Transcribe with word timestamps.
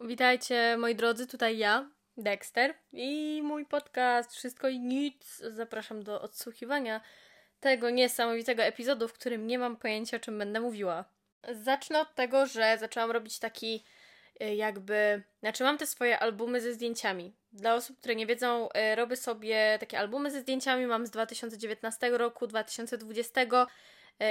Witajcie 0.00 0.76
moi 0.76 0.94
drodzy, 0.94 1.26
tutaj 1.26 1.58
ja, 1.58 1.90
Dexter 2.16 2.74
i 2.92 3.40
mój 3.44 3.66
podcast 3.66 4.32
Wszystko 4.34 4.68
i 4.68 4.80
Nic. 4.80 5.42
Zapraszam 5.50 6.02
do 6.02 6.20
odsłuchiwania 6.20 7.00
tego 7.60 7.90
niesamowitego 7.90 8.62
epizodu, 8.62 9.08
w 9.08 9.12
którym 9.12 9.46
nie 9.46 9.58
mam 9.58 9.76
pojęcia 9.76 10.16
o 10.16 10.20
czym 10.20 10.38
będę 10.38 10.60
mówiła. 10.60 11.04
Zacznę 11.52 12.00
od 12.00 12.14
tego, 12.14 12.46
że 12.46 12.78
zaczęłam 12.78 13.10
robić 13.10 13.38
taki 13.38 13.84
y, 14.42 14.54
jakby, 14.54 15.22
znaczy 15.40 15.64
mam 15.64 15.78
te 15.78 15.86
swoje 15.86 16.18
albumy 16.18 16.60
ze 16.60 16.72
zdjęciami. 16.72 17.36
Dla 17.52 17.74
osób, 17.74 17.98
które 17.98 18.14
nie 18.14 18.26
wiedzą, 18.26 18.68
y, 18.92 18.96
robię 18.96 19.16
sobie 19.16 19.76
takie 19.80 19.98
albumy 19.98 20.30
ze 20.30 20.40
zdjęciami, 20.40 20.86
mam 20.86 21.06
z 21.06 21.10
2019 21.10 22.10
roku, 22.10 22.46
2020 22.46 23.40
y, 23.42 23.46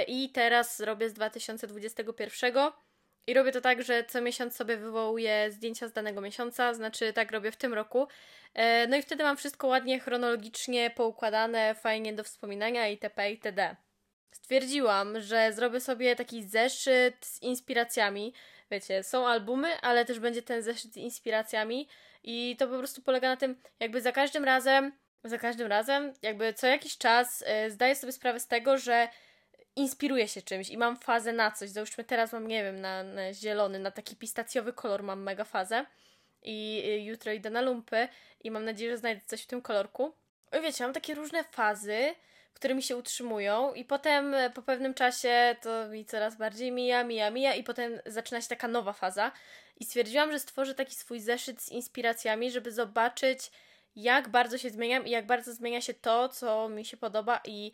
i 0.08 0.30
teraz 0.30 0.80
robię 0.80 1.10
z 1.10 1.12
2021 1.12 2.54
i 3.26 3.34
robię 3.34 3.52
to 3.52 3.60
tak, 3.60 3.82
że 3.82 4.04
co 4.04 4.20
miesiąc 4.20 4.56
sobie 4.56 4.76
wywołuję 4.76 5.50
zdjęcia 5.50 5.88
z 5.88 5.92
danego 5.92 6.20
miesiąca, 6.20 6.74
znaczy 6.74 7.12
tak 7.12 7.32
robię 7.32 7.50
w 7.52 7.56
tym 7.56 7.74
roku. 7.74 8.08
E, 8.54 8.86
no 8.86 8.96
i 8.96 9.02
wtedy 9.02 9.22
mam 9.22 9.36
wszystko 9.36 9.66
ładnie, 9.66 10.00
chronologicznie 10.00 10.90
poukładane, 10.90 11.74
fajnie 11.74 12.12
do 12.12 12.24
wspominania 12.24 12.88
itp. 12.88 13.30
itd. 13.30 13.76
Stwierdziłam, 14.30 15.20
że 15.20 15.52
zrobię 15.52 15.80
sobie 15.80 16.16
taki 16.16 16.44
zeszyt 16.44 17.26
z 17.26 17.42
inspiracjami. 17.42 18.34
Wiecie, 18.70 19.02
są 19.02 19.28
albumy, 19.28 19.80
ale 19.80 20.04
też 20.04 20.18
będzie 20.18 20.42
ten 20.42 20.62
zeszyt 20.62 20.92
z 20.92 20.96
inspiracjami 20.96 21.88
i 22.22 22.56
to 22.58 22.68
po 22.68 22.78
prostu 22.78 23.02
polega 23.02 23.28
na 23.28 23.36
tym, 23.36 23.62
jakby 23.80 24.00
za 24.00 24.12
każdym 24.12 24.44
razem, 24.44 24.92
za 25.24 25.38
każdym 25.38 25.66
razem, 25.66 26.12
jakby 26.22 26.52
co 26.52 26.66
jakiś 26.66 26.98
czas 26.98 27.44
e, 27.46 27.70
zdaję 27.70 27.94
sobie 27.94 28.12
sprawę 28.12 28.40
z 28.40 28.46
tego, 28.46 28.78
że 28.78 29.08
inspiruję 29.76 30.28
się 30.28 30.42
czymś 30.42 30.70
i 30.70 30.78
mam 30.78 30.96
fazę 30.96 31.32
na 31.32 31.50
coś. 31.50 31.70
Załóżmy 31.70 32.04
teraz 32.04 32.32
mam, 32.32 32.46
nie 32.46 32.64
wiem, 32.64 32.80
na, 32.80 33.02
na 33.02 33.34
zielony, 33.34 33.78
na 33.78 33.90
taki 33.90 34.16
pistacjowy 34.16 34.72
kolor 34.72 35.02
mam 35.02 35.22
mega 35.22 35.44
fazę 35.44 35.86
i 36.42 36.82
y, 36.86 37.00
jutro 37.00 37.32
idę 37.32 37.50
na 37.50 37.60
lumpy 37.60 38.08
i 38.44 38.50
mam 38.50 38.64
nadzieję, 38.64 38.90
że 38.90 38.98
znajdę 38.98 39.20
coś 39.26 39.42
w 39.42 39.46
tym 39.46 39.62
kolorku. 39.62 40.14
I 40.58 40.60
wiecie, 40.60 40.84
mam 40.84 40.92
takie 40.92 41.14
różne 41.14 41.44
fazy, 41.44 42.14
które 42.54 42.74
mi 42.74 42.82
się 42.82 42.96
utrzymują 42.96 43.74
i 43.74 43.84
potem 43.84 44.34
e, 44.34 44.50
po 44.50 44.62
pewnym 44.62 44.94
czasie 44.94 45.56
to 45.62 45.88
mi 45.88 46.04
coraz 46.04 46.36
bardziej 46.36 46.72
mija, 46.72 47.04
mija, 47.04 47.30
mija 47.30 47.54
i 47.54 47.62
potem 47.62 48.00
zaczyna 48.06 48.40
się 48.40 48.48
taka 48.48 48.68
nowa 48.68 48.92
faza 48.92 49.32
i 49.80 49.84
stwierdziłam, 49.84 50.32
że 50.32 50.38
stworzę 50.38 50.74
taki 50.74 50.94
swój 50.94 51.20
zeszyt 51.20 51.62
z 51.62 51.68
inspiracjami, 51.68 52.50
żeby 52.50 52.72
zobaczyć 52.72 53.50
jak 53.96 54.28
bardzo 54.28 54.58
się 54.58 54.70
zmieniam 54.70 55.06
i 55.06 55.10
jak 55.10 55.26
bardzo 55.26 55.54
zmienia 55.54 55.80
się 55.80 55.94
to, 55.94 56.28
co 56.28 56.68
mi 56.68 56.84
się 56.84 56.96
podoba 56.96 57.40
i 57.44 57.72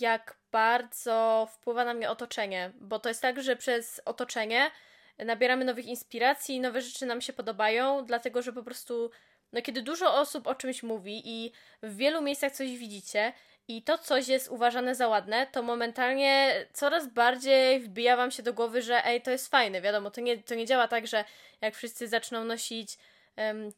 jak 0.00 0.36
bardzo 0.52 1.48
wpływa 1.52 1.84
na 1.84 1.94
mnie 1.94 2.10
otoczenie, 2.10 2.72
bo 2.80 2.98
to 2.98 3.08
jest 3.08 3.22
tak, 3.22 3.42
że 3.42 3.56
przez 3.56 4.02
otoczenie 4.04 4.70
nabieramy 5.18 5.64
nowych 5.64 5.86
inspiracji, 5.86 6.60
nowe 6.60 6.82
rzeczy 6.82 7.06
nam 7.06 7.20
się 7.20 7.32
podobają, 7.32 8.04
dlatego 8.04 8.42
że 8.42 8.52
po 8.52 8.62
prostu, 8.62 9.10
no 9.52 9.62
kiedy 9.62 9.82
dużo 9.82 10.14
osób 10.14 10.46
o 10.46 10.54
czymś 10.54 10.82
mówi 10.82 11.22
i 11.24 11.52
w 11.82 11.96
wielu 11.96 12.22
miejscach 12.22 12.52
coś 12.52 12.76
widzicie 12.76 13.32
i 13.68 13.82
to 13.82 13.98
coś 13.98 14.28
jest 14.28 14.48
uważane 14.48 14.94
za 14.94 15.08
ładne, 15.08 15.46
to 15.46 15.62
momentalnie 15.62 16.54
coraz 16.72 17.08
bardziej 17.08 17.80
wbija 17.80 18.16
wam 18.16 18.30
się 18.30 18.42
do 18.42 18.52
głowy, 18.52 18.82
że 18.82 19.04
ej, 19.04 19.22
to 19.22 19.30
jest 19.30 19.50
fajne. 19.50 19.80
Wiadomo, 19.80 20.10
to 20.10 20.20
nie, 20.20 20.42
to 20.42 20.54
nie 20.54 20.66
działa 20.66 20.88
tak, 20.88 21.06
że 21.06 21.24
jak 21.60 21.74
wszyscy 21.74 22.08
zaczną 22.08 22.44
nosić 22.44 22.98
um, 23.36 23.72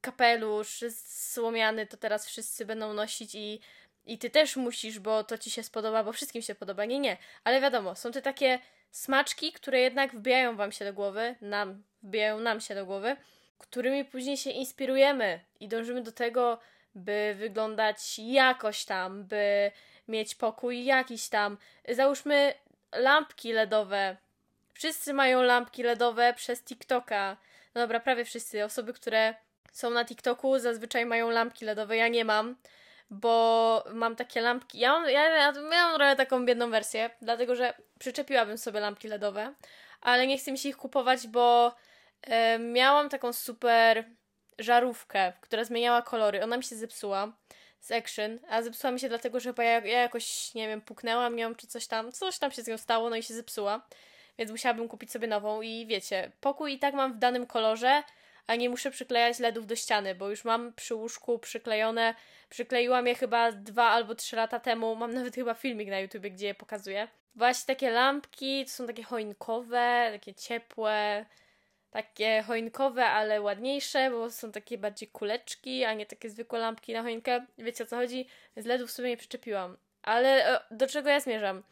kapelusz 0.00 0.84
słomiany, 1.06 1.86
to 1.86 1.96
teraz 1.96 2.26
wszyscy 2.26 2.66
będą 2.66 2.92
nosić 2.92 3.34
i 3.34 3.60
i 4.06 4.18
ty 4.18 4.30
też 4.30 4.56
musisz, 4.56 4.98
bo 4.98 5.24
to 5.24 5.38
ci 5.38 5.50
się 5.50 5.62
spodoba, 5.62 6.04
bo 6.04 6.12
wszystkim 6.12 6.42
się 6.42 6.54
podoba. 6.54 6.84
Nie, 6.84 6.98
nie. 6.98 7.16
Ale 7.44 7.60
wiadomo, 7.60 7.94
są 7.94 8.12
te 8.12 8.22
takie 8.22 8.58
smaczki, 8.90 9.52
które 9.52 9.80
jednak 9.80 10.14
wbijają 10.14 10.56
wam 10.56 10.72
się 10.72 10.84
do 10.84 10.92
głowy, 10.92 11.34
nam, 11.40 11.82
wbijają 12.02 12.40
nam 12.40 12.60
się 12.60 12.74
do 12.74 12.86
głowy, 12.86 13.16
którymi 13.58 14.04
później 14.04 14.36
się 14.36 14.50
inspirujemy 14.50 15.40
i 15.60 15.68
dążymy 15.68 16.02
do 16.02 16.12
tego, 16.12 16.58
by 16.94 17.34
wyglądać 17.38 18.18
jakoś 18.18 18.84
tam, 18.84 19.24
by 19.24 19.70
mieć 20.08 20.34
pokój 20.34 20.84
jakiś 20.84 21.28
tam. 21.28 21.58
Załóżmy 21.88 22.54
lampki 22.92 23.52
LEDowe. 23.52 24.16
Wszyscy 24.74 25.14
mają 25.14 25.42
lampki 25.42 25.82
LEDowe 25.82 26.34
przez 26.36 26.62
TikToka. 26.62 27.36
No 27.74 27.80
dobra, 27.80 28.00
prawie 28.00 28.24
wszyscy. 28.24 28.64
Osoby, 28.64 28.92
które 28.92 29.34
są 29.72 29.90
na 29.90 30.04
TikToku 30.04 30.58
zazwyczaj 30.58 31.06
mają 31.06 31.30
lampki 31.30 31.64
LEDowe. 31.64 31.96
Ja 31.96 32.08
nie 32.08 32.24
mam 32.24 32.56
bo 33.10 33.84
mam 33.92 34.16
takie 34.16 34.40
lampki. 34.40 34.78
Ja 34.78 34.92
mam, 34.92 35.10
ja, 35.10 35.28
ja 35.28 35.52
miałam 35.52 35.94
trochę 35.94 36.16
taką 36.16 36.46
biedną 36.46 36.70
wersję, 36.70 37.10
dlatego 37.22 37.56
że 37.56 37.74
przyczepiłabym 37.98 38.58
sobie 38.58 38.80
lampki 38.80 39.08
LEDowe, 39.08 39.54
ale 40.00 40.26
nie 40.26 40.38
chcę 40.38 40.52
mi 40.52 40.58
się 40.58 40.68
ich 40.68 40.76
kupować, 40.76 41.26
bo 41.28 41.74
e, 42.22 42.58
miałam 42.58 43.08
taką 43.08 43.32
super 43.32 44.04
żarówkę, 44.58 45.32
która 45.40 45.64
zmieniała 45.64 46.02
kolory. 46.02 46.42
Ona 46.42 46.56
mi 46.56 46.64
się 46.64 46.76
zepsuła 46.76 47.32
z 47.80 47.92
Action, 47.92 48.38
a 48.48 48.62
zepsuła 48.62 48.90
mi 48.90 49.00
się 49.00 49.08
dlatego, 49.08 49.40
że 49.40 49.54
ja, 49.58 49.64
ja 49.64 50.00
jakoś, 50.00 50.54
nie 50.54 50.68
wiem, 50.68 50.80
puknęłam 50.80 51.38
ją 51.38 51.54
czy 51.54 51.66
coś 51.66 51.86
tam, 51.86 52.12
coś 52.12 52.38
tam 52.38 52.50
się 52.50 52.62
z 52.62 52.66
nią 52.66 52.78
stało, 52.78 53.10
no 53.10 53.16
i 53.16 53.22
się 53.22 53.34
zepsuła. 53.34 53.86
Więc 54.38 54.50
musiałabym 54.50 54.88
kupić 54.88 55.12
sobie 55.12 55.28
nową 55.28 55.62
i 55.62 55.86
wiecie, 55.86 56.32
pokój 56.40 56.72
i 56.72 56.78
tak 56.78 56.94
mam 56.94 57.12
w 57.12 57.18
danym 57.18 57.46
kolorze, 57.46 58.02
a 58.46 58.56
nie 58.56 58.70
muszę 58.70 58.90
przyklejać 58.90 59.38
LEDów 59.38 59.66
do 59.66 59.76
ściany, 59.76 60.14
bo 60.14 60.30
już 60.30 60.44
mam 60.44 60.72
przy 60.72 60.94
łóżku 60.94 61.38
przyklejone. 61.38 62.14
Przykleiłam 62.48 63.06
je 63.06 63.14
chyba 63.14 63.52
dwa 63.52 63.84
albo 63.84 64.14
trzy 64.14 64.36
lata 64.36 64.60
temu. 64.60 64.96
Mam 64.96 65.14
nawet 65.14 65.34
chyba 65.34 65.54
filmik 65.54 65.88
na 65.88 66.00
YouTubie, 66.00 66.30
gdzie 66.30 66.46
je 66.46 66.54
pokazuję. 66.54 67.08
Właśnie 67.34 67.74
takie 67.74 67.90
lampki, 67.90 68.64
to 68.64 68.70
są 68.70 68.86
takie 68.86 69.02
choinkowe, 69.02 70.08
takie 70.12 70.34
ciepłe, 70.34 71.26
takie 71.90 72.42
choinkowe, 72.46 73.06
ale 73.06 73.40
ładniejsze, 73.40 74.10
bo 74.10 74.30
są 74.30 74.52
takie 74.52 74.78
bardziej 74.78 75.08
kuleczki, 75.08 75.84
a 75.84 75.94
nie 75.94 76.06
takie 76.06 76.30
zwykłe 76.30 76.58
lampki 76.58 76.92
na 76.92 77.02
choinkę. 77.02 77.46
Wiecie 77.58 77.84
o 77.84 77.86
co 77.86 77.96
chodzi? 77.96 78.26
Z 78.56 78.66
LEDów 78.66 78.90
sobie 78.90 79.08
nie 79.08 79.16
przyczepiłam. 79.16 79.76
Ale 80.02 80.54
e, 80.54 80.60
do 80.70 80.86
czego 80.86 81.10
ja 81.10 81.20
zmierzam? 81.20 81.62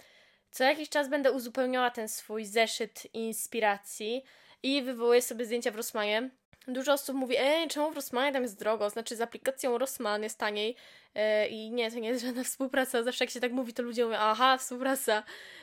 Co 0.51 0.65
jakiś 0.65 0.89
czas 0.89 1.09
będę 1.09 1.33
uzupełniała 1.33 1.91
ten 1.91 2.09
swój 2.09 2.45
zeszyt 2.45 3.15
inspiracji 3.15 4.25
i 4.63 4.83
wywołuję 4.83 5.23
sobie 5.23 5.45
zdjęcia 5.45 5.71
w 5.71 5.77
Rossmanie. 5.77 6.31
Dużo 6.69 6.93
osób 6.93 7.17
mówi, 7.17 7.37
ej, 7.39 7.69
czemu 7.69 7.91
w 7.91 7.95
Rossmanie 7.95 8.33
tam 8.33 8.43
jest 8.43 8.59
drogo? 8.59 8.91
Znaczy 8.91 9.17
z 9.17 9.21
aplikacją 9.21 9.79
Rossmann 9.79 10.23
jest 10.23 10.39
taniej 10.39 10.77
e, 11.15 11.49
i 11.49 11.71
nie, 11.71 11.91
to 11.91 11.99
nie 11.99 12.09
jest 12.09 12.25
żadna 12.25 12.45
współpraca. 12.53 13.03
Zawsze 13.03 13.25
jak 13.25 13.31
się 13.31 13.41
tak 13.41 13.53
mówi, 13.53 13.73
to 13.75 13.83
ludzie 13.83 14.05
mówią, 14.05 14.17
aha, 14.21 14.59
współpraca. 14.59 15.23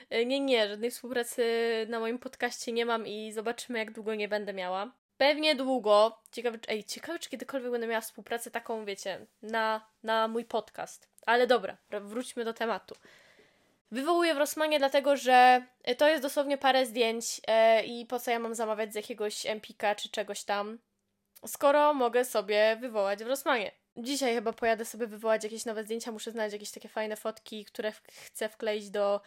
E, 0.10 0.26
nie, 0.26 0.40
nie, 0.40 0.68
żadnej 0.68 0.92
współpracy 0.92 1.44
na 1.90 2.00
moim 2.00 2.20
podcaście 2.20 2.72
nie 2.72 2.86
mam 2.86 3.08
i 3.08 3.32
zobaczymy, 3.32 3.80
jak 3.80 3.92
długo 3.92 4.16
nie 4.16 4.28
będę 4.28 4.54
miała. 4.54 4.92
Pewnie 5.18 5.56
długo. 5.56 6.22
Ciekawe, 6.32 6.58
ej, 6.68 6.84
ciekawe, 6.84 7.20
czy 7.20 7.30
kiedykolwiek 7.30 7.72
będę 7.72 7.88
miała 7.88 8.02
współpracę 8.02 8.52
taką, 8.52 8.86
wiecie, 8.86 9.26
na, 9.42 9.86
na 10.04 10.28
mój 10.28 10.46
podcast. 10.46 11.10
Ale 11.26 11.48
dobra, 11.48 11.78
wróćmy 12.02 12.46
do 12.46 12.54
tematu. 12.54 12.96
Wywołuję 13.92 14.34
w 14.34 14.38
Rossmanie 14.38 14.80
dlatego, 14.80 15.18
że 15.18 15.66
to 15.98 16.08
jest 16.08 16.24
dosłownie 16.24 16.58
parę 16.58 16.86
zdjęć 16.86 17.42
e, 17.48 17.84
i 17.84 18.06
po 18.06 18.20
co 18.20 18.31
ja 18.31 18.40
mam 18.40 18.56
zamawiać 18.56 18.94
z 18.94 18.96
jakiegoś 18.96 19.46
Empika 19.46 19.96
czy 19.96 20.10
czegoś 20.10 20.44
tam 20.44 20.78
skoro 21.48 21.94
mogę 21.94 22.26
sobie 22.26 22.78
wywołać 22.82 23.24
w 23.24 23.28
Rossmanie. 23.28 23.72
Dzisiaj 23.98 24.34
chyba 24.34 24.54
pojadę 24.54 24.86
sobie 24.86 25.08
wywołać 25.08 25.44
jakieś 25.44 25.66
nowe 25.66 25.84
zdjęcia, 25.84 26.12
muszę 26.12 26.32
znaleźć 26.32 26.54
jakieś 26.54 26.72
takie 26.72 26.90
fajne 26.90 27.16
fotki, 27.16 27.66
które 27.66 27.92
chcę 28.26 28.50
wkleić 28.50 28.90
do, 28.90 29.22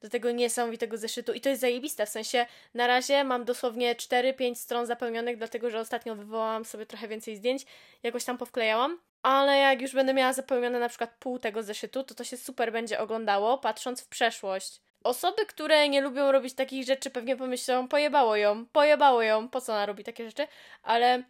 do 0.00 0.08
tego 0.08 0.30
niesamowitego 0.30 0.98
zeszytu 0.98 1.32
i 1.32 1.40
to 1.40 1.48
jest 1.48 1.60
zajebiste, 1.60 2.06
w 2.06 2.08
sensie 2.08 2.46
na 2.74 2.86
razie 2.86 3.24
mam 3.24 3.44
dosłownie 3.44 3.94
4-5 3.94 4.54
stron 4.54 4.86
zapełnionych, 4.86 5.36
dlatego 5.36 5.70
że 5.70 5.80
ostatnio 5.80 6.16
wywołałam 6.16 6.64
sobie 6.64 6.86
trochę 6.86 7.08
więcej 7.08 7.36
zdjęć, 7.36 7.66
jakoś 8.02 8.24
tam 8.24 8.38
powklejałam, 8.38 8.98
ale 9.22 9.58
jak 9.58 9.82
już 9.82 9.92
będę 9.92 10.14
miała 10.14 10.32
zapełnione 10.32 10.78
na 10.78 10.88
przykład 10.88 11.16
pół 11.18 11.38
tego 11.38 11.62
zeszytu, 11.62 12.04
to 12.04 12.14
to 12.14 12.24
się 12.24 12.36
super 12.36 12.72
będzie 12.72 13.00
oglądało, 13.00 13.58
patrząc 13.58 14.00
w 14.00 14.08
przeszłość. 14.08 14.80
Osoby, 15.04 15.46
które 15.46 15.88
nie 15.88 16.00
lubią 16.00 16.32
robić 16.32 16.54
takich 16.54 16.84
rzeczy, 16.86 17.10
pewnie 17.10 17.36
pomyślą, 17.36 17.88
pojebało 17.88 18.36
ją, 18.36 18.66
pojebało 18.66 19.22
ją, 19.22 19.48
po 19.48 19.60
co 19.60 19.72
ona 19.72 19.86
robi 19.86 20.04
takie 20.04 20.26
rzeczy, 20.26 20.46
ale 20.82 21.22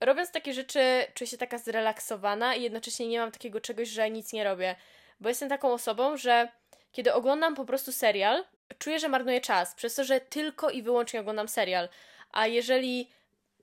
robiąc 0.00 0.32
takie 0.32 0.52
rzeczy, 0.52 0.80
czuję 1.14 1.28
się 1.28 1.38
taka 1.38 1.58
zrelaksowana 1.58 2.54
i 2.54 2.62
jednocześnie 2.62 3.08
nie 3.08 3.18
mam 3.18 3.32
takiego 3.32 3.60
czegoś, 3.60 3.88
że 3.88 4.10
nic 4.10 4.32
nie 4.32 4.44
robię. 4.44 4.76
Bo 5.20 5.28
jestem 5.28 5.48
taką 5.48 5.72
osobą, 5.72 6.16
że 6.16 6.48
kiedy 6.92 7.14
oglądam 7.14 7.54
po 7.54 7.64
prostu 7.64 7.92
serial, 7.92 8.44
czuję, 8.78 8.98
że 8.98 9.08
marnuję 9.08 9.40
czas, 9.40 9.74
przez 9.74 9.94
to, 9.94 10.04
że 10.04 10.20
tylko 10.20 10.70
i 10.70 10.82
wyłącznie 10.82 11.20
oglądam 11.20 11.48
serial. 11.48 11.88
A 12.32 12.46
jeżeli 12.46 13.10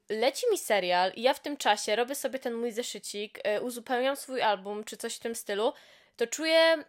leci 0.09 0.45
mi 0.51 0.57
serial 0.57 1.11
i 1.15 1.21
ja 1.21 1.33
w 1.33 1.39
tym 1.39 1.57
czasie 1.57 1.95
robię 1.95 2.15
sobie 2.15 2.39
ten 2.39 2.53
mój 2.53 2.71
zeszycik, 2.71 3.39
yy, 3.45 3.61
uzupełniam 3.61 4.15
swój 4.15 4.41
album 4.41 4.83
czy 4.83 4.97
coś 4.97 5.15
w 5.15 5.19
tym 5.19 5.35
stylu, 5.35 5.73
to 6.15 6.27
czuję, 6.27 6.83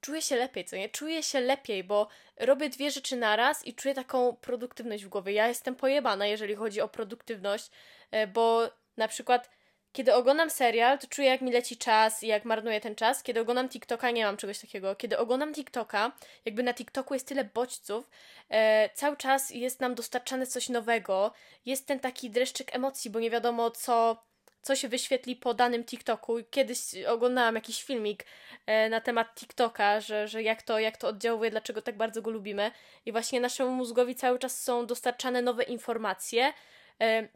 czuję 0.00 0.22
się 0.22 0.36
lepiej, 0.36 0.64
co 0.64 0.76
nie? 0.76 0.88
Czuję 0.88 1.22
się 1.22 1.40
lepiej, 1.40 1.84
bo 1.84 2.08
robię 2.36 2.68
dwie 2.68 2.90
rzeczy 2.90 3.16
naraz 3.16 3.66
i 3.66 3.74
czuję 3.74 3.94
taką 3.94 4.36
produktywność 4.36 5.04
w 5.04 5.08
głowie. 5.08 5.32
Ja 5.32 5.48
jestem 5.48 5.76
pojebana, 5.76 6.26
jeżeli 6.26 6.54
chodzi 6.54 6.80
o 6.80 6.88
produktywność, 6.88 7.70
yy, 8.12 8.26
bo 8.26 8.70
na 8.96 9.08
przykład 9.08 9.50
kiedy 9.92 10.14
oglądam 10.14 10.50
serial, 10.50 10.98
to 10.98 11.06
czuję, 11.06 11.28
jak 11.28 11.40
mi 11.40 11.52
leci 11.52 11.76
czas 11.76 12.22
i 12.22 12.26
jak 12.26 12.44
marnuję 12.44 12.80
ten 12.80 12.94
czas. 12.94 13.22
Kiedy 13.22 13.40
oglądam 13.40 13.68
TikToka, 13.68 14.10
nie 14.10 14.24
mam 14.24 14.36
czegoś 14.36 14.58
takiego. 14.58 14.96
Kiedy 14.96 15.18
oglądam 15.18 15.54
TikToka, 15.54 16.12
jakby 16.44 16.62
na 16.62 16.74
TikToku 16.74 17.14
jest 17.14 17.28
tyle 17.28 17.44
bodźców, 17.44 18.10
e, 18.50 18.90
cały 18.94 19.16
czas 19.16 19.50
jest 19.50 19.80
nam 19.80 19.94
dostarczane 19.94 20.46
coś 20.46 20.68
nowego. 20.68 21.32
Jest 21.66 21.86
ten 21.86 22.00
taki 22.00 22.30
dreszczyk 22.30 22.74
emocji, 22.76 23.10
bo 23.10 23.20
nie 23.20 23.30
wiadomo, 23.30 23.70
co, 23.70 24.24
co 24.62 24.76
się 24.76 24.88
wyświetli 24.88 25.36
po 25.36 25.54
danym 25.54 25.84
TikToku. 25.84 26.36
Kiedyś 26.50 26.78
oglądałam 27.06 27.54
jakiś 27.54 27.82
filmik 27.82 28.26
e, 28.66 28.88
na 28.88 29.00
temat 29.00 29.34
TikToka, 29.34 30.00
że, 30.00 30.28
że 30.28 30.42
jak, 30.42 30.62
to, 30.62 30.78
jak 30.78 30.96
to 30.96 31.08
oddziałuje, 31.08 31.50
dlaczego 31.50 31.82
tak 31.82 31.96
bardzo 31.96 32.22
go 32.22 32.30
lubimy. 32.30 32.70
I 33.06 33.12
właśnie 33.12 33.40
naszemu 33.40 33.70
mózgowi 33.70 34.14
cały 34.14 34.38
czas 34.38 34.62
są 34.62 34.86
dostarczane 34.86 35.42
nowe 35.42 35.62
informacje 35.62 36.52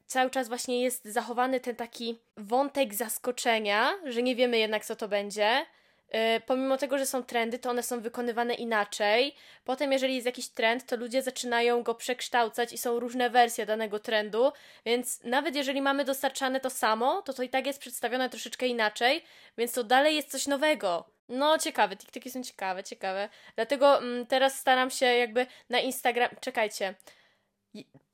cały 0.06 0.30
czas 0.30 0.48
właśnie 0.48 0.82
jest 0.82 1.04
zachowany 1.04 1.60
ten 1.60 1.76
taki 1.76 2.18
wątek 2.36 2.94
zaskoczenia, 2.94 3.90
że 4.04 4.22
nie 4.22 4.36
wiemy 4.36 4.58
jednak 4.58 4.84
co 4.84 4.96
to 4.96 5.08
będzie. 5.08 5.66
E, 6.08 6.40
pomimo 6.40 6.76
tego, 6.76 6.98
że 6.98 7.06
są 7.06 7.22
trendy, 7.22 7.58
to 7.58 7.70
one 7.70 7.82
są 7.82 8.00
wykonywane 8.00 8.54
inaczej. 8.54 9.34
Potem, 9.64 9.92
jeżeli 9.92 10.14
jest 10.14 10.26
jakiś 10.26 10.48
trend, 10.48 10.86
to 10.86 10.96
ludzie 10.96 11.22
zaczynają 11.22 11.82
go 11.82 11.94
przekształcać 11.94 12.72
i 12.72 12.78
są 12.78 13.00
różne 13.00 13.30
wersje 13.30 13.66
danego 13.66 13.98
trendu, 13.98 14.52
więc 14.86 15.24
nawet 15.24 15.56
jeżeli 15.56 15.82
mamy 15.82 16.04
dostarczane 16.04 16.60
to 16.60 16.70
samo, 16.70 17.22
to 17.22 17.32
to 17.32 17.42
i 17.42 17.48
tak 17.48 17.66
jest 17.66 17.80
przedstawione 17.80 18.30
troszeczkę 18.30 18.66
inaczej, 18.66 19.24
więc 19.58 19.72
to 19.72 19.84
dalej 19.84 20.16
jest 20.16 20.30
coś 20.30 20.46
nowego. 20.46 21.04
No, 21.28 21.58
ciekawe, 21.58 21.96
TikToki 21.96 22.30
są 22.30 22.42
ciekawe, 22.42 22.84
ciekawe. 22.84 23.28
Dlatego 23.56 23.98
mm, 23.98 24.26
teraz 24.26 24.58
staram 24.58 24.90
się 24.90 25.06
jakby 25.06 25.46
na 25.70 25.80
Instagram. 25.80 26.30
Czekajcie. 26.40 26.94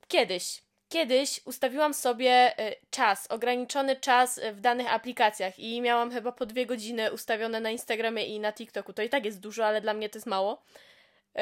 Kiedyś 0.07 0.61
Kiedyś 0.91 1.41
ustawiłam 1.45 1.93
sobie 1.93 2.59
y, 2.59 2.75
czas, 2.89 3.27
ograniczony 3.27 3.95
czas 3.95 4.39
w 4.53 4.59
danych 4.59 4.93
aplikacjach 4.93 5.59
i 5.59 5.81
miałam 5.81 6.11
chyba 6.11 6.31
po 6.31 6.45
dwie 6.45 6.65
godziny 6.65 7.11
ustawione 7.11 7.59
na 7.59 7.69
Instagramie 7.69 8.25
i 8.25 8.39
na 8.39 8.53
TikToku. 8.53 8.93
To 8.93 9.01
i 9.01 9.09
tak 9.09 9.25
jest 9.25 9.39
dużo, 9.39 9.65
ale 9.65 9.81
dla 9.81 9.93
mnie 9.93 10.09
to 10.09 10.17
jest 10.17 10.27
mało. 10.27 10.63
Y, 11.35 11.39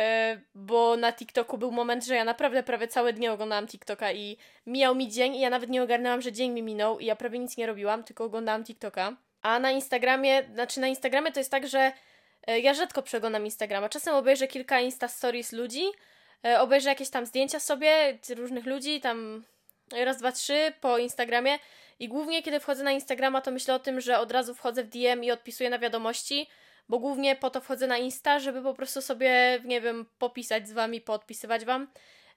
bo 0.55 0.97
na 0.97 1.13
TikToku 1.13 1.57
był 1.57 1.71
moment, 1.71 2.05
że 2.05 2.15
ja 2.15 2.23
naprawdę 2.23 2.63
prawie 2.63 2.87
całe 2.87 3.13
dnie 3.13 3.31
oglądałam 3.31 3.67
TikToka 3.67 4.11
i 4.11 4.37
mijał 4.65 4.95
mi 4.95 5.09
dzień 5.09 5.35
i 5.35 5.39
ja 5.39 5.49
nawet 5.49 5.69
nie 5.69 5.83
ogarnęłam, 5.83 6.21
że 6.21 6.31
dzień 6.31 6.51
mi 6.51 6.63
minął 6.63 6.99
i 6.99 7.05
ja 7.05 7.15
prawie 7.15 7.39
nic 7.39 7.57
nie 7.57 7.67
robiłam, 7.67 8.03
tylko 8.03 8.23
oglądałam 8.23 8.63
TikToka. 8.63 9.15
A 9.41 9.59
na 9.59 9.71
Instagramie, 9.71 10.43
znaczy 10.53 10.79
na 10.79 10.87
Instagramie 10.87 11.31
to 11.31 11.39
jest 11.39 11.51
tak, 11.51 11.67
że 11.67 11.91
y, 12.49 12.59
ja 12.59 12.73
rzadko 12.73 13.01
przeglądam 13.01 13.45
Instagrama. 13.45 13.89
Czasem 13.89 14.15
obejrzę 14.15 14.47
kilka 14.47 14.79
Insta 14.79 15.07
Stories 15.07 15.51
ludzi, 15.51 15.83
obejrzę 16.59 16.89
jakieś 16.89 17.09
tam 17.09 17.25
zdjęcia 17.25 17.59
sobie 17.59 18.17
różnych 18.35 18.65
ludzi, 18.65 19.01
tam 19.01 19.43
raz, 19.91 20.17
dwa, 20.17 20.31
trzy 20.31 20.73
po 20.81 20.97
Instagramie 20.97 21.59
i 21.99 22.07
głównie 22.07 22.43
kiedy 22.43 22.59
wchodzę 22.59 22.83
na 22.83 22.91
Instagrama, 22.91 23.41
to 23.41 23.51
myślę 23.51 23.73
o 23.73 23.79
tym, 23.79 24.01
że 24.01 24.19
od 24.19 24.31
razu 24.31 24.55
wchodzę 24.55 24.83
w 24.83 24.87
DM 24.87 25.23
i 25.23 25.31
odpisuję 25.31 25.69
na 25.69 25.79
wiadomości, 25.79 26.47
bo 26.89 26.99
głównie 26.99 27.35
po 27.35 27.49
to 27.49 27.61
wchodzę 27.61 27.87
na 27.87 27.97
Insta, 27.97 28.39
żeby 28.39 28.61
po 28.61 28.73
prostu 28.73 29.01
sobie, 29.01 29.59
nie 29.65 29.81
wiem, 29.81 30.05
popisać 30.17 30.67
z 30.67 30.71
wami, 30.71 31.01
poodpisywać 31.01 31.65
wam. 31.65 31.87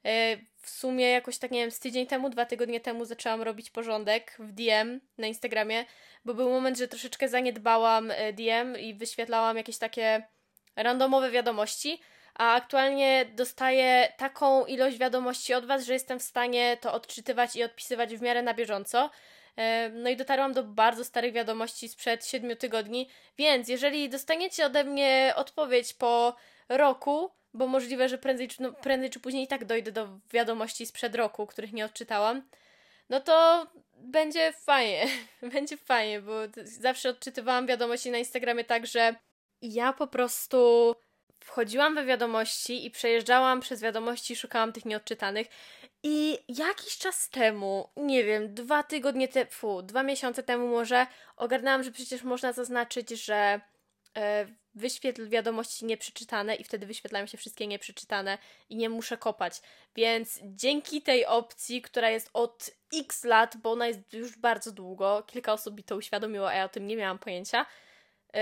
E, 0.05 0.37
w 0.63 0.71
sumie 0.71 1.11
jakoś 1.11 1.39
tak, 1.39 1.51
nie 1.51 1.61
wiem, 1.61 1.71
z 1.71 1.79
tydzień 1.79 2.07
temu, 2.07 2.31
dwa 2.31 2.47
tygodnie 2.47 2.81
temu 2.81 3.05
zaczęłam 3.05 3.43
robić 3.43 3.71
porządek 3.71 4.37
w 4.39 4.53
DM 4.53 5.01
na 5.19 5.27
Instagramie, 5.27 5.85
bo 6.25 6.35
był 6.35 6.51
moment, 6.51 6.79
że 6.79 6.89
troszeczkę 6.89 7.29
zaniedbałam 7.29 8.11
e, 8.11 8.33
DM 8.33 8.79
i 8.79 8.95
wyświetlałam 8.95 9.57
jakieś 9.57 9.79
takie 9.79 10.23
randomowe 10.77 11.31
wiadomości, 11.31 12.01
a 12.35 12.55
aktualnie 12.55 13.25
dostaję 13.35 14.13
taką 14.17 14.67
ilość 14.67 14.99
wiadomości 14.99 15.55
od 15.55 15.67
Was, 15.67 15.85
że 15.85 15.93
jestem 15.93 16.19
w 16.19 16.23
stanie 16.23 16.77
to 16.81 16.93
odczytywać 16.93 17.57
i 17.57 17.63
odpisywać 17.63 18.17
w 18.17 18.23
miarę 18.23 18.43
na 18.43 18.55
bieżąco. 18.55 19.11
No 19.93 20.11
i 20.11 20.17
dotarłam 20.17 20.53
do 20.53 20.65
bardzo 20.65 21.05
starych 21.05 21.33
wiadomości 21.33 21.89
sprzed 21.89 22.27
7 22.27 22.57
tygodni, 22.57 23.09
więc 23.39 23.69
jeżeli 23.69 24.09
dostaniecie 24.09 24.67
ode 24.67 24.85
mnie 24.85 25.33
odpowiedź 25.37 25.95
po 25.95 26.37
roku, 26.69 27.31
bo 27.55 27.67
możliwe, 27.67 28.09
że 28.09 28.19
prędzej, 28.19 28.49
no, 28.61 28.73
prędzej 28.73 29.11
czy 29.11 29.21
później 29.21 29.45
i 29.45 29.49
tak 29.49 29.65
dojdę 29.65 29.93
do 29.93 30.09
wiadomości 30.33 30.87
sprzed 30.87 31.15
roku, 31.15 31.47
których 31.47 31.73
nie 31.73 31.85
odczytałam, 31.85 32.43
no 33.09 33.21
to 33.21 33.67
będzie 33.97 34.53
fajnie. 34.53 35.07
będzie 35.55 35.77
fajnie, 35.77 36.21
bo 36.21 36.33
zawsze 36.65 37.09
odczytywałam 37.09 37.67
wiadomości 37.67 38.11
na 38.11 38.19
Instagramie 38.19 38.65
tak, 38.65 38.87
że 38.87 39.15
ja 39.63 39.93
po 39.93 40.07
prostu 40.07 40.95
wchodziłam 41.45 41.95
we 41.95 42.05
wiadomości 42.05 42.87
i 42.87 42.91
przejeżdżałam 42.91 43.61
przez 43.61 43.81
wiadomości, 43.81 44.37
szukałam 44.37 44.73
tych 44.73 44.85
nieodczytanych. 44.85 45.47
I 46.03 46.39
jakiś 46.49 46.99
czas 46.99 47.31
temu, 47.31 47.89
nie 47.97 48.25
wiem, 48.25 48.55
dwa 48.55 48.83
tygodnie 48.83 49.29
temu, 49.29 49.83
dwa 49.83 50.03
miesiące 50.03 50.43
temu 50.43 50.69
może, 50.69 51.07
ogarnęłam, 51.37 51.83
że 51.83 51.91
przecież 51.91 52.23
można 52.23 52.53
zaznaczyć, 52.53 53.11
że 53.11 53.61
e, 54.17 54.47
wyświetl 54.75 55.29
wiadomości 55.29 55.85
nieprzeczytane 55.85 56.55
i 56.55 56.65
wtedy 56.65 56.87
wyświetlają 56.87 57.27
się 57.27 57.39
wszystkie 57.39 57.67
nieprzeczytane 57.67 58.39
i 58.69 58.77
nie 58.77 58.89
muszę 58.89 59.17
kopać. 59.17 59.61
Więc 59.97 60.41
dzięki 60.43 61.03
tej 61.03 61.27
opcji, 61.27 61.83
która 61.83 62.11
jest 62.11 62.31
od 62.33 62.71
x 62.95 63.25
lat, 63.25 63.57
bo 63.57 63.73
ona 63.73 63.87
jest 63.87 64.13
już 64.13 64.39
bardzo 64.39 64.73
długo, 64.73 65.23
kilka 65.27 65.53
osób 65.53 65.77
mi 65.77 65.83
to 65.83 65.97
uświadomiło, 65.97 66.49
a 66.49 66.55
ja 66.55 66.65
o 66.65 66.69
tym 66.69 66.87
nie 66.87 66.97
miałam 66.97 67.19
pojęcia, 67.19 67.67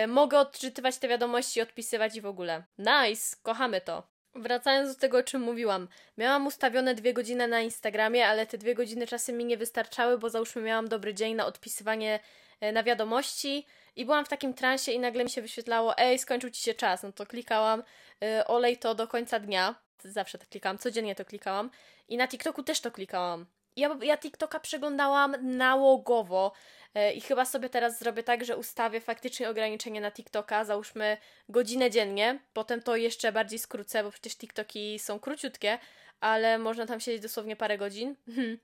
mogę 0.08 0.38
odczytywać 0.38 0.98
te 0.98 1.08
wiadomości, 1.08 1.60
odpisywać 1.60 2.16
i 2.16 2.20
w 2.20 2.26
ogóle. 2.26 2.64
Nice, 2.78 3.36
kochamy 3.42 3.80
to. 3.80 4.02
Wracając 4.34 4.94
do 4.94 5.00
tego, 5.00 5.18
o 5.18 5.22
czym 5.22 5.42
mówiłam. 5.42 5.88
Miałam 6.18 6.46
ustawione 6.46 6.94
dwie 6.94 7.12
godziny 7.12 7.48
na 7.48 7.60
Instagramie, 7.60 8.26
ale 8.26 8.46
te 8.46 8.58
dwie 8.58 8.74
godziny 8.74 9.06
czasem 9.06 9.36
mi 9.36 9.44
nie 9.44 9.56
wystarczały, 9.56 10.18
bo 10.18 10.30
załóżmy 10.30 10.62
miałam 10.62 10.88
dobry 10.88 11.14
dzień 11.14 11.34
na 11.34 11.46
odpisywanie 11.46 12.20
e, 12.60 12.72
na 12.72 12.82
wiadomości 12.82 13.66
i 13.96 14.04
byłam 14.04 14.24
w 14.24 14.28
takim 14.28 14.54
transie 14.54 14.92
i 14.92 14.98
nagle 14.98 15.24
mi 15.24 15.30
się 15.30 15.42
wyświetlało, 15.42 15.98
ej, 15.98 16.18
skończył 16.18 16.50
ci 16.50 16.62
się 16.62 16.74
czas. 16.74 17.02
No 17.02 17.12
to 17.12 17.26
klikałam, 17.26 17.82
yy, 18.20 18.46
olej 18.46 18.78
to 18.78 18.94
do 18.94 19.08
końca 19.08 19.40
dnia. 19.40 19.74
Zawsze 20.04 20.38
to 20.38 20.46
klikałam, 20.46 20.78
codziennie 20.78 21.14
to 21.14 21.24
klikałam. 21.24 21.70
I 22.08 22.16
na 22.16 22.28
TikToku 22.28 22.62
też 22.62 22.80
to 22.80 22.90
klikałam. 22.90 23.46
Ja, 23.80 23.98
ja 24.02 24.18
TikToka 24.18 24.60
przeglądałam 24.60 25.56
nałogowo. 25.56 26.52
E, 26.94 27.12
I 27.12 27.20
chyba 27.20 27.44
sobie 27.44 27.68
teraz 27.68 27.98
zrobię 27.98 28.22
tak, 28.22 28.44
że 28.44 28.56
ustawię 28.56 29.00
faktycznie 29.00 29.50
ograniczenie 29.50 30.00
na 30.00 30.10
TikToka, 30.10 30.64
załóżmy 30.64 31.16
godzinę 31.48 31.90
dziennie, 31.90 32.38
potem 32.52 32.82
to 32.82 32.96
jeszcze 32.96 33.32
bardziej 33.32 33.58
skrócę, 33.58 34.02
bo 34.02 34.10
przecież 34.10 34.36
TikToki 34.36 34.98
są 34.98 35.20
króciutkie, 35.20 35.78
ale 36.20 36.58
można 36.58 36.86
tam 36.86 37.00
siedzieć 37.00 37.22
dosłownie 37.22 37.56
parę 37.56 37.78
godzin. 37.78 38.16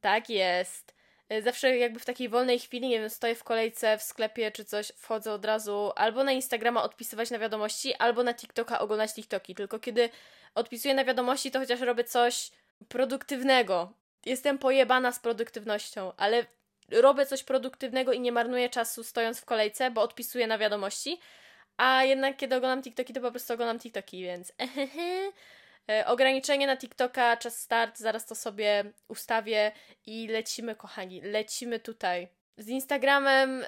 tak 0.00 0.30
jest. 0.30 0.94
E, 1.28 1.42
zawsze 1.42 1.76
jakby 1.76 2.00
w 2.00 2.04
takiej 2.04 2.28
wolnej 2.28 2.58
chwili, 2.58 2.88
nie 2.88 3.00
wiem, 3.00 3.10
stoję 3.10 3.34
w 3.34 3.44
kolejce 3.44 3.98
w 3.98 4.02
sklepie 4.02 4.50
czy 4.50 4.64
coś, 4.64 4.92
wchodzę 4.96 5.32
od 5.32 5.44
razu 5.44 5.92
albo 5.96 6.24
na 6.24 6.32
Instagrama 6.32 6.82
odpisywać 6.82 7.30
na 7.30 7.38
wiadomości, 7.38 7.94
albo 7.94 8.22
na 8.22 8.34
TikToka 8.34 8.78
oglądać 8.78 9.14
TikToki. 9.14 9.54
Tylko 9.54 9.78
kiedy 9.78 10.10
odpisuję 10.54 10.94
na 10.94 11.04
wiadomości, 11.04 11.50
to 11.50 11.58
chociaż 11.58 11.80
robię 11.80 12.04
coś 12.04 12.50
produktywnego. 12.88 13.92
Jestem 14.26 14.58
pojebana 14.58 15.12
z 15.12 15.20
produktywnością, 15.20 16.12
ale 16.16 16.46
robię 16.92 17.26
coś 17.26 17.42
produktywnego 17.42 18.12
i 18.12 18.20
nie 18.20 18.32
marnuję 18.32 18.70
czasu 18.70 19.04
stojąc 19.04 19.40
w 19.40 19.44
kolejce, 19.44 19.90
bo 19.90 20.02
odpisuję 20.02 20.46
na 20.46 20.58
wiadomości. 20.58 21.20
A 21.76 22.04
jednak 22.04 22.36
kiedy 22.36 22.56
oglądam 22.56 22.82
TikToki, 22.82 23.12
to 23.12 23.20
po 23.20 23.30
prostu 23.30 23.54
oglądam 23.54 23.78
TikToki, 23.78 24.22
więc 24.22 24.52
e, 25.90 26.06
ograniczenie 26.06 26.66
na 26.66 26.76
TikToka, 26.76 27.36
czas 27.36 27.60
start, 27.60 27.98
zaraz 27.98 28.26
to 28.26 28.34
sobie 28.34 28.92
ustawię 29.08 29.72
i 30.06 30.28
lecimy, 30.28 30.74
kochani, 30.74 31.20
lecimy 31.20 31.80
tutaj. 31.80 32.28
Z 32.56 32.68
Instagramem 32.68 33.64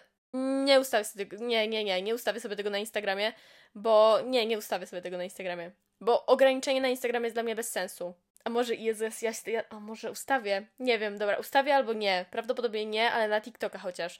nie 0.64 0.80
ustawię 0.80 1.04
sobie 1.04 1.26
tego, 1.26 1.44
nie, 1.44 1.68
nie, 1.68 1.84
nie, 1.84 2.02
nie 2.02 2.14
ustawię 2.14 2.40
sobie 2.40 2.56
tego 2.56 2.70
na 2.70 2.78
Instagramie, 2.78 3.32
bo 3.74 4.18
nie, 4.24 4.46
nie 4.46 4.58
ustawię 4.58 4.86
sobie 4.86 5.02
tego 5.02 5.16
na 5.16 5.24
Instagramie, 5.24 5.70
bo 6.00 6.26
ograniczenie 6.26 6.80
na 6.80 6.88
Instagramie 6.88 7.26
jest 7.26 7.36
dla 7.36 7.42
mnie 7.42 7.54
bez 7.54 7.70
sensu. 7.70 8.14
A 8.44 8.50
może 8.50 8.74
Jezus, 8.74 9.22
ja, 9.22 9.32
ja, 9.46 9.62
a 9.70 9.80
może 9.80 10.10
ustawię? 10.10 10.66
Nie 10.78 10.98
wiem, 10.98 11.18
dobra, 11.18 11.36
ustawię 11.36 11.74
albo 11.74 11.92
nie. 11.92 12.24
Prawdopodobnie 12.30 12.86
nie, 12.86 13.10
ale 13.10 13.28
na 13.28 13.40
TikToka 13.40 13.78
chociaż. 13.78 14.18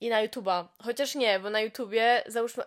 I 0.00 0.08
na 0.08 0.26
YouTube'a. 0.26 0.64
Chociaż 0.82 1.14
nie, 1.14 1.40
bo 1.40 1.50
na 1.50 1.60
YouTubie 1.60 2.22
załóżmy. 2.26 2.64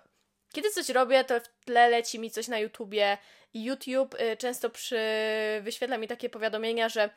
Kiedy 0.53 0.69
coś 0.69 0.89
robię, 0.89 1.23
to 1.23 1.39
w 1.39 1.47
tle 1.65 1.89
leci 1.89 2.19
mi 2.19 2.31
coś 2.31 2.47
na 2.47 2.59
YouTubie 2.59 3.17
i 3.53 3.63
YouTube 3.63 4.15
y, 4.21 4.37
często 4.37 4.69
przy... 4.69 4.99
wyświetla 5.61 5.97
mi 5.97 6.07
takie 6.07 6.29
powiadomienia, 6.29 6.89
że 6.89 7.09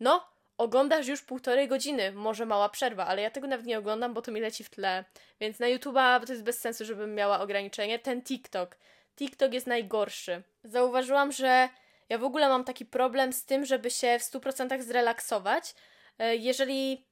no, 0.00 0.28
oglądasz 0.58 1.06
już 1.06 1.22
półtorej 1.22 1.68
godziny, 1.68 2.12
może 2.12 2.46
mała 2.46 2.68
przerwa, 2.68 3.06
ale 3.06 3.22
ja 3.22 3.30
tego 3.30 3.46
nawet 3.46 3.66
nie 3.66 3.78
oglądam, 3.78 4.14
bo 4.14 4.22
to 4.22 4.32
mi 4.32 4.40
leci 4.40 4.64
w 4.64 4.70
tle. 4.70 5.04
Więc 5.40 5.58
na 5.58 5.66
YouTube'a 5.66 6.26
to 6.26 6.32
jest 6.32 6.44
bez 6.44 6.60
sensu, 6.60 6.84
żebym 6.84 7.14
miała 7.14 7.40
ograniczenie. 7.40 7.98
Ten 7.98 8.22
TikTok. 8.22 8.76
TikTok 9.16 9.52
jest 9.52 9.66
najgorszy. 9.66 10.42
Zauważyłam, 10.64 11.32
że 11.32 11.68
ja 12.08 12.18
w 12.18 12.24
ogóle 12.24 12.48
mam 12.48 12.64
taki 12.64 12.86
problem 12.86 13.32
z 13.32 13.44
tym, 13.44 13.66
żeby 13.66 13.90
się 13.90 14.18
w 14.18 14.22
100% 14.22 14.82
zrelaksować, 14.82 15.74
e, 16.18 16.36
jeżeli, 16.36 17.06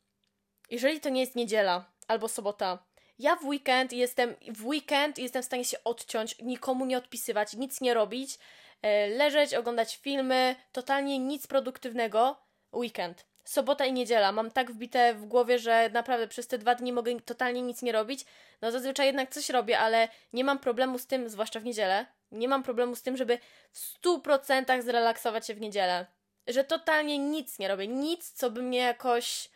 jeżeli 0.70 1.00
to 1.00 1.08
nie 1.08 1.20
jest 1.20 1.36
niedziela 1.36 1.92
albo 2.08 2.28
sobota. 2.28 2.86
Ja 3.18 3.36
w 3.36 3.44
weekend 3.44 3.92
jestem 3.92 4.34
w 4.48 4.66
weekend 4.66 5.18
jestem 5.18 5.42
w 5.42 5.46
stanie 5.46 5.64
się 5.64 5.84
odciąć, 5.84 6.38
nikomu 6.42 6.86
nie 6.86 6.98
odpisywać, 6.98 7.54
nic 7.54 7.80
nie 7.80 7.94
robić, 7.94 8.38
e, 8.82 9.08
leżeć, 9.08 9.54
oglądać 9.54 9.96
filmy, 9.96 10.56
totalnie 10.72 11.18
nic 11.18 11.46
produktywnego. 11.46 12.46
Weekend. 12.72 13.26
Sobota 13.46 13.84
i 13.84 13.92
niedziela. 13.92 14.32
Mam 14.32 14.50
tak 14.50 14.72
wbite 14.72 15.14
w 15.14 15.24
głowie, 15.24 15.58
że 15.58 15.90
naprawdę 15.92 16.28
przez 16.28 16.46
te 16.46 16.58
dwa 16.58 16.74
dni 16.74 16.92
mogę 16.92 17.20
totalnie 17.20 17.62
nic 17.62 17.82
nie 17.82 17.92
robić. 17.92 18.24
No 18.62 18.70
zazwyczaj 18.70 19.06
jednak 19.06 19.30
coś 19.30 19.50
robię, 19.50 19.78
ale 19.78 20.08
nie 20.32 20.44
mam 20.44 20.58
problemu 20.58 20.98
z 20.98 21.06
tym, 21.06 21.28
zwłaszcza 21.28 21.60
w 21.60 21.64
niedzielę. 21.64 22.06
Nie 22.32 22.48
mam 22.48 22.62
problemu 22.62 22.96
z 22.96 23.02
tym, 23.02 23.16
żeby 23.16 23.38
w 23.72 24.02
100% 24.02 24.82
zrelaksować 24.82 25.46
się 25.46 25.54
w 25.54 25.60
niedzielę. 25.60 26.06
Że 26.46 26.64
totalnie 26.64 27.18
nic 27.18 27.58
nie 27.58 27.68
robię. 27.68 27.86
Nic, 27.86 28.32
co 28.32 28.50
by 28.50 28.62
mnie 28.62 28.78
jakoś 28.78 29.50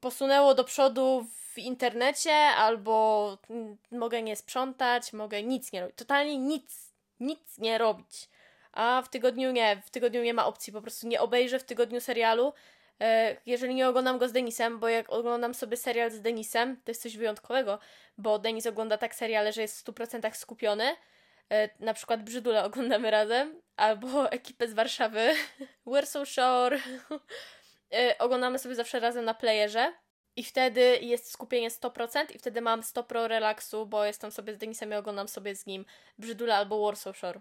posunęło 0.00 0.54
do 0.54 0.64
przodu 0.64 1.26
w 1.52 1.58
internecie, 1.58 2.34
albo 2.34 3.38
mogę 3.90 4.22
nie 4.22 4.36
sprzątać, 4.36 5.12
mogę 5.12 5.42
nic 5.42 5.72
nie 5.72 5.80
robić. 5.80 5.96
Totalnie 5.96 6.38
nic, 6.38 6.92
nic 7.20 7.58
nie 7.58 7.78
robić. 7.78 8.28
A 8.72 9.02
w 9.04 9.08
tygodniu 9.08 9.52
nie, 9.52 9.82
w 9.86 9.90
tygodniu 9.90 10.22
nie 10.22 10.34
ma 10.34 10.46
opcji, 10.46 10.72
po 10.72 10.82
prostu 10.82 11.08
nie 11.08 11.20
obejrzę 11.20 11.58
w 11.58 11.64
tygodniu 11.64 12.00
serialu, 12.00 12.52
jeżeli 13.46 13.74
nie 13.74 13.88
oglądam 13.88 14.18
go 14.18 14.28
z 14.28 14.32
Denisem, 14.32 14.78
bo 14.78 14.88
jak 14.88 15.10
oglądam 15.12 15.54
sobie 15.54 15.76
serial 15.76 16.10
z 16.10 16.20
Denisem, 16.20 16.76
to 16.84 16.90
jest 16.90 17.02
coś 17.02 17.16
wyjątkowego, 17.16 17.78
bo 18.18 18.38
Denis 18.38 18.66
ogląda 18.66 18.98
tak 18.98 19.14
seriale, 19.14 19.52
że 19.52 19.62
jest 19.62 19.80
w 19.80 19.92
100% 19.92 20.34
skupiony. 20.34 20.96
E, 21.52 21.68
na 21.80 21.94
przykład 21.94 22.22
Brzydule 22.22 22.64
oglądamy 22.68 23.10
razem, 23.10 23.62
albo 23.76 24.32
ekipę 24.32 24.68
z 24.68 24.74
Warszawy, 24.74 25.34
Warsaw 25.86 26.28
Shore. 26.28 26.78
E, 27.94 28.18
oglądamy 28.18 28.58
sobie 28.58 28.74
zawsze 28.74 29.00
razem 29.00 29.24
na 29.24 29.34
playerze. 29.34 29.92
I 30.36 30.44
wtedy 30.44 30.98
jest 31.00 31.32
skupienie 31.32 31.70
100% 31.70 32.34
i 32.34 32.38
wtedy 32.38 32.60
mam 32.60 32.80
100% 32.80 33.26
relaksu, 33.26 33.86
bo 33.86 34.04
jestem 34.04 34.30
sobie 34.30 34.54
z 34.54 34.58
Denisem 34.58 34.92
i 34.92 34.94
oglądam 34.94 35.28
sobie 35.28 35.56
z 35.56 35.66
nim 35.66 35.84
Brzydula 36.18 36.56
albo 36.56 36.86
Warsaw 36.86 37.16
Shore. 37.16 37.40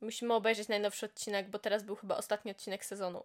Musimy 0.00 0.34
obejrzeć 0.34 0.68
najnowszy 0.68 1.06
odcinek, 1.06 1.50
bo 1.50 1.58
teraz 1.58 1.82
był 1.82 1.96
chyba 1.96 2.16
ostatni 2.16 2.50
odcinek 2.50 2.84
sezonu 2.84 3.24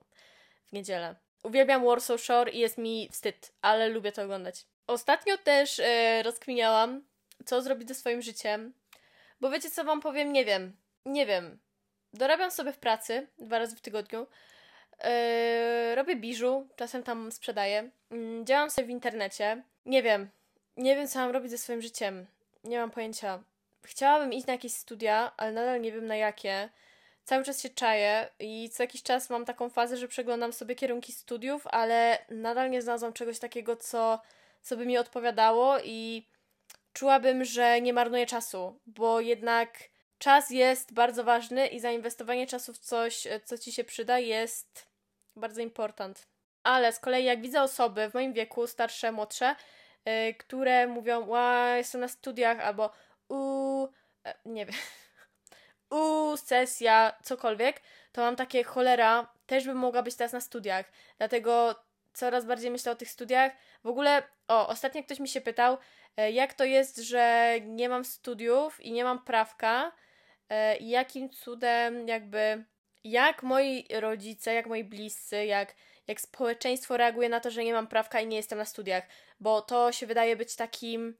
w 0.65 0.73
niedzielę. 0.73 1.15
Uwielbiam 1.43 1.85
Warsaw 1.85 2.21
Shore 2.21 2.51
i 2.51 2.59
jest 2.59 2.77
mi 2.77 3.09
wstyd, 3.11 3.51
ale 3.61 3.89
lubię 3.89 4.11
to 4.11 4.23
oglądać. 4.23 4.65
Ostatnio 4.87 5.37
też 5.37 5.77
yy, 5.77 6.23
rozkminiałam, 6.23 7.03
co 7.45 7.61
zrobić 7.61 7.87
ze 7.87 7.95
swoim 7.95 8.21
życiem, 8.21 8.73
bo 9.41 9.49
wiecie 9.49 9.69
co 9.69 9.83
wam 9.83 10.01
powiem? 10.01 10.33
Nie 10.33 10.45
wiem. 10.45 10.75
Nie 11.05 11.25
wiem. 11.25 11.59
Dorabiam 12.13 12.51
sobie 12.51 12.73
w 12.73 12.77
pracy 12.77 13.27
dwa 13.39 13.59
razy 13.59 13.75
w 13.75 13.81
tygodniu. 13.81 14.27
Yy, 15.03 15.95
robię 15.95 16.15
biżu, 16.15 16.67
czasem 16.75 17.03
tam 17.03 17.31
sprzedaję. 17.31 17.89
Yy, 18.11 18.45
działam 18.45 18.69
sobie 18.69 18.87
w 18.87 18.89
internecie. 18.89 19.63
Nie 19.85 20.03
wiem. 20.03 20.29
Nie 20.77 20.95
wiem, 20.95 21.07
co 21.07 21.19
mam 21.19 21.31
robić 21.31 21.51
ze 21.51 21.57
swoim 21.57 21.81
życiem. 21.81 22.25
Nie 22.63 22.79
mam 22.79 22.91
pojęcia. 22.91 23.43
Chciałabym 23.83 24.33
iść 24.33 24.47
na 24.47 24.53
jakieś 24.53 24.73
studia, 24.73 25.31
ale 25.37 25.51
nadal 25.51 25.81
nie 25.81 25.91
wiem 25.91 26.07
na 26.07 26.15
jakie. 26.15 26.69
Cały 27.27 27.43
czas 27.43 27.61
się 27.61 27.69
czaję 27.69 28.29
i 28.39 28.69
co 28.69 28.83
jakiś 28.83 29.03
czas 29.03 29.29
mam 29.29 29.45
taką 29.45 29.69
fazę, 29.69 29.97
że 29.97 30.07
przeglądam 30.07 30.53
sobie 30.53 30.75
kierunki 30.75 31.13
studiów, 31.13 31.67
ale 31.67 32.17
nadal 32.29 32.69
nie 32.69 32.81
znalazłam 32.81 33.13
czegoś 33.13 33.39
takiego, 33.39 33.75
co, 33.75 34.21
co 34.61 34.77
by 34.77 34.85
mi 34.85 34.97
odpowiadało 34.97 35.79
i 35.79 36.27
czułabym, 36.93 37.45
że 37.45 37.81
nie 37.81 37.93
marnuję 37.93 38.25
czasu, 38.25 38.79
bo 38.85 39.19
jednak 39.19 39.79
czas 40.17 40.49
jest 40.49 40.93
bardzo 40.93 41.23
ważny 41.23 41.67
i 41.67 41.79
zainwestowanie 41.79 42.47
czasu 42.47 42.73
w 42.73 42.77
coś, 42.77 43.27
co 43.45 43.57
ci 43.57 43.71
się 43.71 43.83
przyda, 43.83 44.19
jest 44.19 44.87
bardzo 45.35 45.61
important. 45.61 46.27
Ale 46.63 46.93
z 46.93 46.99
kolei, 46.99 47.25
jak 47.25 47.41
widzę 47.41 47.61
osoby 47.61 48.09
w 48.09 48.13
moim 48.13 48.33
wieku, 48.33 48.67
starsze, 48.67 49.11
młodsze, 49.11 49.55
yy, 50.05 50.33
które 50.33 50.87
mówią, 50.87 51.25
ła, 51.25 51.77
jestem 51.77 52.01
na 52.01 52.07
studiach, 52.07 52.59
albo 52.59 52.91
u, 53.29 53.87
e, 54.25 54.33
nie 54.45 54.65
wiem, 54.65 54.75
u, 55.89 56.37
sesja, 56.37 57.13
cokolwiek, 57.23 57.81
to 58.11 58.21
mam 58.21 58.35
takie 58.35 58.63
cholera, 58.63 59.33
też 59.47 59.65
bym 59.65 59.77
mogła 59.77 60.03
być 60.03 60.15
teraz 60.15 60.33
na 60.33 60.41
studiach. 60.41 60.91
Dlatego 61.17 61.75
coraz 62.13 62.45
bardziej 62.45 62.71
myślę 62.71 62.91
o 62.91 62.95
tych 62.95 63.09
studiach. 63.09 63.51
W 63.83 63.87
ogóle, 63.87 64.23
o, 64.47 64.67
ostatnio 64.67 65.03
ktoś 65.03 65.19
mi 65.19 65.27
się 65.27 65.41
pytał, 65.41 65.77
e, 66.17 66.31
jak 66.31 66.53
to 66.53 66.63
jest, 66.63 66.97
że 66.97 67.55
nie 67.61 67.89
mam 67.89 68.05
studiów 68.05 68.81
i 68.81 68.91
nie 68.91 69.03
mam 69.03 69.23
prawka, 69.23 69.91
e, 70.49 70.77
i 70.77 70.89
jakim 70.89 71.29
cudem 71.29 72.07
jakby, 72.07 72.63
jak 73.03 73.43
moi 73.43 73.87
rodzice, 73.99 74.53
jak 74.53 74.67
moi 74.67 74.83
bliscy, 74.83 75.45
jak, 75.45 75.75
jak 76.07 76.21
społeczeństwo 76.21 76.97
reaguje 76.97 77.29
na 77.29 77.39
to, 77.39 77.51
że 77.51 77.63
nie 77.63 77.73
mam 77.73 77.87
prawka 77.87 78.21
i 78.21 78.27
nie 78.27 78.37
jestem 78.37 78.57
na 78.57 78.65
studiach, 78.65 79.03
bo 79.39 79.61
to 79.61 79.91
się 79.91 80.07
wydaje 80.07 80.35
być 80.35 80.55
takim 80.55 81.17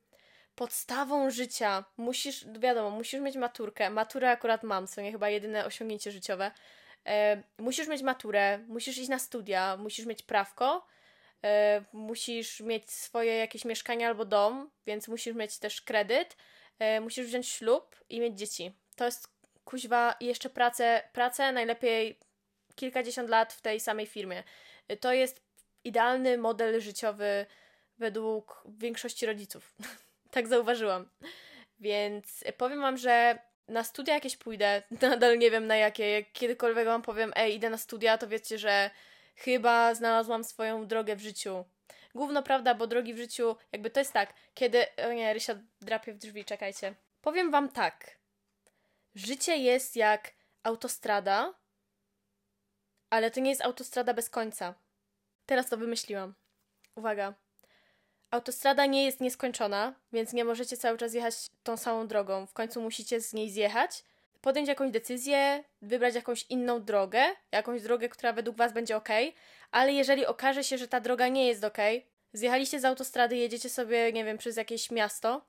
podstawą 0.57 1.29
życia. 1.29 1.83
Musisz, 1.97 2.45
wiadomo, 2.59 2.89
musisz 2.89 3.21
mieć 3.21 3.35
maturkę. 3.35 3.89
Maturę 3.89 4.31
akurat 4.31 4.63
mam, 4.63 4.87
co 4.87 5.01
nie 5.01 5.11
chyba 5.11 5.29
jedyne 5.29 5.65
osiągnięcie 5.65 6.11
życiowe. 6.11 6.51
E, 7.05 7.43
musisz 7.57 7.87
mieć 7.87 8.01
maturę, 8.01 8.59
musisz 8.67 8.97
iść 8.97 9.09
na 9.09 9.19
studia, 9.19 9.77
musisz 9.77 10.05
mieć 10.05 10.23
prawko, 10.23 10.87
e, 11.43 11.83
musisz 11.93 12.59
mieć 12.59 12.91
swoje 12.91 13.35
jakieś 13.35 13.65
mieszkanie 13.65 14.07
albo 14.07 14.25
dom, 14.25 14.69
więc 14.85 15.07
musisz 15.07 15.35
mieć 15.35 15.57
też 15.59 15.81
kredyt, 15.81 16.37
e, 16.79 17.01
musisz 17.01 17.27
wziąć 17.27 17.47
ślub 17.47 17.95
i 18.09 18.19
mieć 18.19 18.39
dzieci. 18.39 18.71
To 18.95 19.05
jest 19.05 19.27
kuźwa 19.65 20.15
i 20.19 20.25
jeszcze 20.25 20.49
pracę, 20.49 21.09
pracę 21.13 21.51
najlepiej 21.51 22.19
kilkadziesiąt 22.75 23.29
lat 23.29 23.53
w 23.53 23.61
tej 23.61 23.79
samej 23.79 24.05
firmie. 24.05 24.43
E, 24.87 24.97
to 24.97 25.13
jest 25.13 25.41
idealny 25.83 26.37
model 26.37 26.81
życiowy 26.81 27.45
według 27.97 28.63
większości 28.65 29.25
rodziców. 29.25 29.75
tak 30.37 30.47
zauważyłam. 30.47 31.09
Więc 31.79 32.43
powiem 32.57 32.81
wam, 32.81 32.97
że 32.97 33.39
na 33.67 33.83
studia 33.83 34.13
jakieś 34.13 34.37
pójdę, 34.37 34.83
nadal 35.01 35.37
nie 35.37 35.51
wiem 35.51 35.67
na 35.67 35.75
jakie. 35.75 36.11
Jak 36.11 36.31
kiedykolwiek 36.31 36.85
wam 36.85 37.01
powiem, 37.01 37.31
ej, 37.35 37.55
idę 37.55 37.69
na 37.69 37.77
studia, 37.77 38.17
to 38.17 38.27
wiecie, 38.27 38.57
że 38.57 38.91
chyba 39.35 39.95
znalazłam 39.95 40.43
swoją 40.43 40.87
drogę 40.87 41.15
w 41.15 41.21
życiu. 41.21 41.65
Główno 42.15 42.43
prawda, 42.43 42.75
bo 42.75 42.87
drogi 42.87 43.13
w 43.13 43.17
życiu, 43.17 43.55
jakby 43.71 43.89
to 43.89 43.99
jest 43.99 44.13
tak, 44.13 44.33
kiedy. 44.53 44.85
O 45.09 45.13
nie, 45.13 45.33
Rysia 45.33 45.55
drapie 45.81 46.13
w 46.13 46.17
drzwi, 46.17 46.45
czekajcie. 46.45 46.95
Powiem 47.21 47.51
wam 47.51 47.69
tak. 47.69 48.17
Życie 49.15 49.57
jest 49.57 49.95
jak 49.95 50.33
autostrada, 50.63 51.53
ale 53.09 53.31
to 53.31 53.39
nie 53.39 53.49
jest 53.49 53.61
autostrada 53.61 54.13
bez 54.13 54.29
końca. 54.29 54.73
Teraz 55.45 55.69
to 55.69 55.77
wymyśliłam. 55.77 56.33
Uwaga. 56.95 57.46
Autostrada 58.31 58.85
nie 58.85 59.05
jest 59.05 59.21
nieskończona, 59.21 59.93
więc 60.13 60.33
nie 60.33 60.45
możecie 60.45 60.77
cały 60.77 60.97
czas 60.97 61.13
jechać 61.13 61.35
tą 61.63 61.77
samą 61.77 62.07
drogą. 62.07 62.45
W 62.45 62.53
końcu 62.53 62.81
musicie 62.81 63.21
z 63.21 63.33
niej 63.33 63.49
zjechać, 63.49 64.03
podjąć 64.41 64.67
jakąś 64.67 64.91
decyzję, 64.91 65.63
wybrać 65.81 66.15
jakąś 66.15 66.45
inną 66.49 66.83
drogę, 66.83 67.23
jakąś 67.51 67.81
drogę, 67.81 68.09
która 68.09 68.33
według 68.33 68.57
Was 68.57 68.73
będzie 68.73 68.97
ok, 68.97 69.09
ale 69.71 69.93
jeżeli 69.93 70.25
okaże 70.25 70.63
się, 70.63 70.77
że 70.77 70.87
ta 70.87 70.99
droga 70.99 71.27
nie 71.27 71.47
jest 71.47 71.63
ok, 71.63 71.77
zjechaliście 72.33 72.79
z 72.79 72.85
autostrady, 72.85 73.37
jedziecie 73.37 73.69
sobie, 73.69 74.13
nie 74.13 74.25
wiem, 74.25 74.37
przez 74.37 74.57
jakieś 74.57 74.91
miasto, 74.91 75.45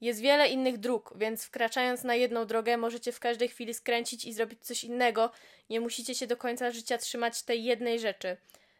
jest 0.00 0.20
wiele 0.20 0.48
innych 0.48 0.78
dróg, 0.78 1.12
więc 1.16 1.44
wkraczając 1.44 2.04
na 2.04 2.14
jedną 2.14 2.46
drogę 2.46 2.76
możecie 2.76 3.12
w 3.12 3.20
każdej 3.20 3.48
chwili 3.48 3.74
skręcić 3.74 4.24
i 4.24 4.32
zrobić 4.32 4.64
coś 4.64 4.84
innego. 4.84 5.30
Nie 5.70 5.80
musicie 5.80 6.14
się 6.14 6.26
do 6.26 6.36
końca 6.36 6.70
życia 6.70 6.98
trzymać 6.98 7.42
tej 7.42 7.64
jednej 7.64 8.00
rzeczy. 8.00 8.36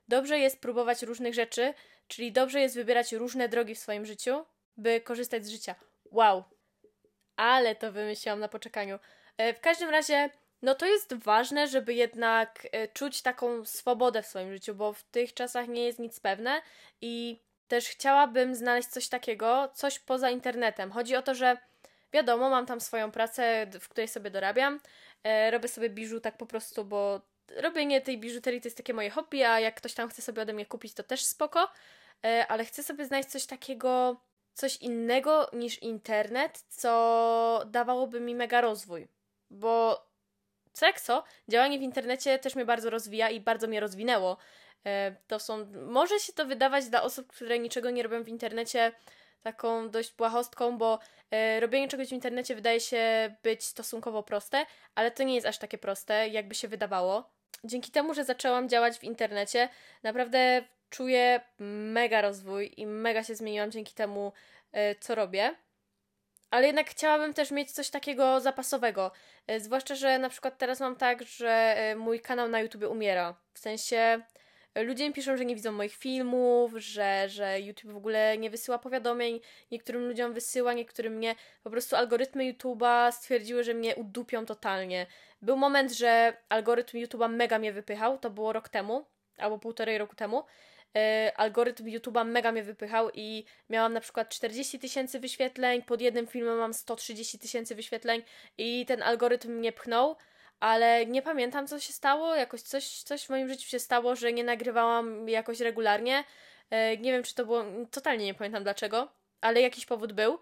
Dobrze 0.09 0.39
jest 0.39 0.61
próbować 0.61 1.03
różnych 1.03 1.35
rzeczy, 1.35 1.75
Czyli 2.11 2.33
dobrze 2.33 2.61
jest 2.61 2.75
wybierać 2.75 3.13
różne 3.13 3.49
drogi 3.49 3.75
w 3.75 3.79
swoim 3.79 4.07
życiu, 4.07 4.45
by 4.77 5.01
korzystać 5.01 5.47
z 5.47 5.51
życia. 5.51 5.75
Wow! 6.05 6.45
Ale 7.37 7.75
to 7.75 7.93
wymyśliłam 7.93 8.41
na 8.41 8.49
poczekaniu. 8.49 8.99
E, 9.37 9.55
w 9.55 9.61
każdym 9.61 9.91
razie, 9.91 10.31
no 10.63 10.75
to 10.75 10.87
jest 10.87 11.15
ważne, 11.15 11.69
żeby 11.69 11.95
jednak 11.95 12.67
e, 12.73 12.89
czuć 12.89 13.23
taką 13.23 13.65
swobodę 13.65 14.23
w 14.23 14.27
swoim 14.27 14.53
życiu, 14.53 14.75
bo 14.75 14.93
w 14.93 15.03
tych 15.03 15.35
czasach 15.35 15.69
nie 15.69 15.85
jest 15.85 15.99
nic 15.99 16.21
pewne 16.21 16.63
i 17.01 17.41
też 17.69 17.89
chciałabym 17.89 18.55
znaleźć 18.55 18.89
coś 18.89 19.09
takiego, 19.09 19.71
coś 19.75 19.99
poza 19.99 20.31
internetem. 20.31 20.93
Chodzi 20.93 21.17
o 21.17 21.23
to, 21.23 21.35
że 21.35 21.57
wiadomo, 22.13 22.51
mam 22.51 22.67
tam 22.67 22.81
swoją 22.81 23.11
pracę, 23.11 23.67
w 23.81 23.89
której 23.89 24.09
sobie 24.09 24.31
dorabiam. 24.31 24.81
E, 25.25 25.51
robię 25.51 25.69
sobie 25.69 25.91
biżu 25.91 26.21
tak 26.21 26.37
po 26.37 26.47
prostu, 26.47 26.85
bo 26.85 27.21
robienie 27.57 28.01
tej 28.01 28.19
biżuterii 28.19 28.61
to 28.61 28.67
jest 28.67 28.77
takie 28.77 28.95
moje 28.95 29.11
hobby, 29.11 29.45
a 29.45 29.61
jak 29.61 29.75
ktoś 29.75 29.95
tam 29.95 30.09
chce 30.09 30.23
sobie 30.23 30.43
ode 30.43 30.53
mnie 30.53 30.67
kupić, 30.67 30.95
to 30.95 31.03
też 31.03 31.25
spoko. 31.25 31.69
E, 32.25 32.47
ale 32.49 32.65
chcę 32.65 32.83
sobie 32.83 33.07
znaleźć 33.07 33.29
coś 33.29 33.47
takiego, 33.47 34.21
coś 34.55 34.77
innego 34.77 35.51
niż 35.53 35.83
internet, 35.83 36.65
co 36.69 37.63
dawałoby 37.67 38.21
mi 38.21 38.35
mega 38.35 38.61
rozwój. 38.61 39.09
Bo 39.51 40.05
co 40.73 40.87
co, 41.01 41.25
działanie 41.49 41.79
w 41.79 41.83
internecie 41.83 42.39
też 42.39 42.55
mnie 42.55 42.65
bardzo 42.65 42.91
rozwija 42.91 43.31
i 43.31 43.41
bardzo 43.41 43.67
mnie 43.67 43.81
rozwinęło. 43.81 44.37
E, 44.87 45.17
to 45.27 45.39
są, 45.39 45.67
może 45.87 46.19
się 46.21 46.33
to 46.33 46.47
wydawać 46.47 46.89
dla 46.89 47.03
osób, 47.03 47.27
które 47.27 47.59
niczego 47.59 47.91
nie 47.91 48.03
robią 48.03 48.25
w 48.25 48.29
internecie, 48.29 48.93
taką 49.43 49.91
dość 49.91 50.13
błahostką, 50.17 50.79
bo 50.79 50.99
e, 51.31 51.61
robienie 51.61 51.89
czegoś 51.89 52.09
w 52.09 52.13
internecie 52.13 52.55
wydaje 52.55 52.81
się 52.81 53.35
być 53.43 53.65
stosunkowo 53.65 54.23
proste, 54.23 54.67
ale 54.95 55.11
to 55.11 55.23
nie 55.23 55.35
jest 55.35 55.47
aż 55.47 55.59
takie 55.59 55.79
proste, 55.79 56.29
jakby 56.29 56.55
się 56.55 56.69
wydawało. 56.69 57.31
Dzięki 57.65 57.91
temu, 57.91 58.15
że 58.15 58.25
zaczęłam 58.25 58.69
działać 58.69 58.99
w 58.99 59.05
internecie, 59.05 59.69
naprawdę 60.03 60.65
czuję 60.91 61.41
mega 61.59 62.21
rozwój 62.21 62.75
i 62.77 62.87
mega 62.87 63.25
się 63.25 63.35
zmieniłam 63.35 63.71
dzięki 63.71 63.95
temu, 63.95 64.33
e, 64.73 64.95
co 64.95 65.15
robię. 65.15 65.55
Ale 66.51 66.67
jednak 66.67 66.91
chciałabym 66.91 67.35
też 67.35 67.51
mieć 67.51 67.73
coś 67.73 67.91
takiego 67.91 68.41
zapasowego. 68.41 69.13
E, 69.47 69.61
zwłaszcza, 69.61 69.95
że 69.95 70.19
na 70.19 70.29
przykład 70.29 70.59
teraz 70.59 70.81
mam 70.81 70.97
tak, 70.97 71.23
że 71.23 71.75
e, 71.77 71.97
mój 71.97 72.21
kanał 72.21 72.49
na 72.49 72.61
YouTube 72.61 72.85
umiera. 72.85 73.35
W 73.55 73.59
sensie 73.59 74.21
Ludzie 74.75 75.09
mi 75.09 75.15
piszą, 75.15 75.37
że 75.37 75.45
nie 75.45 75.55
widzą 75.55 75.73
moich 75.73 75.95
filmów, 75.97 76.73
że, 76.77 77.29
że 77.29 77.61
YouTube 77.61 77.93
w 77.93 77.97
ogóle 77.97 78.39
nie 78.39 78.51
wysyła 78.51 78.79
powiadomień. 78.79 79.41
Niektórym 79.71 80.09
ludziom 80.09 80.33
wysyła, 80.33 80.73
niektórym 80.73 81.21
nie. 81.21 81.35
Po 81.63 81.71
prostu 81.71 81.97
algorytmy 81.97 82.53
YouTube'a 82.53 83.13
stwierdziły, 83.13 83.65
że 83.65 83.75
mnie 83.75 83.97
udupią 83.97 84.47
totalnie. 84.47 85.07
Był 85.43 85.57
moment, 85.57 85.93
że 85.93 86.37
algorytm 86.49 86.99
YouTube'a 86.99 87.31
mega 87.31 87.59
mnie 87.59 87.73
wypychał, 87.73 88.19
to 88.19 88.31
było 88.31 88.53
rok 88.53 88.69
temu, 88.69 89.07
albo 89.39 89.59
półtorej 89.59 89.99
roku 89.99 90.17
temu. 90.17 90.45
Yy, 90.95 91.37
algorytm 91.37 91.85
YouTube'a 91.85 92.27
mega 92.27 92.53
mnie 92.53 92.63
wypychał 92.63 93.11
i 93.15 93.45
miałam 93.71 93.93
na 93.93 94.01
przykład 94.01 94.29
40 94.29 94.79
tysięcy 94.79 95.21
wyświetleń, 95.21 95.83
pod 95.83 96.01
jednym 96.01 96.27
filmem 96.27 96.59
mam 96.59 96.75
130 96.75 97.39
tysięcy 97.39 97.75
wyświetleń 97.75 98.23
i 98.59 98.87
ten 98.87 99.03
algorytm 99.03 99.53
mnie 99.53 99.73
pchnął 99.73 100.17
ale 100.61 101.07
nie 101.07 101.23
pamiętam, 101.23 101.67
co 101.67 101.81
się 101.81 101.93
stało. 101.93 102.35
Jakoś 102.35 102.63
coś, 102.63 103.03
coś 103.03 103.25
w 103.25 103.31
moim 103.31 103.49
życiu 103.49 103.69
się 103.69 103.79
stało, 103.79 104.17
że 104.17 104.33
nie 104.33 104.45
nagrywałam 104.45 105.29
jakoś 105.29 105.61
regularnie. 105.61 106.25
E, 106.71 106.97
nie 106.97 107.13
wiem, 107.13 107.23
czy 107.23 107.35
to 107.35 107.45
było. 107.45 107.65
Totalnie 107.91 108.25
nie 108.25 108.35
pamiętam 108.35 108.63
dlaczego, 108.63 109.13
ale 109.41 109.61
jakiś 109.61 109.87
powód 109.87 110.13
był. 110.13 110.39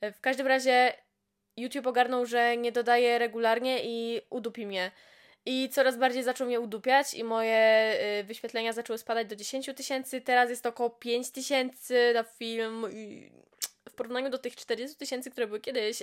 E, 0.00 0.12
w 0.12 0.20
każdym 0.20 0.46
razie 0.46 0.92
YouTube 1.56 1.86
ogarnął, 1.86 2.26
że 2.26 2.56
nie 2.56 2.72
dodaje 2.72 3.18
regularnie 3.18 3.80
i 3.84 4.20
udupi 4.30 4.66
mnie. 4.66 4.90
I 5.46 5.68
coraz 5.68 5.98
bardziej 5.98 6.22
zaczął 6.22 6.46
mnie 6.46 6.60
udupiać, 6.60 7.14
i 7.14 7.24
moje 7.24 7.54
e, 7.54 8.24
wyświetlenia 8.24 8.72
zaczęły 8.72 8.98
spadać 8.98 9.26
do 9.26 9.36
10 9.36 9.70
tysięcy. 9.76 10.20
Teraz 10.20 10.50
jest 10.50 10.66
około 10.66 10.90
5 10.90 11.30
tysięcy 11.30 12.12
na 12.14 12.24
film. 12.24 12.86
I 12.92 13.32
w 13.88 13.92
porównaniu 13.92 14.30
do 14.30 14.38
tych 14.38 14.56
40 14.56 14.96
tysięcy, 14.96 15.30
które 15.30 15.46
były 15.46 15.60
kiedyś, 15.60 16.02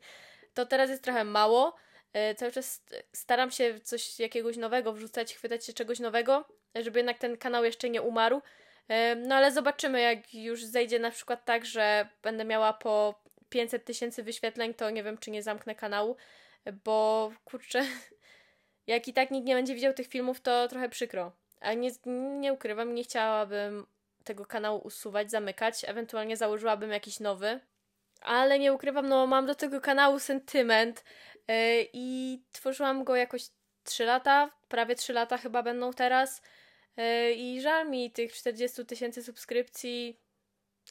to 0.54 0.66
teraz 0.66 0.90
jest 0.90 1.02
trochę 1.02 1.24
mało. 1.24 1.76
E, 2.12 2.34
cały 2.34 2.52
czas 2.52 2.84
staram 3.12 3.50
się 3.50 3.80
coś 3.80 4.20
jakiegoś 4.20 4.56
nowego 4.56 4.92
wrzucać, 4.92 5.34
chwytać 5.34 5.66
się 5.66 5.72
czegoś 5.72 6.00
nowego, 6.00 6.44
żeby 6.74 6.98
jednak 6.98 7.18
ten 7.18 7.36
kanał 7.36 7.64
jeszcze 7.64 7.90
nie 7.90 8.02
umarł. 8.02 8.42
E, 8.88 9.16
no 9.16 9.34
ale 9.34 9.52
zobaczymy, 9.52 10.00
jak 10.00 10.34
już 10.34 10.64
zejdzie 10.64 10.98
na 10.98 11.10
przykład 11.10 11.44
tak, 11.44 11.64
że 11.64 12.08
będę 12.22 12.44
miała 12.44 12.72
po 12.72 13.22
500 13.48 13.84
tysięcy 13.84 14.22
wyświetleń, 14.22 14.74
to 14.74 14.90
nie 14.90 15.02
wiem, 15.02 15.18
czy 15.18 15.30
nie 15.30 15.42
zamknę 15.42 15.74
kanału, 15.74 16.16
bo 16.84 17.32
kurczę, 17.44 17.84
jak 18.92 19.08
i 19.08 19.12
tak 19.12 19.30
nikt 19.30 19.46
nie 19.46 19.54
będzie 19.54 19.74
widział 19.74 19.92
tych 19.92 20.06
filmów, 20.06 20.40
to 20.40 20.68
trochę 20.68 20.88
przykro. 20.88 21.32
A 21.60 21.72
nie, 21.72 21.90
nie 22.40 22.52
ukrywam, 22.52 22.94
nie 22.94 23.04
chciałabym 23.04 23.86
tego 24.24 24.46
kanału 24.46 24.80
usuwać, 24.84 25.30
zamykać, 25.30 25.84
ewentualnie 25.86 26.36
założyłabym 26.36 26.90
jakiś 26.90 27.20
nowy. 27.20 27.60
Ale 28.20 28.58
nie 28.58 28.72
ukrywam, 28.72 29.08
no 29.08 29.26
mam 29.26 29.46
do 29.46 29.54
tego 29.54 29.80
kanału 29.80 30.18
sentyment, 30.18 31.04
E, 31.48 31.82
I 31.92 32.38
tworzyłam 32.52 33.04
go 33.04 33.16
jakoś 33.16 33.42
3 33.84 34.04
lata, 34.04 34.50
prawie 34.68 34.94
3 34.94 35.12
lata 35.12 35.38
chyba 35.38 35.62
będą 35.62 35.92
teraz. 35.92 36.42
E, 36.96 37.32
I 37.32 37.60
żal 37.60 37.90
mi 37.90 38.10
tych 38.10 38.32
40 38.32 38.86
tysięcy 38.86 39.22
subskrypcji. 39.22 40.20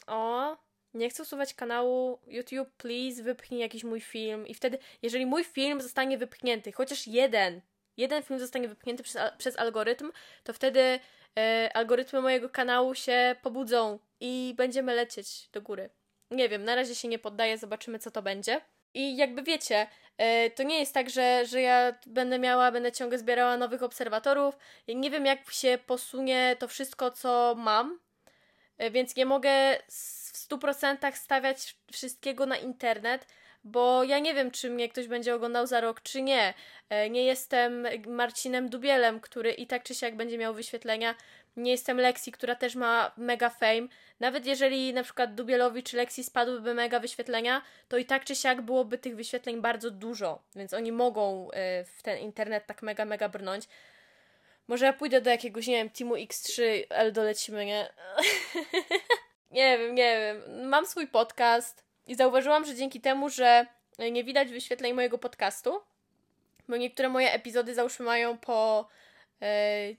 O, 0.07 0.57
nie 0.93 1.09
chcę 1.09 1.23
usuwać 1.23 1.53
kanału. 1.53 2.19
YouTube, 2.27 2.69
please, 2.77 3.23
wypchnij 3.23 3.59
jakiś 3.59 3.83
mój 3.83 4.01
film. 4.01 4.47
I 4.47 4.53
wtedy, 4.53 4.77
jeżeli 5.01 5.25
mój 5.25 5.43
film 5.43 5.81
zostanie 5.81 6.17
wypchnięty, 6.17 6.71
chociaż 6.71 7.07
jeden, 7.07 7.61
jeden 7.97 8.23
film 8.23 8.39
zostanie 8.39 8.67
wypchnięty 8.67 9.03
przez, 9.03 9.17
przez 9.37 9.59
algorytm, 9.59 10.11
to 10.43 10.53
wtedy 10.53 10.99
e, 11.37 11.69
algorytmy 11.73 12.21
mojego 12.21 12.49
kanału 12.49 12.95
się 12.95 13.35
pobudzą 13.41 13.99
i 14.19 14.53
będziemy 14.57 14.95
lecieć 14.95 15.49
do 15.53 15.61
góry. 15.61 15.89
Nie 16.31 16.49
wiem, 16.49 16.63
na 16.63 16.75
razie 16.75 16.95
się 16.95 17.07
nie 17.07 17.19
poddaję, 17.19 17.57
zobaczymy 17.57 17.99
co 17.99 18.11
to 18.11 18.21
będzie. 18.21 18.61
I 18.93 19.17
jakby 19.17 19.43
wiecie, 19.43 19.87
e, 20.17 20.49
to 20.49 20.63
nie 20.63 20.79
jest 20.79 20.93
tak, 20.93 21.09
że, 21.09 21.45
że 21.45 21.61
ja 21.61 21.95
będę 22.05 22.39
miała, 22.39 22.71
będę 22.71 22.91
ciągle 22.91 23.17
zbierała 23.17 23.57
nowych 23.57 23.83
obserwatorów. 23.83 24.57
Nie 24.87 25.11
wiem, 25.11 25.25
jak 25.25 25.51
się 25.51 25.77
posunie 25.87 26.55
to 26.59 26.67
wszystko, 26.67 27.11
co 27.11 27.55
mam, 27.57 27.99
więc 28.89 29.15
nie 29.15 29.25
mogę 29.25 29.77
w 29.87 30.47
100% 30.49 31.15
stawiać 31.15 31.75
wszystkiego 31.91 32.45
na 32.45 32.57
internet, 32.57 33.27
bo 33.63 34.03
ja 34.03 34.19
nie 34.19 34.33
wiem, 34.33 34.51
czy 34.51 34.69
mnie 34.69 34.89
ktoś 34.89 35.07
będzie 35.07 35.35
oglądał 35.35 35.67
za 35.67 35.81
rok, 35.81 36.01
czy 36.01 36.21
nie. 36.21 36.53
E, 36.89 37.09
nie 37.09 37.23
jestem 37.23 37.87
Marcinem 38.07 38.69
Dubielem, 38.69 39.19
który 39.19 39.51
i 39.51 39.67
tak 39.67 39.83
czy 39.83 39.95
siak 39.95 40.15
będzie 40.15 40.37
miał 40.37 40.53
wyświetlenia. 40.53 41.15
Nie 41.57 41.71
jestem 41.71 41.97
Lexi, 41.97 42.31
która 42.31 42.55
też 42.55 42.75
ma 42.75 43.11
mega 43.17 43.49
fame. 43.49 43.87
Nawet 44.19 44.45
jeżeli 44.45 44.93
na 44.93 45.03
przykład 45.03 45.35
Dubielowi 45.35 45.83
czy 45.83 45.97
Lexi 45.97 46.23
spadłyby 46.23 46.73
mega 46.73 46.99
wyświetlenia, 46.99 47.61
to 47.87 47.97
i 47.97 48.05
tak 48.05 48.25
czy 48.25 48.35
siak 48.35 48.61
byłoby 48.61 48.97
tych 48.97 49.15
wyświetleń 49.15 49.61
bardzo 49.61 49.91
dużo, 49.91 50.41
więc 50.55 50.73
oni 50.73 50.91
mogą 50.91 51.49
y, 51.49 51.51
w 51.85 52.03
ten 52.03 52.19
internet 52.19 52.65
tak 52.67 52.81
mega, 52.81 53.05
mega 53.05 53.29
brnąć. 53.29 53.67
Może 54.71 54.85
ja 54.85 54.93
pójdę 54.93 55.21
do 55.21 55.29
jakiegoś, 55.29 55.67
nie 55.67 55.75
wiem, 55.75 55.89
Teamu 55.89 56.15
X3, 56.15 56.63
L 56.89 57.13
dolecimy, 57.13 57.65
nie? 57.65 57.89
nie 59.51 59.77
wiem, 59.77 59.95
nie 59.95 60.19
wiem. 60.19 60.69
Mam 60.69 60.85
swój 60.85 61.07
podcast 61.07 61.83
i 62.07 62.15
zauważyłam, 62.15 62.65
że 62.65 62.75
dzięki 62.75 63.01
temu, 63.01 63.29
że 63.29 63.65
nie 64.11 64.23
widać 64.23 64.49
wyświetleń 64.49 64.93
mojego 64.93 65.17
podcastu, 65.17 65.81
bo 66.67 66.77
niektóre 66.77 67.09
moje 67.09 67.33
epizody 67.33 67.73
załóżmy 67.73 68.05
mają 68.05 68.37
po 68.37 68.87
y, 69.41 69.95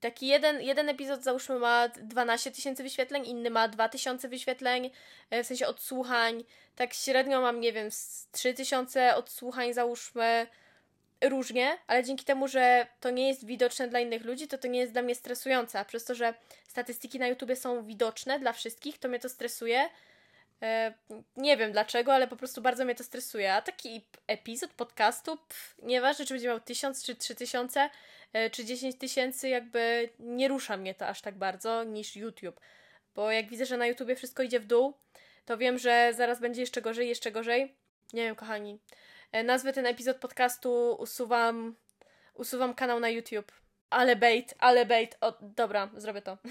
Taki 0.00 0.26
jeden, 0.26 0.62
jeden 0.62 0.88
epizod 0.88 1.22
załóżmy 1.22 1.58
ma 1.58 1.88
12 1.88 2.50
tysięcy 2.50 2.82
wyświetleń, 2.82 3.26
inny 3.26 3.50
ma 3.50 3.68
2000 3.68 4.28
wyświetleń, 4.28 4.90
e, 5.30 5.44
w 5.44 5.46
sensie 5.46 5.66
odsłuchań. 5.66 6.44
Tak 6.76 6.94
średnio 6.94 7.40
mam, 7.40 7.60
nie 7.60 7.72
wiem, 7.72 7.88
3000 8.32 9.16
odsłuchań 9.16 9.72
załóżmy 9.72 10.46
różnie, 11.28 11.78
ale 11.86 12.04
dzięki 12.04 12.24
temu, 12.24 12.48
że 12.48 12.86
to 13.00 13.10
nie 13.10 13.28
jest 13.28 13.46
widoczne 13.46 13.88
dla 13.88 14.00
innych 14.00 14.24
ludzi, 14.24 14.48
to 14.48 14.58
to 14.58 14.68
nie 14.68 14.80
jest 14.80 14.92
dla 14.92 15.02
mnie 15.02 15.14
stresujące, 15.14 15.80
a 15.80 15.84
przez 15.84 16.04
to, 16.04 16.14
że 16.14 16.34
statystyki 16.68 17.18
na 17.18 17.26
YouTubie 17.28 17.56
są 17.56 17.84
widoczne 17.84 18.38
dla 18.38 18.52
wszystkich, 18.52 18.98
to 18.98 19.08
mnie 19.08 19.18
to 19.18 19.28
stresuje. 19.28 19.88
E, 20.62 20.94
nie 21.36 21.56
wiem 21.56 21.72
dlaczego, 21.72 22.14
ale 22.14 22.28
po 22.28 22.36
prostu 22.36 22.62
bardzo 22.62 22.84
mnie 22.84 22.94
to 22.94 23.04
stresuje. 23.04 23.54
A 23.54 23.62
taki 23.62 24.04
epizod 24.26 24.70
podcastu, 24.70 25.36
pff, 25.36 25.74
nieważne 25.82 26.26
czy 26.26 26.34
będzie 26.34 26.48
miał 26.48 26.60
1000 26.60 27.04
czy 27.04 27.16
3000, 27.16 27.90
E, 28.34 28.50
czy 28.50 28.64
10 28.64 28.96
tysięcy, 28.96 29.48
jakby 29.48 30.08
nie 30.18 30.48
rusza 30.48 30.76
mnie 30.76 30.94
to 30.94 31.06
aż 31.06 31.20
tak 31.20 31.34
bardzo 31.34 31.84
niż 31.84 32.16
YouTube. 32.16 32.60
Bo 33.14 33.30
jak 33.30 33.48
widzę, 33.48 33.66
że 33.66 33.76
na 33.76 33.86
YouTubie 33.86 34.16
wszystko 34.16 34.42
idzie 34.42 34.60
w 34.60 34.66
dół, 34.66 34.94
to 35.44 35.58
wiem, 35.58 35.78
że 35.78 36.12
zaraz 36.16 36.40
będzie 36.40 36.60
jeszcze 36.60 36.82
gorzej, 36.82 37.08
jeszcze 37.08 37.32
gorzej. 37.32 37.74
Nie 38.12 38.22
wiem, 38.22 38.36
kochani. 38.36 38.78
E, 39.34 39.42
nazwę 39.42 39.72
ten 39.72 39.86
epizod 39.86 40.16
podcastu, 40.16 40.96
usuwam, 40.98 41.74
usuwam 42.34 42.74
kanał 42.74 43.00
na 43.00 43.08
YouTube. 43.08 43.52
Ale 43.90 44.16
bait, 44.16 44.54
ale 44.58 44.86
bait. 44.86 45.16
O, 45.20 45.34
dobra, 45.40 45.90
zrobię 45.96 46.22
to. 46.22 46.38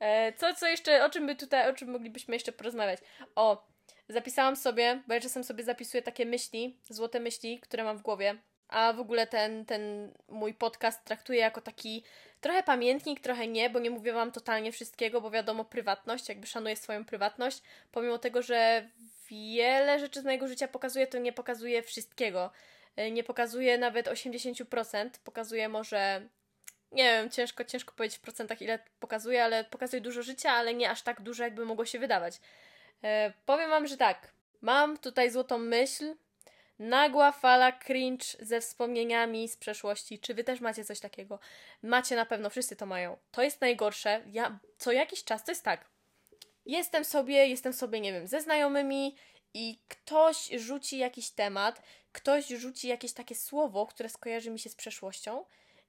E, 0.00 0.32
co, 0.32 0.54
co 0.54 0.68
jeszcze, 0.68 1.04
o 1.04 1.10
czym 1.10 1.26
by 1.26 1.36
tutaj, 1.36 1.70
o 1.70 1.72
czym 1.72 1.90
moglibyśmy 1.90 2.34
jeszcze 2.34 2.52
porozmawiać? 2.52 3.00
O, 3.34 3.68
zapisałam 4.08 4.56
sobie, 4.56 5.02
bo 5.06 5.14
ja 5.14 5.20
czasem 5.20 5.44
sobie 5.44 5.64
zapisuję 5.64 6.02
takie 6.02 6.26
myśli, 6.26 6.78
złote 6.88 7.20
myśli, 7.20 7.60
które 7.60 7.84
mam 7.84 7.98
w 7.98 8.02
głowie 8.02 8.38
a 8.70 8.92
w 8.92 9.00
ogóle 9.00 9.26
ten, 9.26 9.64
ten 9.64 10.12
mój 10.28 10.54
podcast 10.54 11.04
traktuję 11.04 11.40
jako 11.40 11.60
taki 11.60 12.04
trochę 12.40 12.62
pamiętnik, 12.62 13.20
trochę 13.20 13.46
nie, 13.46 13.70
bo 13.70 13.78
nie 13.78 13.90
mówię 13.90 14.12
Wam 14.12 14.32
totalnie 14.32 14.72
wszystkiego, 14.72 15.20
bo 15.20 15.30
wiadomo, 15.30 15.64
prywatność, 15.64 16.28
jakby 16.28 16.46
szanuję 16.46 16.76
swoją 16.76 17.04
prywatność, 17.04 17.62
pomimo 17.92 18.18
tego, 18.18 18.42
że 18.42 18.88
wiele 19.30 19.98
rzeczy 19.98 20.20
z 20.20 20.24
mojego 20.24 20.48
życia 20.48 20.68
pokazuje, 20.68 21.06
to 21.06 21.18
nie 21.18 21.32
pokazuje 21.32 21.82
wszystkiego. 21.82 22.50
E, 22.96 23.10
nie 23.10 23.24
pokazuje 23.24 23.78
nawet 23.78 24.06
80%, 24.06 25.10
pokazuje 25.24 25.68
może 25.68 26.28
nie 26.92 27.04
wiem, 27.04 27.30
ciężko, 27.30 27.64
ciężko 27.64 27.94
powiedzieć 27.94 28.18
w 28.18 28.20
procentach 28.20 28.62
ile 28.62 28.78
pokazuje, 29.00 29.44
ale 29.44 29.64
pokazuje 29.64 30.00
dużo 30.00 30.22
życia, 30.22 30.50
ale 30.50 30.74
nie 30.74 30.90
aż 30.90 31.02
tak 31.02 31.20
dużo, 31.20 31.44
jakby 31.44 31.64
mogło 31.64 31.84
się 31.84 31.98
wydawać. 31.98 32.40
E, 33.04 33.32
powiem 33.46 33.70
Wam, 33.70 33.86
że 33.86 33.96
tak, 33.96 34.30
mam 34.60 34.98
tutaj 34.98 35.30
złotą 35.30 35.58
myśl, 35.58 36.14
Nagła 36.80 37.32
fala 37.32 37.72
cringe 37.72 38.24
ze 38.40 38.60
wspomnieniami 38.60 39.48
z 39.48 39.56
przeszłości. 39.56 40.18
Czy 40.18 40.34
wy 40.34 40.44
też 40.44 40.60
macie 40.60 40.84
coś 40.84 41.00
takiego? 41.00 41.38
Macie 41.82 42.16
na 42.16 42.26
pewno, 42.26 42.50
wszyscy 42.50 42.76
to 42.76 42.86
mają. 42.86 43.16
To 43.30 43.42
jest 43.42 43.60
najgorsze. 43.60 44.22
Ja 44.26 44.58
co 44.78 44.92
jakiś 44.92 45.24
czas 45.24 45.44
to 45.44 45.50
jest 45.50 45.64
tak. 45.64 45.84
Jestem 46.66 47.04
sobie, 47.04 47.46
jestem 47.46 47.72
sobie, 47.72 48.00
nie 48.00 48.12
wiem, 48.12 48.26
ze 48.26 48.40
znajomymi 48.40 49.16
i 49.54 49.78
ktoś 49.88 50.48
rzuci 50.48 50.98
jakiś 50.98 51.30
temat, 51.30 51.82
ktoś 52.12 52.48
rzuci 52.48 52.88
jakieś 52.88 53.12
takie 53.12 53.34
słowo, 53.34 53.86
które 53.86 54.08
skojarzy 54.08 54.50
mi 54.50 54.58
się 54.58 54.70
z 54.70 54.74
przeszłością 54.74 55.44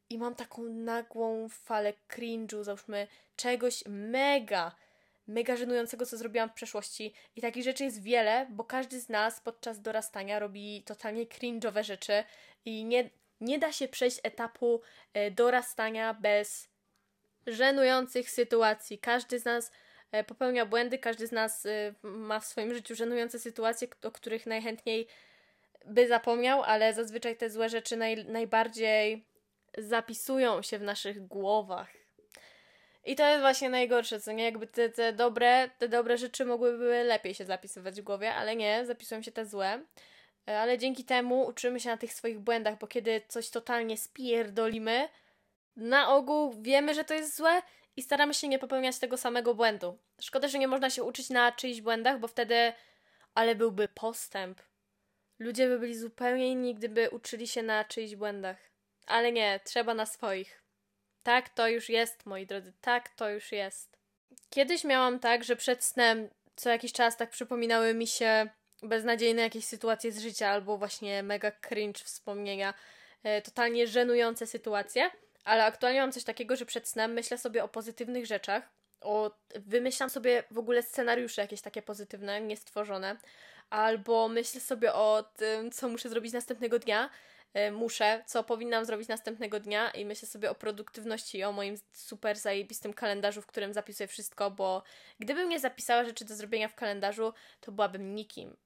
i 0.10 0.18
mam 0.18 0.36
taką 0.36 0.64
nagłą 0.64 1.50
falę 1.50 1.94
cringe'u, 2.10 2.64
załóżmy 2.64 3.08
czegoś 3.36 3.84
mega 3.88 4.76
mega 5.28 5.56
żenującego, 5.56 6.06
co 6.06 6.18
zrobiłam 6.18 6.50
w 6.50 6.54
przeszłości. 6.54 7.14
I 7.36 7.42
takich 7.42 7.64
rzeczy 7.64 7.84
jest 7.84 8.04
wiele, 8.04 8.48
bo 8.50 8.64
każdy 8.64 9.00
z 9.00 9.10
nas 9.10 9.40
podczas 9.40 9.82
dorastania 9.82 10.40
robi 10.40 10.84
totalnie 10.84 11.26
cringe'owe 11.26 11.84
rzeczy 11.84 12.24
i 12.66 12.86
nie, 12.86 13.10
nie 13.42 13.60
da 13.60 13.72
się 13.72 13.88
przejść 13.88 14.20
etapu 14.24 14.82
e, 15.14 15.32
dorastania 15.32 16.14
bez 16.14 16.68
żenujących 17.48 18.30
sytuacji. 18.30 19.00
Każdy 19.00 19.40
z 19.40 19.46
nas 19.46 19.72
popełnia 20.28 20.66
błędy, 20.66 20.98
każdy 20.98 21.28
z 21.28 21.32
nas 21.32 21.66
e, 21.66 21.94
ma 22.04 22.40
w 22.40 22.46
swoim 22.46 22.74
życiu 22.74 22.96
żenujące 22.96 23.40
sytuacje, 23.40 23.88
o 24.04 24.12
których 24.12 24.46
najchętniej 24.46 25.08
by 25.86 26.08
zapomniał, 26.08 26.64
ale 26.64 26.94
zazwyczaj 26.94 27.38
te 27.38 27.50
złe 27.50 27.70
rzeczy 27.70 27.98
naj, 27.98 28.26
najbardziej 28.26 29.26
zapisują 29.78 30.62
się 30.62 30.80
w 30.80 30.82
naszych 30.82 31.28
głowach 31.28 31.90
I 33.06 33.16
to 33.16 33.30
jest 33.30 33.42
właśnie 33.42 33.70
najgorsze, 33.70 34.20
co 34.20 34.32
nie? 34.32 34.44
Jakby 34.44 34.68
te, 34.68 34.90
te 34.90 35.14
dobre, 35.14 35.70
te 35.78 35.90
dobre 35.90 36.18
rzeczy 36.18 36.46
mogłyby 36.46 37.04
lepiej 37.04 37.34
się 37.34 37.46
zapisywać 37.46 38.02
w 38.02 38.04
głowie, 38.04 38.34
ale 38.34 38.56
nie, 38.56 38.86
zapisują 38.86 39.22
się 39.22 39.32
te 39.32 39.46
złe. 39.46 39.82
E, 40.48 40.60
ale 40.60 40.78
dzięki 40.78 41.04
temu 41.04 41.46
uczymy 41.46 41.80
się 41.80 41.90
na 41.90 41.98
tych 41.98 42.14
swoich 42.14 42.40
błędach, 42.40 42.78
bo 42.78 42.88
kiedy 42.88 43.22
coś 43.28 43.50
totalnie 43.50 43.98
spierdolimy, 43.98 45.10
na 45.76 46.16
ogół 46.16 46.62
wiemy, 46.62 46.94
że 46.94 47.04
to 47.04 47.14
jest 47.14 47.38
złe 47.38 47.62
i 47.98 48.02
staramy 48.02 48.34
się 48.34 48.48
nie 48.48 48.60
popełniać 48.60 49.00
tego 49.00 49.18
samego 49.18 49.56
błędu. 49.56 49.98
Szkoda, 50.22 50.48
że 50.48 50.60
nie 50.60 50.68
można 50.68 50.90
się 50.90 51.04
uczyć 51.04 51.30
na 51.30 51.52
czyichś 51.52 51.82
błędach, 51.82 52.20
bo 52.20 52.28
wtedy, 52.28 52.74
ale 53.36 53.56
byłby 53.56 53.88
postęp. 53.88 54.62
Ludzie 55.40 55.68
by 55.68 55.80
byli 55.80 55.96
zupełnie 55.96 56.48
inni, 56.48 56.76
gdyby 56.76 57.10
uczyli 57.10 57.48
się 57.48 57.64
na 57.64 57.86
czyichś 57.86 58.16
błędach. 58.16 58.58
Ale 59.08 59.32
nie, 59.32 59.60
trzeba 59.64 59.94
na 59.94 60.06
swoich. 60.06 60.62
Tak 61.24 61.50
to 61.50 61.68
już 61.68 61.90
jest, 61.90 62.26
moi 62.26 62.46
drodzy, 62.46 62.74
tak 62.82 63.10
to 63.10 63.30
już 63.30 63.52
jest. 63.52 63.98
Kiedyś 64.50 64.84
miałam 64.84 65.20
tak, 65.20 65.44
że 65.44 65.56
przed 65.56 65.84
snem 65.84 66.30
co 66.56 66.70
jakiś 66.70 66.94
czas 66.94 67.18
tak 67.18 67.30
przypominały 67.30 67.94
mi 67.94 68.08
się 68.08 68.50
beznadziejne 68.84 69.42
jakieś 69.42 69.66
sytuacje 69.66 70.12
z 70.12 70.20
życia 70.20 70.50
albo 70.50 70.78
właśnie 70.78 71.24
mega 71.24 71.52
cringe 71.52 72.04
wspomnienia, 72.04 72.74
e, 73.24 73.42
totalnie 73.42 73.88
żenujące 73.88 74.48
sytuacje, 74.48 75.12
ale 75.44 75.66
aktualnie 75.66 76.02
mam 76.02 76.12
coś 76.12 76.24
takiego, 76.24 76.56
że 76.56 76.66
przed 76.66 76.88
snem 76.88 77.14
myślę 77.14 77.38
sobie 77.38 77.64
o 77.64 77.68
pozytywnych 77.68 78.26
rzeczach, 78.26 78.70
o, 79.02 79.32
wymyślam 79.56 80.10
sobie 80.10 80.44
w 80.52 80.58
ogóle 80.58 80.84
scenariusze 80.84 81.42
jakieś 81.42 81.62
takie 81.62 81.82
pozytywne, 81.82 82.42
niestworzone, 82.42 83.18
albo 83.70 84.28
myślę 84.28 84.62
sobie 84.62 84.94
o 84.94 85.24
tym, 85.36 85.72
co 85.72 85.90
muszę 85.90 86.10
zrobić 86.10 86.34
następnego 86.34 86.80
dnia, 86.80 87.10
e, 87.54 87.72
muszę, 87.72 88.24
co 88.28 88.44
powinnam 88.44 88.86
zrobić 88.86 89.08
następnego 89.08 89.60
dnia 89.60 89.92
i 89.92 90.06
myślę 90.06 90.28
sobie 90.28 90.52
o 90.52 90.56
produktywności 90.56 91.38
i 91.38 91.44
o 91.44 91.52
moim 91.52 91.76
super 91.92 92.38
zajebistym 92.38 92.94
kalendarzu, 92.94 93.42
w 93.42 93.48
którym 93.48 93.74
zapisuję 93.74 94.08
wszystko, 94.08 94.52
bo 94.52 94.84
gdybym 95.20 95.50
nie 95.50 95.60
zapisała 95.60 96.06
rzeczy 96.06 96.26
do 96.26 96.36
zrobienia 96.36 96.68
w 96.68 96.76
kalendarzu, 96.76 97.34
to 97.62 97.72
byłabym 97.72 98.16
nikim. 98.16 98.58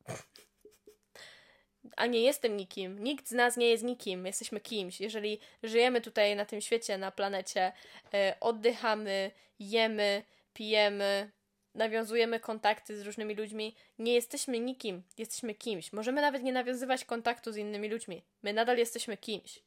A 1.95 2.05
nie 2.05 2.21
jestem 2.21 2.57
nikim. 2.57 3.03
Nikt 3.03 3.29
z 3.29 3.31
nas 3.31 3.57
nie 3.57 3.69
jest 3.69 3.83
nikim. 3.83 4.25
Jesteśmy 4.25 4.59
kimś. 4.59 5.01
Jeżeli 5.01 5.39
żyjemy 5.63 6.01
tutaj 6.01 6.35
na 6.35 6.45
tym 6.45 6.61
świecie, 6.61 6.97
na 6.97 7.11
planecie, 7.11 7.71
e, 8.13 8.35
oddychamy, 8.39 9.31
jemy, 9.59 10.23
pijemy, 10.53 11.31
nawiązujemy 11.75 12.39
kontakty 12.39 12.97
z 12.97 13.01
różnymi 13.01 13.35
ludźmi, 13.35 13.75
nie 13.99 14.13
jesteśmy 14.13 14.59
nikim, 14.59 15.03
jesteśmy 15.17 15.53
kimś. 15.53 15.93
Możemy 15.93 16.21
nawet 16.21 16.43
nie 16.43 16.53
nawiązywać 16.53 17.05
kontaktu 17.05 17.51
z 17.51 17.57
innymi 17.57 17.89
ludźmi. 17.89 18.23
My 18.43 18.53
nadal 18.53 18.77
jesteśmy 18.77 19.17
kimś. 19.17 19.59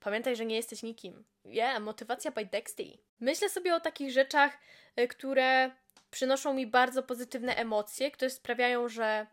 Pamiętaj, 0.00 0.36
że 0.36 0.46
nie 0.46 0.56
jesteś 0.56 0.82
nikim. 0.82 1.24
Yeah, 1.44 1.82
motywacja 1.82 2.30
by 2.30 2.46
Dexty. 2.46 2.98
Myślę 3.20 3.48
sobie 3.50 3.74
o 3.74 3.80
takich 3.80 4.10
rzeczach, 4.10 4.58
y, 5.00 5.08
które 5.08 5.70
przynoszą 6.10 6.54
mi 6.54 6.66
bardzo 6.66 7.02
pozytywne 7.02 7.56
emocje, 7.56 8.10
które 8.10 8.30
sprawiają, 8.30 8.88
że 8.88 9.26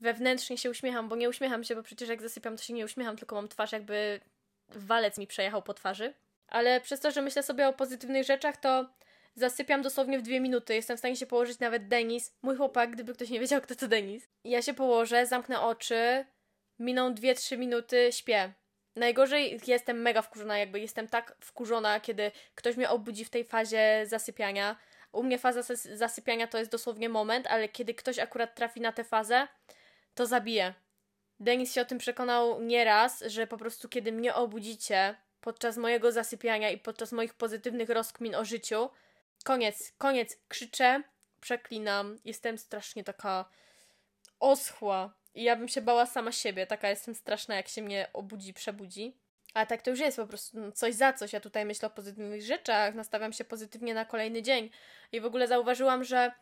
wewnętrznie 0.00 0.58
się 0.58 0.70
uśmiecham, 0.70 1.08
bo 1.08 1.16
nie 1.16 1.28
uśmiecham 1.28 1.64
się, 1.64 1.74
bo 1.74 1.82
przecież 1.82 2.08
jak 2.08 2.22
zasypiam, 2.22 2.56
to 2.56 2.62
się 2.62 2.74
nie 2.74 2.84
uśmiecham, 2.84 3.16
tylko 3.16 3.36
mam 3.36 3.48
twarz 3.48 3.72
jakby 3.72 4.20
walec 4.68 5.18
mi 5.18 5.26
przejechał 5.26 5.62
po 5.62 5.74
twarzy. 5.74 6.14
Ale 6.48 6.80
przez 6.80 7.00
to, 7.00 7.10
że 7.10 7.22
myślę 7.22 7.42
sobie 7.42 7.68
o 7.68 7.72
pozytywnych 7.72 8.24
rzeczach, 8.24 8.56
to 8.56 8.86
Zasypiam 9.38 9.82
dosłownie 9.82 10.18
w 10.18 10.22
dwie 10.22 10.40
minuty. 10.40 10.74
Jestem 10.74 10.96
w 10.96 11.00
stanie 11.00 11.16
się 11.16 11.26
położyć 11.26 11.58
nawet 11.58 11.88
Denis. 11.88 12.34
Mój 12.42 12.56
chłopak, 12.56 12.90
gdyby 12.90 13.14
ktoś 13.14 13.30
nie 13.30 13.40
wiedział, 13.40 13.60
kto 13.60 13.74
to 13.74 13.88
Denis. 13.88 14.28
Ja 14.44 14.62
się 14.62 14.74
położę, 14.74 15.26
zamknę 15.26 15.60
oczy, 15.60 16.24
miną 16.78 17.14
dwie, 17.14 17.34
trzy 17.34 17.56
minuty, 17.56 18.08
śpię. 18.12 18.52
Najgorzej 18.96 19.60
jestem 19.66 20.02
mega 20.02 20.22
wkurzona, 20.22 20.58
jakby 20.58 20.80
jestem 20.80 21.08
tak 21.08 21.36
wkurzona, 21.40 22.00
kiedy 22.00 22.30
ktoś 22.54 22.76
mnie 22.76 22.90
obudzi 22.90 23.24
w 23.24 23.30
tej 23.30 23.44
fazie 23.44 24.02
zasypiania. 24.06 24.76
U 25.12 25.22
mnie 25.22 25.38
faza 25.38 25.74
zasypiania 25.94 26.46
to 26.46 26.58
jest 26.58 26.70
dosłownie 26.70 27.08
moment, 27.08 27.46
ale 27.46 27.68
kiedy 27.68 27.94
ktoś 27.94 28.18
akurat 28.18 28.54
trafi 28.54 28.80
na 28.80 28.92
tę 28.92 29.04
fazę, 29.04 29.48
to 30.18 30.26
zabije. 30.26 30.74
Denis 31.40 31.74
się 31.74 31.80
o 31.80 31.84
tym 31.84 31.98
przekonał 31.98 32.62
nieraz, 32.62 33.24
że 33.26 33.46
po 33.46 33.56
prostu 33.56 33.88
kiedy 33.88 34.12
mnie 34.12 34.34
obudzicie 34.34 35.14
podczas 35.40 35.76
mojego 35.76 36.12
zasypiania 36.12 36.70
i 36.70 36.78
podczas 36.78 37.12
moich 37.12 37.34
pozytywnych 37.34 37.90
rozkmin 37.90 38.34
o 38.34 38.44
życiu, 38.44 38.90
Koniec, 39.44 39.92
koniec. 39.98 40.38
Krzyczę, 40.48 41.02
przeklinam. 41.40 42.18
Jestem 42.24 42.58
strasznie 42.58 43.04
taka 43.04 43.44
oschła. 44.40 45.14
I 45.34 45.42
ja 45.42 45.56
bym 45.56 45.68
się 45.68 45.80
bała 45.80 46.06
sama 46.06 46.32
siebie. 46.32 46.66
Taka 46.66 46.90
jestem 46.90 47.14
straszna, 47.14 47.54
jak 47.54 47.68
się 47.68 47.82
mnie 47.82 48.08
obudzi, 48.12 48.54
przebudzi. 48.54 49.16
A 49.54 49.66
tak 49.66 49.82
to 49.82 49.90
już 49.90 50.00
jest 50.00 50.16
po 50.16 50.26
prostu 50.26 50.60
no, 50.60 50.72
coś 50.72 50.94
za 50.94 51.12
coś. 51.12 51.32
Ja 51.32 51.40
tutaj 51.40 51.64
myślę 51.64 51.86
o 51.86 51.90
pozytywnych 51.90 52.42
rzeczach, 52.42 52.94
nastawiam 52.94 53.32
się 53.32 53.44
pozytywnie 53.44 53.94
na 53.94 54.04
kolejny 54.04 54.42
dzień. 54.42 54.70
I 55.12 55.20
w 55.20 55.26
ogóle 55.26 55.48
zauważyłam, 55.48 56.04
że 56.04 56.32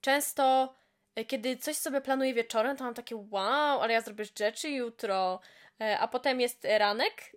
często, 0.00 0.74
kiedy 1.24 1.56
coś 1.56 1.76
sobie 1.76 2.00
planuję 2.00 2.34
wieczorem, 2.34 2.76
to 2.76 2.84
mam 2.84 2.94
takie 2.94 3.16
wow, 3.30 3.80
ale 3.80 3.92
ja 3.92 4.00
zrobię 4.00 4.24
rzeczy 4.38 4.70
jutro. 4.70 5.40
E, 5.80 5.98
a 5.98 6.08
potem 6.08 6.40
jest 6.40 6.66
ranek, 6.78 7.36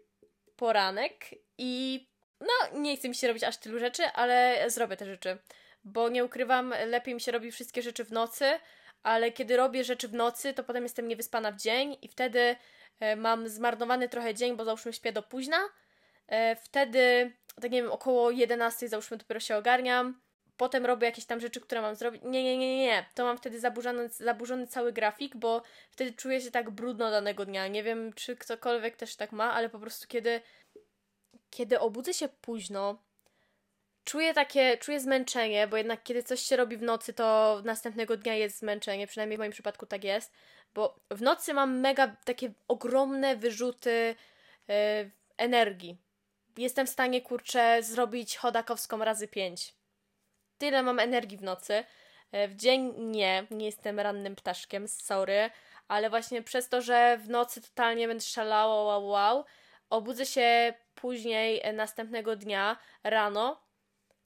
poranek 0.55 1.25
i 1.57 2.05
no, 2.39 2.79
nie 2.79 2.97
chce 2.97 3.09
mi 3.09 3.15
się 3.15 3.27
robić 3.27 3.43
aż 3.43 3.57
tylu 3.57 3.79
rzeczy, 3.79 4.03
ale 4.05 4.63
zrobię 4.67 4.97
te 4.97 5.05
rzeczy. 5.05 5.37
Bo 5.83 6.09
nie 6.09 6.25
ukrywam, 6.25 6.73
lepiej 6.87 7.13
mi 7.13 7.21
się 7.21 7.31
robi 7.31 7.51
wszystkie 7.51 7.81
rzeczy 7.81 8.05
w 8.05 8.11
nocy, 8.11 8.45
ale 9.03 9.31
kiedy 9.31 9.57
robię 9.57 9.83
rzeczy 9.83 10.07
w 10.07 10.13
nocy, 10.13 10.53
to 10.53 10.63
potem 10.63 10.83
jestem 10.83 11.07
niewyspana 11.07 11.51
w 11.51 11.57
dzień 11.57 11.97
i 12.01 12.07
wtedy 12.07 12.55
e, 12.99 13.15
mam 13.15 13.49
zmarnowany 13.49 14.09
trochę 14.09 14.33
dzień, 14.33 14.55
bo 14.55 14.65
załóżmy 14.65 14.93
śpię 14.93 15.11
do 15.11 15.23
późna. 15.23 15.57
E, 16.27 16.55
wtedy, 16.55 17.33
tak 17.61 17.71
nie 17.71 17.81
wiem, 17.81 17.91
około 17.91 18.31
11 18.31 18.89
załóżmy 18.89 19.17
dopiero 19.17 19.39
się 19.39 19.57
ogarniam. 19.57 20.21
Potem 20.59 20.85
robię 20.85 21.05
jakieś 21.05 21.25
tam 21.25 21.39
rzeczy, 21.39 21.61
które 21.61 21.81
mam 21.81 21.95
zrobić. 21.95 22.21
Nie, 22.23 22.43
nie, 22.43 22.57
nie, 22.57 22.77
nie. 22.77 23.05
To 23.15 23.23
mam 23.23 23.37
wtedy 23.37 23.59
zaburzony, 23.59 24.09
zaburzony 24.09 24.67
cały 24.67 24.93
grafik, 24.93 25.35
bo 25.35 25.61
wtedy 25.91 26.13
czuję 26.13 26.41
się 26.41 26.51
tak 26.51 26.69
brudno 26.69 27.11
danego 27.11 27.45
dnia. 27.45 27.67
Nie 27.67 27.83
wiem, 27.83 28.13
czy 28.13 28.35
ktokolwiek 28.35 28.95
też 28.95 29.15
tak 29.15 29.31
ma, 29.31 29.53
ale 29.53 29.69
po 29.69 29.79
prostu 29.79 30.07
kiedy 30.07 30.41
kiedy 31.49 31.79
obudzę 31.79 32.13
się 32.13 32.29
późno, 32.29 33.01
czuję 34.03 34.33
takie, 34.33 34.77
czuję 34.77 34.99
zmęczenie, 34.99 35.67
bo 35.67 35.77
jednak 35.77 36.03
kiedy 36.03 36.23
coś 36.23 36.41
się 36.41 36.57
robi 36.57 36.77
w 36.77 36.81
nocy, 36.81 37.13
to 37.13 37.61
następnego 37.65 38.17
dnia 38.17 38.35
jest 38.35 38.59
zmęczenie, 38.59 39.07
przynajmniej 39.07 39.37
w 39.37 39.39
moim 39.39 39.51
przypadku 39.51 39.85
tak 39.85 40.03
jest, 40.03 40.33
bo 40.73 40.99
w 41.11 41.21
nocy 41.21 41.53
mam 41.53 41.79
mega 41.79 42.15
takie 42.25 42.51
ogromne 42.67 43.35
wyrzuty 43.35 44.15
yy, 44.67 44.75
energii. 45.37 45.97
Jestem 46.57 46.87
w 46.87 46.89
stanie, 46.89 47.21
kurczę, 47.21 47.83
zrobić 47.83 48.37
chodakowską 48.37 48.97
razy 48.97 49.27
pięć. 49.27 49.78
Tyle 50.59 50.83
mam 50.83 50.99
energii 50.99 51.37
w 51.37 51.43
nocy. 51.43 51.83
E, 52.31 52.47
w 52.47 52.55
dzień 52.55 52.93
nie, 52.97 53.47
nie 53.51 53.65
jestem 53.65 53.99
rannym 53.99 54.35
ptaszkiem, 54.35 54.87
sorry, 54.87 55.49
ale 55.87 56.09
właśnie 56.09 56.41
przez 56.41 56.69
to, 56.69 56.81
że 56.81 57.17
w 57.17 57.29
nocy 57.29 57.61
totalnie 57.61 58.07
będę 58.07 58.23
szalała, 58.23 58.83
wow, 58.83 59.07
wow, 59.07 59.45
obudzę 59.89 60.25
się 60.25 60.73
później 60.95 61.59
e, 61.63 61.73
następnego 61.73 62.35
dnia 62.35 62.77
rano, 63.03 63.61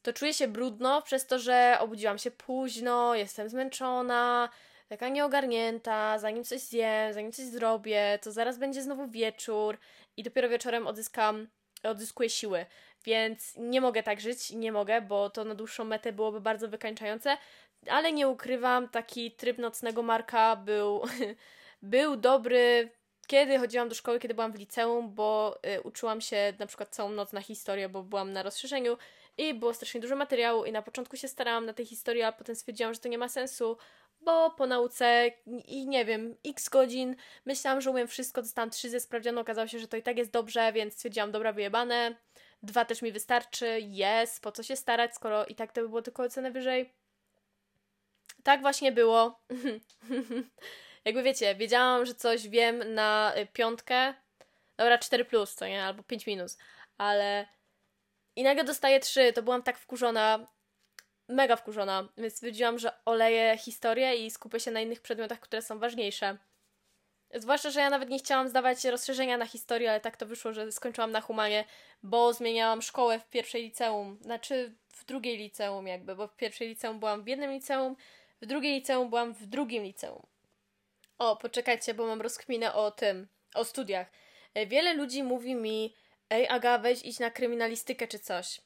to 0.02 0.14
czuję 0.14 0.34
się 0.34 0.48
brudno 0.48 1.02
przez 1.02 1.28
to, 1.28 1.40
że 1.40 1.78
obudziłam 1.80 2.18
się 2.18 2.32
późno, 2.32 3.16
jestem 3.16 3.50
zmęczona, 3.50 4.50
taka 4.90 5.10
nieogarnięta, 5.10 6.20
zanim 6.20 6.44
coś 6.44 6.62
zjem, 6.62 7.14
zanim 7.14 7.32
coś 7.32 7.46
zrobię, 7.46 8.20
to 8.22 8.32
zaraz 8.32 8.58
będzie 8.58 8.82
znowu 8.82 9.08
wieczór 9.08 9.78
i 10.18 10.24
dopiero 10.24 10.50
wieczorem 10.50 10.88
odzyskam, 10.88 11.48
odzyskuję 11.84 12.30
siły. 12.30 12.66
Więc 13.06 13.56
nie 13.58 13.82
mogę 13.82 14.04
tak 14.04 14.22
żyć, 14.22 14.52
nie 14.52 14.72
mogę, 14.72 15.02
bo 15.02 15.30
to 15.30 15.44
na 15.44 15.56
dłuższą 15.56 15.84
metę 15.84 16.14
byłoby 16.14 16.42
bardzo 16.42 16.68
wykańczające, 16.68 17.38
ale 17.90 18.14
nie 18.14 18.28
ukrywam, 18.28 18.90
taki 18.90 19.32
tryb 19.32 19.58
nocnego 19.58 20.04
Marka 20.04 20.56
był, 20.56 21.02
był 21.82 22.16
dobry 22.16 22.90
kiedy 23.28 23.60
chodziłam 23.60 23.90
do 23.90 23.96
szkoły, 23.96 24.20
kiedy 24.20 24.34
byłam 24.34 24.52
w 24.52 24.60
liceum, 24.60 25.14
bo 25.14 25.60
y, 25.78 25.82
uczyłam 25.82 26.22
się 26.22 26.54
na 26.60 26.68
przykład 26.68 26.90
całą 26.90 27.10
noc 27.10 27.34
na 27.34 27.42
historię, 27.42 27.90
bo 27.90 28.04
byłam 28.04 28.34
na 28.34 28.44
rozszerzeniu 28.44 28.98
i 29.38 29.54
było 29.54 29.74
strasznie 29.74 30.02
dużo 30.02 30.16
materiału 30.16 30.66
i 30.66 30.72
na 30.72 30.82
początku 30.82 31.18
się 31.18 31.28
starałam 31.28 31.66
na 31.66 31.74
tej 31.74 31.86
historii, 31.86 32.22
a 32.24 32.32
potem 32.32 32.56
stwierdziłam, 32.56 32.94
że 32.94 33.00
to 33.00 33.10
nie 33.10 33.18
ma 33.18 33.30
sensu, 33.30 33.78
bo 34.22 34.52
po 34.52 34.68
nauce 34.68 35.32
i 35.68 35.88
nie 35.88 36.06
wiem, 36.06 36.36
x 36.46 36.70
godzin 36.70 37.16
myślałam, 37.46 37.82
że 37.82 37.92
umiem 37.92 38.08
wszystko, 38.08 38.42
dostałam 38.42 38.70
trzy 38.70 38.90
ze 38.90 39.00
sprawdzianu, 39.00 39.42
okazało 39.42 39.68
się, 39.68 39.80
że 39.80 39.88
to 39.88 39.98
i 39.98 40.04
tak 40.04 40.18
jest 40.18 40.32
dobrze, 40.32 40.74
więc 40.74 40.94
stwierdziłam, 40.94 41.32
dobra, 41.32 41.54
wyjebane, 41.54 42.16
dwa 42.64 42.86
też 42.86 43.02
mi 43.02 43.12
wystarczy, 43.12 43.80
jest, 43.82 44.42
po 44.42 44.52
co 44.52 44.64
się 44.64 44.76
starać, 44.76 45.16
skoro 45.16 45.46
i 45.46 45.56
tak 45.56 45.72
to 45.72 45.82
by 45.82 45.88
było 45.88 46.02
tylko 46.02 46.24
ocenę 46.24 46.52
wyżej. 46.52 46.94
Tak 48.44 48.62
właśnie 48.62 48.92
było. 48.92 49.40
jakby 51.06 51.24
wiecie, 51.24 51.56
wiedziałam, 51.56 52.06
że 52.06 52.16
coś 52.16 52.48
wiem 52.48 52.94
na 52.94 53.34
y, 53.38 53.46
piątkę, 53.46 54.14
dobra, 54.78 54.98
4 54.98 55.26
plus, 55.26 55.56
co 55.56 55.68
nie, 55.68 55.84
albo 55.84 56.04
5 56.04 56.28
minus, 56.28 56.58
ale 56.98 57.48
i 58.36 58.44
nagle 58.44 58.64
dostaję 58.64 59.00
3, 59.00 59.34
to 59.34 59.44
byłam 59.44 59.64
tak 59.64 59.78
wkurzona, 59.78 60.48
mega 61.30 61.56
wkurzona, 61.56 62.10
więc 62.18 62.34
stwierdziłam, 62.34 62.80
że 62.80 62.92
oleję 63.06 63.58
historię 63.58 64.26
i 64.26 64.32
skupię 64.32 64.60
się 64.60 64.72
na 64.72 64.82
innych 64.82 65.02
przedmiotach, 65.02 65.40
które 65.40 65.62
są 65.62 65.80
ważniejsze. 65.80 66.38
Zwłaszcza, 67.36 67.70
że 67.70 67.80
ja 67.80 67.90
nawet 67.90 68.10
nie 68.10 68.20
chciałam 68.20 68.50
zdawać 68.50 68.86
rozszerzenia 68.86 69.38
na 69.38 69.46
historię, 69.46 69.90
ale 69.90 70.00
tak 70.00 70.18
to 70.18 70.26
wyszło, 70.26 70.54
że 70.54 70.72
skończyłam 70.72 71.12
na 71.12 71.22
humanie, 71.22 71.66
bo 72.04 72.34
zmieniałam 72.34 72.82
szkołę 72.82 73.20
w 73.20 73.30
pierwszej 73.30 73.64
liceum, 73.64 74.18
znaczy 74.22 74.76
w 74.88 75.06
drugiej 75.06 75.38
liceum 75.38 75.88
jakby, 75.88 76.16
bo 76.16 76.28
w 76.28 76.36
pierwszej 76.36 76.68
liceum 76.68 77.00
byłam 77.00 77.24
w 77.24 77.28
jednym 77.28 77.52
liceum, 77.52 77.96
w 78.42 78.46
drugiej 78.46 78.74
liceum 78.76 79.10
byłam 79.10 79.34
w 79.34 79.46
drugim 79.46 79.84
liceum. 79.84 80.26
O, 81.18 81.38
poczekajcie, 81.38 81.94
bo 81.94 82.06
mam 82.06 82.22
rozkminę 82.22 82.74
o 82.74 82.92
tym, 82.92 83.28
o 83.56 83.66
studiach. 83.66 84.08
Wiele 84.68 84.94
ludzi 84.94 85.24
mówi 85.24 85.56
mi, 85.56 85.96
ej 86.30 86.48
Aga, 86.48 86.78
weź 86.78 87.02
idź 87.04 87.20
na 87.20 87.32
kryminalistykę 87.32 88.08
czy 88.08 88.20
coś. 88.20 88.62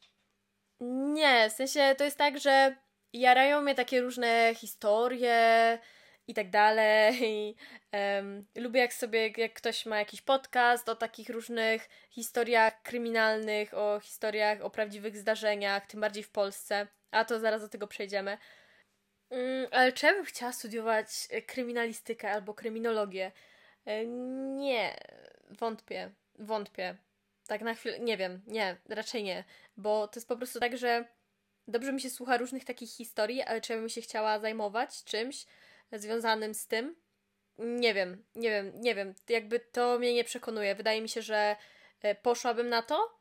Nie, 0.79 1.49
w 1.49 1.53
sensie 1.53 1.95
to 1.97 2.03
jest 2.03 2.17
tak, 2.17 2.39
że 2.39 2.75
jarają 3.13 3.61
mnie 3.61 3.75
takie 3.75 4.01
różne 4.01 4.55
historie 4.55 5.79
i 6.27 6.33
tak 6.33 6.49
dalej. 6.49 7.55
Um, 7.93 8.45
lubię 8.55 8.79
jak 8.79 8.93
sobie, 8.93 9.33
jak 9.37 9.53
ktoś 9.53 9.85
ma 9.85 9.99
jakiś 9.99 10.21
podcast 10.21 10.89
o 10.89 10.95
takich 10.95 11.29
różnych 11.29 11.89
historiach 12.09 12.81
kryminalnych, 12.81 13.73
o 13.73 13.99
historiach, 13.99 14.61
o 14.61 14.69
prawdziwych 14.69 15.17
zdarzeniach, 15.17 15.87
tym 15.87 16.01
bardziej 16.01 16.23
w 16.23 16.31
Polsce. 16.31 16.87
A 17.11 17.25
to 17.25 17.39
zaraz 17.39 17.61
do 17.61 17.69
tego 17.69 17.87
przejdziemy. 17.87 18.37
Um, 19.29 19.67
ale 19.71 19.91
czy 19.93 20.05
ja 20.05 20.13
bym 20.13 20.25
chciała 20.25 20.51
studiować 20.51 21.07
kryminalistykę 21.47 22.31
albo 22.31 22.53
kryminologię? 22.53 23.31
E, 23.85 24.05
nie, 24.55 24.97
wątpię, 25.49 26.11
wątpię. 26.39 26.97
Tak 27.47 27.61
na 27.61 27.73
chwilę, 27.73 27.99
nie 27.99 28.17
wiem, 28.17 28.41
nie, 28.47 28.77
raczej 28.89 29.23
nie, 29.23 29.43
bo 29.77 30.07
to 30.07 30.19
jest 30.19 30.27
po 30.27 30.37
prostu 30.37 30.59
tak, 30.59 30.77
że 30.77 31.05
dobrze 31.67 31.93
mi 31.93 32.01
się 32.01 32.09
słucha 32.09 32.37
różnych 32.37 32.65
takich 32.65 32.89
historii, 32.89 33.41
ale 33.41 33.61
czy 33.61 33.73
ja 33.73 33.79
bym 33.79 33.89
się 33.89 34.01
chciała 34.01 34.39
zajmować 34.39 35.03
czymś 35.03 35.45
związanym 35.91 36.53
z 36.53 36.67
tym? 36.67 36.95
Nie 37.57 37.93
wiem, 37.93 38.25
nie 38.35 38.49
wiem, 38.49 38.71
nie 38.75 38.95
wiem. 38.95 39.13
Jakby 39.29 39.59
to 39.59 39.99
mnie 39.99 40.13
nie 40.13 40.23
przekonuje. 40.23 40.75
Wydaje 40.75 41.01
mi 41.01 41.09
się, 41.09 41.21
że 41.21 41.55
e, 42.01 42.15
poszłabym 42.15 42.69
na 42.69 42.81
to, 42.81 43.19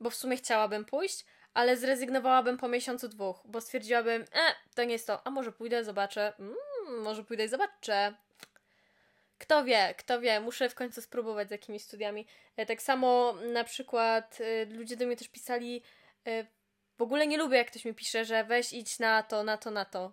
bo 0.00 0.10
w 0.10 0.14
sumie 0.14 0.36
chciałabym 0.36 0.84
pójść, 0.84 1.24
ale 1.54 1.76
zrezygnowałabym 1.76 2.56
po 2.56 2.68
miesiącu 2.68 3.08
dwóch, 3.08 3.40
bo 3.44 3.60
stwierdziłabym, 3.60 4.22
e, 4.22 4.54
to 4.74 4.84
nie 4.84 4.92
jest 4.92 5.06
to, 5.06 5.26
a 5.26 5.30
może 5.30 5.52
pójdę, 5.52 5.84
zobaczę, 5.84 6.32
mm, 6.38 6.54
może 7.02 7.24
pójdę 7.24 7.44
i 7.44 7.48
zobaczę. 7.48 8.14
Kto 9.38 9.64
wie, 9.64 9.94
kto 9.98 10.20
wie, 10.20 10.40
muszę 10.40 10.68
w 10.68 10.74
końcu 10.74 11.02
spróbować 11.02 11.48
z 11.48 11.50
jakimiś 11.50 11.84
studiami. 11.84 12.26
E, 12.56 12.66
tak 12.66 12.82
samo 12.82 13.34
na 13.52 13.64
przykład 13.64 14.38
e, 14.40 14.64
ludzie 14.64 14.96
do 14.96 15.06
mnie 15.06 15.16
też 15.16 15.28
pisali, 15.28 15.82
w 16.98 17.02
ogóle 17.02 17.26
nie 17.26 17.38
lubię, 17.38 17.56
jak 17.56 17.66
ktoś 17.66 17.84
mi 17.84 17.94
pisze, 17.94 18.24
że 18.24 18.44
weź 18.44 18.72
idź 18.72 18.98
na 18.98 19.22
to, 19.22 19.42
na 19.42 19.56
to, 19.56 19.70
na 19.70 19.84
to. 19.84 20.12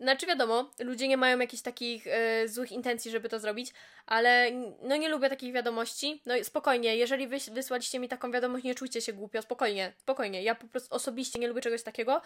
Znaczy 0.00 0.26
wiadomo, 0.26 0.70
ludzie 0.78 1.08
nie 1.08 1.16
mają 1.16 1.38
jakichś 1.38 1.62
takich 1.62 2.06
y, 2.06 2.48
złych 2.48 2.72
intencji, 2.72 3.10
żeby 3.10 3.28
to 3.28 3.40
zrobić, 3.40 3.72
ale 4.06 4.50
no 4.82 4.96
nie 4.96 5.08
lubię 5.08 5.28
takich 5.28 5.52
wiadomości. 5.52 6.22
No 6.26 6.34
spokojnie, 6.44 6.96
jeżeli 6.96 7.26
wy 7.28 7.36
wysłaliście 7.52 7.98
mi 7.98 8.08
taką 8.08 8.30
wiadomość, 8.30 8.64
nie 8.64 8.74
czujcie 8.74 9.00
się 9.00 9.12
głupio, 9.12 9.42
spokojnie, 9.42 9.92
spokojnie. 9.96 10.42
Ja 10.42 10.54
po 10.54 10.68
prostu 10.68 10.94
osobiście 10.94 11.38
nie 11.38 11.48
lubię 11.48 11.60
czegoś 11.60 11.82
takiego, 11.82 12.22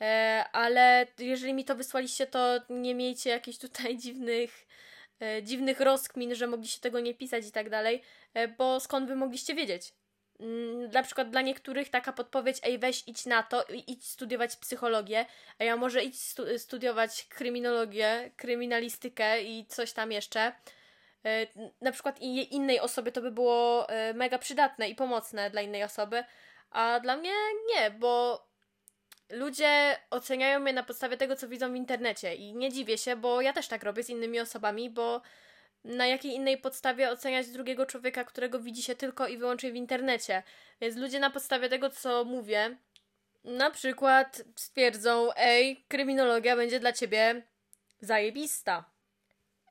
e, 0.00 0.44
ale 0.52 1.06
jeżeli 1.18 1.54
mi 1.54 1.64
to 1.64 1.74
wysłaliście, 1.74 2.26
to 2.26 2.60
nie 2.70 2.94
miejcie 2.94 3.30
jakichś 3.30 3.58
tutaj 3.58 3.98
dziwnych, 4.04 4.66
e, 5.20 5.42
dziwnych 5.42 5.80
rozkmin, 5.80 6.34
że 6.34 6.46
mogliście 6.46 6.80
tego 6.80 7.00
nie 7.00 7.14
pisać 7.14 7.46
i 7.46 7.52
tak 7.52 7.70
dalej, 7.70 8.02
bo 8.58 8.80
skąd 8.80 9.08
wy 9.08 9.16
mogliście 9.16 9.54
wiedzieć? 9.54 9.92
Mm, 10.42 10.90
na 10.90 11.02
przykład 11.02 11.30
dla 11.30 11.40
niektórych 11.40 11.90
taka 11.90 12.12
podpowiedź, 12.12 12.58
ej 12.62 12.78
weź 12.78 13.02
idź 13.06 13.26
na 13.26 13.42
to 13.42 13.64
idź 13.86 14.08
studiować 14.08 14.56
psychologię, 14.56 15.26
a 15.58 15.64
ja 15.64 15.76
może 15.76 16.02
idź 16.02 16.22
stu 16.22 16.58
studiować 16.58 17.26
kryminologię, 17.28 18.30
kryminalistykę 18.36 19.42
i 19.42 19.66
coś 19.66 19.92
tam 19.92 20.12
jeszcze. 20.12 20.52
E, 21.24 21.46
na 21.80 21.92
przykład 21.92 22.20
innej 22.50 22.80
osobie 22.80 23.12
to 23.12 23.22
by 23.22 23.30
było 23.30 23.88
e, 23.88 24.14
mega 24.14 24.38
przydatne 24.38 24.88
i 24.88 24.94
pomocne 24.94 25.50
dla 25.50 25.62
innej 25.62 25.84
osoby, 25.84 26.24
a 26.70 27.00
dla 27.00 27.16
mnie 27.16 27.32
nie, 27.74 27.90
bo 27.90 28.44
ludzie 29.30 29.96
oceniają 30.10 30.60
mnie 30.60 30.72
na 30.72 30.82
podstawie 30.82 31.16
tego, 31.16 31.36
co 31.36 31.48
widzą 31.48 31.72
w 31.72 31.76
internecie 31.76 32.34
i 32.34 32.54
nie 32.54 32.72
dziwię 32.72 32.98
się, 32.98 33.16
bo 33.16 33.40
ja 33.40 33.52
też 33.52 33.68
tak 33.68 33.82
robię 33.82 34.02
z 34.02 34.10
innymi 34.10 34.40
osobami, 34.40 34.90
bo 34.90 35.22
na 35.84 36.06
jakiej 36.06 36.32
innej 36.32 36.58
podstawie 36.58 37.10
oceniać 37.10 37.48
drugiego 37.48 37.86
człowieka, 37.86 38.24
którego 38.24 38.60
widzi 38.60 38.82
się 38.82 38.94
tylko 38.94 39.28
i 39.28 39.38
wyłącznie 39.38 39.72
w 39.72 39.76
internecie. 39.76 40.42
Więc 40.80 40.96
ludzie 40.96 41.20
na 41.20 41.30
podstawie 41.30 41.68
tego, 41.68 41.90
co 41.90 42.24
mówię, 42.24 42.76
na 43.44 43.70
przykład 43.70 44.42
stwierdzą, 44.56 45.32
ej, 45.36 45.84
kryminologia 45.88 46.56
będzie 46.56 46.80
dla 46.80 46.92
ciebie 46.92 47.42
zajebista. 48.00 48.84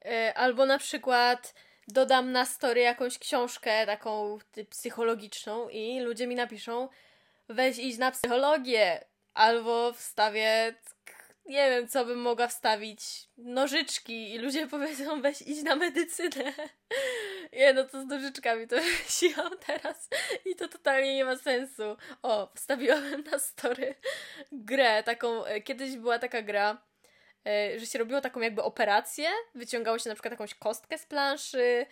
E, 0.05 0.33
albo 0.33 0.65
na 0.65 0.77
przykład 0.77 1.53
dodam 1.87 2.31
na 2.31 2.45
story 2.45 2.81
jakąś 2.81 3.19
książkę 3.19 3.85
taką 3.85 4.39
psychologiczną 4.69 5.69
i 5.69 5.99
ludzie 5.99 6.27
mi 6.27 6.35
napiszą, 6.35 6.89
weź 7.49 7.77
idź 7.79 7.97
na 7.97 8.11
psychologię. 8.11 9.05
Albo 9.33 9.93
wstawię 9.93 10.73
nie 11.51 11.69
wiem, 11.69 11.87
co 11.87 12.05
bym 12.05 12.19
mogła 12.19 12.47
wstawić. 12.47 13.01
Nożyczki 13.37 14.33
i 14.33 14.37
ludzie 14.37 14.67
powiedzą, 14.77 15.21
weź 15.21 15.41
idź 15.41 15.63
na 15.63 15.75
medycynę. 15.75 16.53
Nie, 17.53 17.73
no 17.73 17.83
to 17.83 18.01
z 18.01 18.05
nożyczkami 18.05 18.67
to 18.67 18.75
siłam 19.19 19.51
teraz 19.65 20.09
i 20.45 20.55
to 20.55 20.67
totalnie 20.67 21.15
nie 21.15 21.25
ma 21.25 21.37
sensu. 21.37 21.97
O, 22.21 22.51
wstawiłam 22.55 23.23
na 23.31 23.39
story 23.39 23.95
grę, 24.51 25.03
taką, 25.03 25.45
e, 25.45 25.61
kiedyś 25.61 25.97
była 25.97 26.19
taka 26.19 26.41
gra, 26.41 26.81
e, 27.47 27.79
że 27.79 27.85
się 27.85 27.99
robiło 27.99 28.21
taką 28.21 28.39
jakby 28.39 28.63
operację, 28.63 29.29
wyciągało 29.55 29.99
się 29.99 30.09
na 30.09 30.15
przykład 30.15 30.31
jakąś 30.31 30.55
kostkę 30.55 30.97
z 30.97 31.05
planszy, 31.05 31.85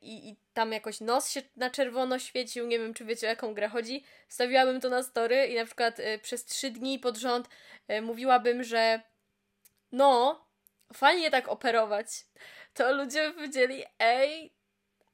i, 0.00 0.28
i 0.28 0.36
tam 0.54 0.72
jakoś 0.72 1.00
nos 1.00 1.30
się 1.30 1.42
na 1.56 1.70
czerwono 1.70 2.18
świecił, 2.18 2.66
nie 2.66 2.78
wiem 2.78 2.94
czy 2.94 3.04
wiecie 3.04 3.26
o 3.26 3.30
jaką 3.30 3.54
grę 3.54 3.68
chodzi, 3.68 4.04
stawiałabym 4.28 4.80
to 4.80 4.88
na 4.88 5.02
story 5.02 5.46
i 5.46 5.54
na 5.54 5.64
przykład 5.64 5.98
y, 5.98 6.18
przez 6.22 6.44
trzy 6.44 6.70
dni 6.70 6.98
pod 6.98 7.16
rząd 7.16 7.48
y, 7.90 8.02
mówiłabym, 8.02 8.64
że 8.64 9.00
no, 9.92 10.44
fajnie 10.94 11.30
tak 11.30 11.48
operować, 11.48 12.06
to 12.74 12.92
ludzie 12.92 13.28
by 13.28 13.34
powiedzieli, 13.34 13.84
ej, 13.98 14.54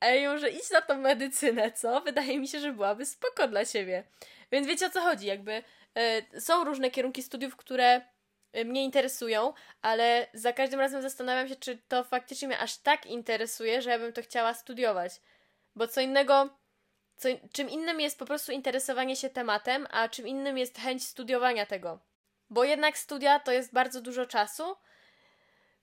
ej, 0.01 0.29
może 0.29 0.51
idź 0.51 0.71
na 0.71 0.81
tą 0.81 0.99
medycynę, 0.99 1.73
co? 1.73 2.01
Wydaje 2.01 2.39
mi 2.39 2.49
się, 2.49 2.61
że 2.61 2.73
byłaby 2.73 3.07
spoko 3.07 3.49
dla 3.49 3.65
ciebie. 3.65 4.05
Więc 4.53 4.67
wiecie 4.67 4.87
o 4.87 4.91
co 4.91 5.01
chodzi, 5.01 5.27
jakby 5.27 5.63
są 6.39 6.65
różne 6.65 6.91
kierunki 6.91 7.23
studiów, 7.23 7.57
które 7.57 8.14
mnie 8.65 8.85
interesują, 8.85 9.53
ale 9.83 10.27
za 10.35 10.53
każdym 10.53 10.81
razem 10.81 11.03
zastanawiam 11.03 11.49
się, 11.49 11.57
czy 11.57 11.79
to 11.89 12.05
faktycznie 12.05 12.49
mnie 12.49 12.59
aż 12.59 12.77
tak 12.77 13.07
interesuje, 13.07 13.83
że 13.83 13.91
ja 13.91 13.99
bym 13.99 14.13
to 14.13 14.23
chciała 14.23 14.55
studiować. 14.55 15.21
Bo 15.77 15.89
co 15.89 16.01
innego, 16.01 16.59
co, 17.17 17.29
czym 17.53 17.71
innym 17.71 18.01
jest 18.01 18.19
po 18.19 18.27
prostu 18.27 18.53
interesowanie 18.53 19.17
się 19.17 19.31
tematem, 19.31 19.87
a 19.91 20.09
czym 20.09 20.27
innym 20.27 20.59
jest 20.59 20.79
chęć 20.79 21.07
studiowania 21.07 21.67
tego. 21.67 21.99
Bo 22.51 22.65
jednak 22.65 22.99
studia 22.99 23.41
to 23.41 23.53
jest 23.53 23.73
bardzo 23.73 24.01
dużo 24.01 24.27
czasu. 24.27 24.77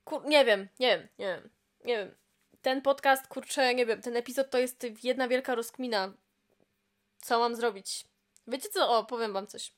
Kur 0.04 0.26
nie 0.26 0.46
wiem, 0.46 0.70
nie 0.80 0.98
wiem, 0.98 1.08
nie 1.20 1.28
wiem, 1.28 1.50
nie 1.84 1.98
wiem. 1.98 2.16
Ten 2.62 2.82
podcast, 2.82 3.28
kurczę, 3.28 3.76
nie 3.76 3.86
wiem, 3.86 4.02
ten 4.02 4.18
epizod 4.18 4.50
to 4.50 4.58
jest 4.58 4.86
jedna 5.04 5.28
wielka 5.28 5.56
rozkmina. 5.56 6.14
Co 7.22 7.40
mam 7.40 7.56
zrobić? 7.56 8.06
Wiecie 8.48 8.70
co? 8.70 8.98
O, 8.98 9.06
powiem 9.06 9.34
wam 9.34 9.48
coś. 9.48 9.74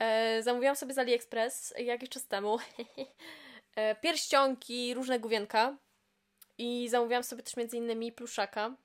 E, 0.00 0.42
zamówiłam 0.42 0.76
sobie 0.76 0.94
z 0.94 0.98
AliExpress 0.98 1.74
jakiś 1.78 2.08
czas 2.08 2.26
temu 2.26 2.58
e, 3.76 3.94
pierścionki, 3.94 4.94
różne 4.94 5.20
główienka 5.20 5.76
i 6.58 6.88
zamówiłam 6.88 7.24
sobie 7.24 7.42
też 7.42 7.56
między 7.56 7.76
innymi 7.76 8.12
pluszaka. 8.12 8.76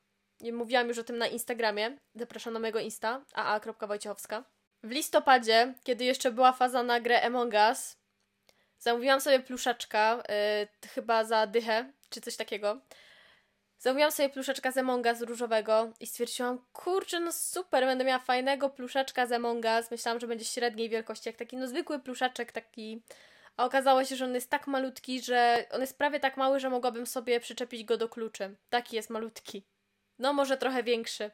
Mówiłam 0.53 0.87
już 0.87 0.97
o 0.97 1.03
tym 1.03 1.17
na 1.17 1.27
Instagramie. 1.27 1.97
Zapraszam 2.15 2.53
na 2.53 2.59
mojego 2.59 2.79
Insta, 2.79 3.25
aa.wojciechowska. 3.33 4.43
W 4.83 4.91
listopadzie, 4.91 5.73
kiedy 5.83 6.03
jeszcze 6.03 6.31
była 6.31 6.53
faza 6.53 6.83
na 6.83 6.99
grę 6.99 7.21
Among 7.21 7.53
Us, 7.53 7.97
zamówiłam 8.79 9.21
sobie 9.21 9.39
pluszaczka, 9.39 10.23
yy, 10.81 10.87
chyba 10.87 11.23
za 11.23 11.47
dychę, 11.47 11.91
czy 12.09 12.21
coś 12.21 12.35
takiego. 12.35 12.81
Zamówiłam 13.79 14.11
sobie 14.11 14.29
pluszeczka 14.29 14.71
z 14.71 14.77
Among 14.77 15.05
Us 15.05 15.21
różowego 15.21 15.93
i 15.99 16.07
stwierdziłam, 16.07 16.65
kurczę, 16.73 17.19
no 17.19 17.31
super, 17.31 17.85
będę 17.85 18.03
miała 18.03 18.19
fajnego 18.19 18.69
pluszeczka 18.69 19.27
z 19.27 19.31
Among 19.31 19.65
Us. 19.65 19.91
Myślałam, 19.91 20.19
że 20.19 20.27
będzie 20.27 20.45
średniej 20.45 20.89
wielkości, 20.89 21.29
jak 21.29 21.35
taki 21.35 21.57
no 21.57 21.67
zwykły 21.67 21.99
pluszaczek, 21.99 22.51
taki... 22.51 23.01
A 23.57 23.65
okazało 23.65 24.05
się, 24.05 24.15
że 24.15 24.25
on 24.25 24.35
jest 24.35 24.49
tak 24.49 24.67
malutki, 24.67 25.21
że 25.21 25.65
on 25.71 25.81
jest 25.81 25.97
prawie 25.97 26.19
tak 26.19 26.37
mały, 26.37 26.59
że 26.59 26.69
mogłabym 26.69 27.07
sobie 27.07 27.39
przyczepić 27.39 27.83
go 27.83 27.97
do 27.97 28.09
kluczy. 28.09 28.55
Taki 28.69 28.95
jest 28.95 29.09
malutki. 29.09 29.63
No 30.19 30.33
może 30.33 30.57
trochę 30.57 30.83
większy. 30.83 31.31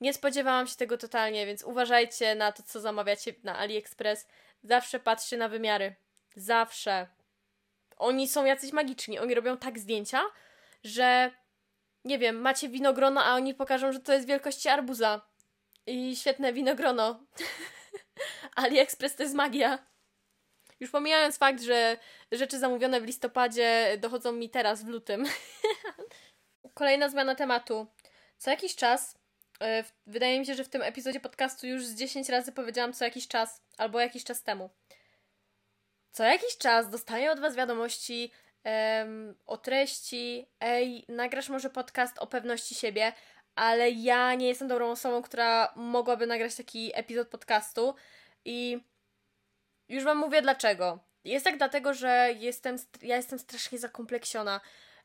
Nie 0.00 0.14
spodziewałam 0.14 0.66
się 0.66 0.76
tego 0.76 0.98
totalnie, 0.98 1.46
więc 1.46 1.62
uważajcie 1.62 2.34
na 2.34 2.52
to, 2.52 2.62
co 2.62 2.80
zamawiacie 2.80 3.34
na 3.44 3.58
AliExpress. 3.58 4.26
Zawsze 4.62 5.00
patrzcie 5.00 5.36
na 5.36 5.48
wymiary. 5.48 5.94
Zawsze. 6.36 7.06
Oni 7.96 8.28
są 8.28 8.44
jacyś 8.44 8.72
magiczni. 8.72 9.18
Oni 9.18 9.34
robią 9.34 9.56
tak 9.56 9.78
zdjęcia, 9.78 10.22
że 10.84 11.30
nie 12.06 12.18
wiem, 12.18 12.40
macie 12.40 12.68
winogrono, 12.68 13.24
a 13.24 13.34
oni 13.34 13.54
pokażą, 13.54 13.92
że 13.92 14.00
to 14.00 14.12
jest 14.12 14.26
wielkości 14.26 14.68
arbuza. 14.68 15.20
I 15.86 16.16
świetne 16.16 16.52
winogrono. 16.52 17.20
AliExpress 18.56 19.16
to 19.16 19.22
jest 19.22 19.34
magia. 19.34 19.78
Już 20.80 20.90
pomijając 20.90 21.38
fakt, 21.38 21.62
że 21.62 21.98
rzeczy 22.32 22.58
zamówione 22.58 23.00
w 23.00 23.04
listopadzie 23.04 23.96
dochodzą 24.00 24.32
mi 24.32 24.50
teraz 24.50 24.84
w 24.84 24.88
lutym. 24.88 25.24
Kolejna 26.74 27.08
zmiana 27.08 27.34
tematu. 27.34 27.86
Co 28.38 28.50
jakiś 28.50 28.76
czas, 28.76 29.18
yy, 29.60 29.66
wydaje 30.06 30.40
mi 30.40 30.46
się, 30.46 30.54
że 30.54 30.64
w 30.64 30.68
tym 30.68 30.82
epizodzie 30.82 31.20
podcastu 31.20 31.66
już 31.66 31.86
z 31.86 31.94
10 31.94 32.28
razy 32.28 32.52
powiedziałam 32.52 32.92
co 32.92 33.04
jakiś 33.04 33.28
czas, 33.28 33.62
albo 33.78 34.00
jakiś 34.00 34.24
czas 34.24 34.42
temu. 34.42 34.70
Co 36.12 36.24
jakiś 36.24 36.58
czas 36.58 36.90
dostaję 36.90 37.32
od 37.32 37.40
Was 37.40 37.56
wiadomości 37.56 38.32
o 39.46 39.56
treści. 39.56 40.46
Ej, 40.60 41.04
nagrasz 41.08 41.48
może 41.48 41.70
podcast 41.70 42.18
o 42.18 42.26
pewności 42.26 42.74
siebie, 42.74 43.12
ale 43.54 43.90
ja 43.90 44.34
nie 44.34 44.48
jestem 44.48 44.68
dobrą 44.68 44.90
osobą, 44.90 45.22
która 45.22 45.72
mogłaby 45.76 46.26
nagrać 46.26 46.54
taki 46.54 46.90
epizod 46.94 47.28
podcastu. 47.28 47.94
I 48.44 48.80
już 49.88 50.04
Wam 50.04 50.18
mówię 50.18 50.42
dlaczego. 50.42 50.98
Jest 51.24 51.44
tak 51.44 51.56
dlatego, 51.56 51.94
że 51.94 52.34
jestem, 52.38 52.76
ja 53.02 53.16
jestem 53.16 53.38
strasznie 53.38 53.78
zakompleksiona. 53.78 54.60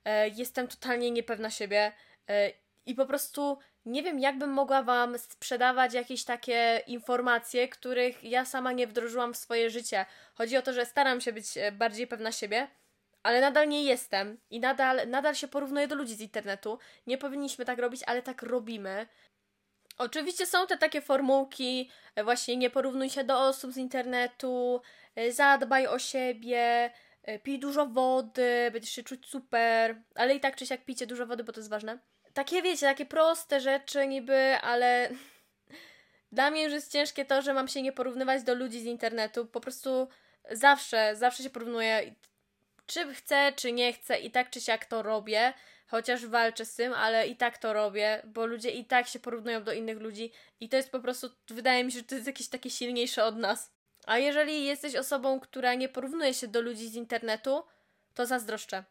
E, 0.05 0.29
jestem 0.29 0.67
totalnie 0.67 1.11
niepewna 1.11 1.49
siebie. 1.49 1.91
E, 2.29 2.51
I 2.85 2.95
po 2.95 3.05
prostu 3.05 3.57
nie 3.85 4.03
wiem, 4.03 4.19
jakbym 4.19 4.49
mogła 4.49 4.83
Wam 4.83 5.19
sprzedawać 5.19 5.93
jakieś 5.93 6.23
takie 6.23 6.81
informacje, 6.87 7.67
których 7.67 8.23
ja 8.23 8.45
sama 8.45 8.71
nie 8.71 8.87
wdrożyłam 8.87 9.33
w 9.33 9.37
swoje 9.37 9.69
życie. 9.69 10.05
Chodzi 10.35 10.57
o 10.57 10.61
to, 10.61 10.73
że 10.73 10.85
staram 10.85 11.21
się 11.21 11.33
być 11.33 11.57
e, 11.57 11.71
bardziej 11.71 12.07
pewna 12.07 12.31
siebie, 12.31 12.67
ale 13.23 13.41
nadal 13.41 13.67
nie 13.67 13.83
jestem 13.83 14.37
i 14.49 14.59
nadal, 14.59 15.09
nadal 15.09 15.35
się 15.35 15.47
porównuję 15.47 15.87
do 15.87 15.95
ludzi 15.95 16.15
z 16.15 16.21
internetu. 16.21 16.79
Nie 17.07 17.17
powinniśmy 17.17 17.65
tak 17.65 17.79
robić, 17.79 18.01
ale 18.07 18.21
tak 18.21 18.41
robimy. 18.41 19.07
Oczywiście 19.97 20.45
są 20.45 20.67
te 20.67 20.77
takie 20.77 21.01
formułki, 21.01 21.91
e, 22.15 22.23
właśnie 22.23 22.57
nie 22.57 22.69
porównuj 22.69 23.09
się 23.09 23.23
do 23.23 23.39
osób 23.39 23.71
z 23.71 23.77
internetu, 23.77 24.81
e, 25.15 25.31
zadbaj 25.31 25.87
o 25.87 25.99
siebie, 25.99 26.91
e, 27.23 27.39
pij 27.39 27.59
dużo 27.59 27.85
wody, 27.85 28.69
będziesz 28.73 28.91
się 28.91 29.03
czuć 29.03 29.25
super, 29.25 30.01
ale 30.15 30.35
i 30.35 30.39
tak 30.39 30.55
czy 30.55 30.65
siak 30.65 30.85
pijcie 30.85 31.07
dużo 31.07 31.25
wody, 31.25 31.43
bo 31.43 31.53
to 31.53 31.59
jest 31.59 31.69
ważne. 31.69 31.99
Takie 32.33 32.61
wiecie, 32.61 32.85
takie 32.85 33.05
proste 33.05 33.59
rzeczy 33.59 34.07
niby, 34.07 34.55
ale 34.61 35.09
dla 36.31 36.51
mnie 36.51 36.63
już 36.63 36.73
jest 36.73 36.91
ciężkie 36.91 37.25
to, 37.25 37.41
że 37.41 37.53
mam 37.53 37.67
się 37.67 37.81
nie 37.81 37.91
porównywać 37.91 38.43
do 38.43 38.55
ludzi 38.55 38.81
z 38.81 38.85
internetu. 38.85 39.45
Po 39.45 39.61
prostu 39.61 40.07
zawsze, 40.51 41.15
zawsze 41.15 41.43
się 41.43 41.49
porównuję 41.49 42.15
czy 42.91 43.13
chcę, 43.13 43.53
czy 43.55 43.71
nie 43.71 43.93
chcę, 43.93 44.19
i 44.19 44.31
tak 44.31 44.49
czy 44.49 44.61
siak 44.61 44.85
to 44.85 45.01
robię, 45.01 45.53
chociaż 45.87 46.25
walczę 46.25 46.65
z 46.65 46.75
tym, 46.75 46.93
ale 46.93 47.27
i 47.27 47.35
tak 47.35 47.57
to 47.57 47.73
robię, 47.73 48.21
bo 48.25 48.45
ludzie 48.45 48.71
i 48.71 48.85
tak 48.85 49.07
się 49.07 49.19
porównują 49.19 49.63
do 49.63 49.73
innych 49.73 49.99
ludzi 49.99 50.31
i 50.59 50.69
to 50.69 50.77
jest 50.77 50.91
po 50.91 50.99
prostu, 50.99 51.29
wydaje 51.49 51.83
mi 51.83 51.91
się, 51.91 51.97
że 51.97 52.03
to 52.03 52.15
jest 52.15 52.27
jakieś 52.27 52.47
takie 52.47 52.69
silniejsze 52.69 53.23
od 53.23 53.37
nas. 53.37 53.71
A 54.05 54.17
jeżeli 54.17 54.65
jesteś 54.65 54.95
osobą, 54.95 55.39
która 55.39 55.73
nie 55.73 55.89
porównuje 55.89 56.33
się 56.33 56.47
do 56.47 56.61
ludzi 56.61 56.89
z 56.89 56.95
internetu, 56.95 57.63
to 58.13 58.25
zazdroszczę. 58.25 58.83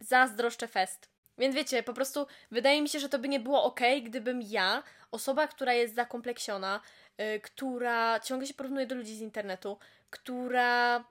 Zazdroszczę 0.00 0.68
fest. 0.68 1.08
Więc 1.38 1.54
wiecie, 1.54 1.82
po 1.82 1.94
prostu 1.94 2.26
wydaje 2.50 2.82
mi 2.82 2.88
się, 2.88 3.00
że 3.00 3.08
to 3.08 3.18
by 3.18 3.28
nie 3.28 3.40
było 3.40 3.64
ok, 3.64 3.80
gdybym 4.02 4.42
ja, 4.42 4.82
osoba, 5.10 5.48
która 5.48 5.72
jest 5.72 5.94
zakompleksiona, 5.94 6.80
yy, 7.18 7.40
która 7.40 8.20
ciągle 8.20 8.46
się 8.46 8.54
porównuje 8.54 8.86
do 8.86 8.94
ludzi 8.94 9.16
z 9.16 9.20
internetu, 9.20 9.78
która 10.10 11.04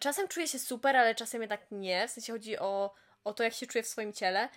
czasem 0.00 0.28
czuję 0.28 0.48
się 0.48 0.58
super, 0.58 0.96
ale 0.96 1.14
czasem 1.14 1.40
jednak 1.40 1.60
nie. 1.70 2.08
W 2.08 2.10
sensie 2.10 2.32
chodzi 2.32 2.58
o, 2.58 2.94
o 3.24 3.34
to, 3.34 3.42
jak 3.42 3.54
się 3.54 3.66
czuję 3.66 3.82
w 3.82 3.88
swoim 3.88 4.12
ciele. 4.12 4.48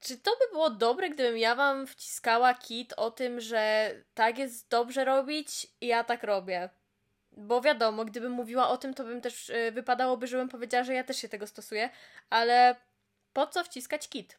Czy 0.00 0.18
to 0.18 0.30
by 0.30 0.52
było 0.52 0.70
dobre, 0.70 1.10
gdybym 1.10 1.38
ja 1.38 1.54
wam 1.54 1.86
wciskała 1.86 2.54
kit 2.54 2.92
o 2.92 3.10
tym, 3.10 3.40
że 3.40 3.90
tak 4.14 4.38
jest 4.38 4.68
dobrze 4.68 5.04
robić 5.04 5.66
i 5.80 5.86
ja 5.86 6.04
tak 6.04 6.22
robię? 6.22 6.68
Bo 7.32 7.60
wiadomo, 7.60 8.04
gdybym 8.04 8.32
mówiła 8.32 8.68
o 8.68 8.76
tym, 8.76 8.94
to 8.94 9.04
bym 9.04 9.20
też 9.20 9.48
yy, 9.48 9.72
wypadałoby, 9.72 10.26
żebym 10.26 10.48
powiedziała, 10.48 10.84
że 10.84 10.94
ja 10.94 11.04
też 11.04 11.16
się 11.16 11.28
tego 11.28 11.46
stosuję, 11.46 11.90
ale 12.30 12.76
po 13.32 13.46
co 13.46 13.64
wciskać 13.64 14.08
kit? 14.08 14.38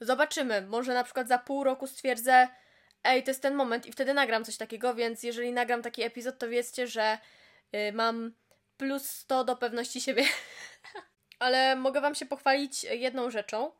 Zobaczymy. 0.00 0.62
Może 0.62 0.94
na 0.94 1.04
przykład 1.04 1.28
za 1.28 1.38
pół 1.38 1.64
roku 1.64 1.86
stwierdzę, 1.86 2.48
ej, 3.04 3.22
to 3.22 3.30
jest 3.30 3.42
ten 3.42 3.54
moment 3.54 3.86
i 3.86 3.92
wtedy 3.92 4.14
nagram 4.14 4.44
coś 4.44 4.56
takiego, 4.56 4.94
więc 4.94 5.22
jeżeli 5.22 5.52
nagram 5.52 5.82
taki 5.82 6.02
epizod, 6.02 6.38
to 6.38 6.48
wiedzcie, 6.48 6.86
że 6.86 7.18
mam 7.92 8.34
plus 8.76 9.10
100 9.10 9.44
do 9.44 9.56
pewności 9.56 10.00
siebie. 10.00 10.24
Ale 11.38 11.76
mogę 11.76 12.00
Wam 12.00 12.14
się 12.14 12.26
pochwalić 12.26 12.84
jedną 12.84 13.30
rzeczą. 13.30 13.72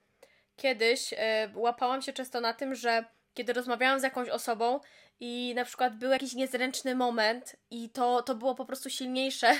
Kiedyś 0.56 1.12
y, 1.12 1.16
łapałam 1.54 2.02
się 2.02 2.12
często 2.12 2.40
na 2.40 2.54
tym, 2.54 2.74
że 2.74 3.04
kiedy 3.34 3.52
rozmawiałam 3.52 4.00
z 4.00 4.02
jakąś 4.02 4.28
osobą 4.28 4.80
i 5.20 5.52
na 5.56 5.64
przykład 5.64 5.96
był 5.96 6.10
jakiś 6.10 6.34
niezręczny 6.34 6.94
moment 6.94 7.56
i 7.70 7.90
to, 7.90 8.22
to 8.22 8.34
było 8.34 8.54
po 8.54 8.64
prostu 8.64 8.90
silniejsze 8.90 9.54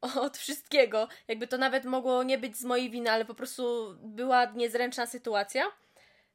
od 0.24 0.38
wszystkiego. 0.38 1.08
Jakby 1.28 1.46
to 1.46 1.58
nawet 1.58 1.84
mogło 1.84 2.22
nie 2.22 2.38
być 2.38 2.56
z 2.56 2.64
mojej 2.64 2.90
winy, 2.90 3.10
ale 3.10 3.24
po 3.24 3.34
prostu 3.34 3.94
była 4.00 4.44
niezręczna 4.44 5.06
sytuacja. 5.06 5.64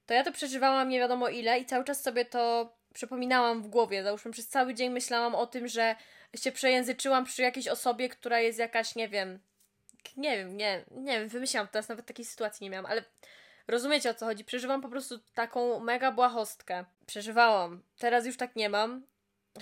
To 0.06 0.14
ja 0.14 0.24
to 0.24 0.32
przeżywałam 0.32 0.90
nie 0.90 1.00
wiadomo 1.00 1.30
ile 1.30 1.60
i 1.60 1.66
cały 1.66 1.84
czas 1.84 2.04
sobie 2.04 2.26
to 2.26 2.74
przypominałam 2.98 3.64
w 3.64 3.68
głowie. 3.68 4.04
Załóżmy, 4.04 4.32
przez 4.32 4.48
cały 4.48 4.74
dzień 4.74 4.92
myślałam 4.92 5.36
o 5.36 5.48
tym, 5.48 5.68
że 5.68 5.96
się 6.36 6.52
przejęzyczyłam 6.52 7.26
przy 7.26 7.42
jakiejś 7.42 7.68
osobie, 7.68 8.10
która 8.10 8.40
jest 8.40 8.60
jakaś, 8.60 8.96
nie 8.96 9.10
wiem, 9.10 9.40
nie 10.18 10.38
wiem, 10.38 10.58
nie, 10.58 10.86
nie 10.92 11.20
wiem, 11.20 11.30
wymyślałam 11.30 11.68
teraz, 11.68 11.90
nawet 11.90 12.06
takiej 12.06 12.26
sytuacji 12.26 12.64
nie 12.64 12.70
miałam, 12.70 12.86
ale 12.86 13.04
rozumiecie 13.68 14.10
o 14.10 14.14
co 14.14 14.26
chodzi. 14.26 14.46
Przeżywam 14.46 14.82
po 14.82 14.90
prostu 14.90 15.20
taką 15.34 15.80
mega 15.80 16.12
błahostkę. 16.12 16.86
Przeżywałam. 17.06 17.84
Teraz 18.00 18.26
już 18.26 18.38
tak 18.38 18.56
nie 18.56 18.70
mam. 18.70 19.06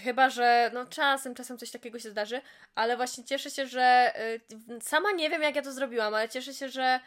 Chyba, 0.03 0.29
że 0.29 0.71
no 0.73 0.85
czasem, 0.85 1.35
czasem 1.35 1.57
coś 1.57 1.71
takiego 1.71 1.99
się 1.99 2.09
zdarzy, 2.09 2.41
ale 2.75 2.97
właśnie 2.97 3.23
cieszę 3.23 3.51
się, 3.51 3.67
że 3.67 4.13
y, 4.77 4.81
sama 4.81 5.11
nie 5.11 5.29
wiem 5.29 5.41
jak 5.41 5.55
ja 5.55 5.61
to 5.61 5.71
zrobiłam, 5.71 6.13
ale 6.13 6.29
cieszę 6.29 6.53
się, 6.53 6.69
że 6.69 6.99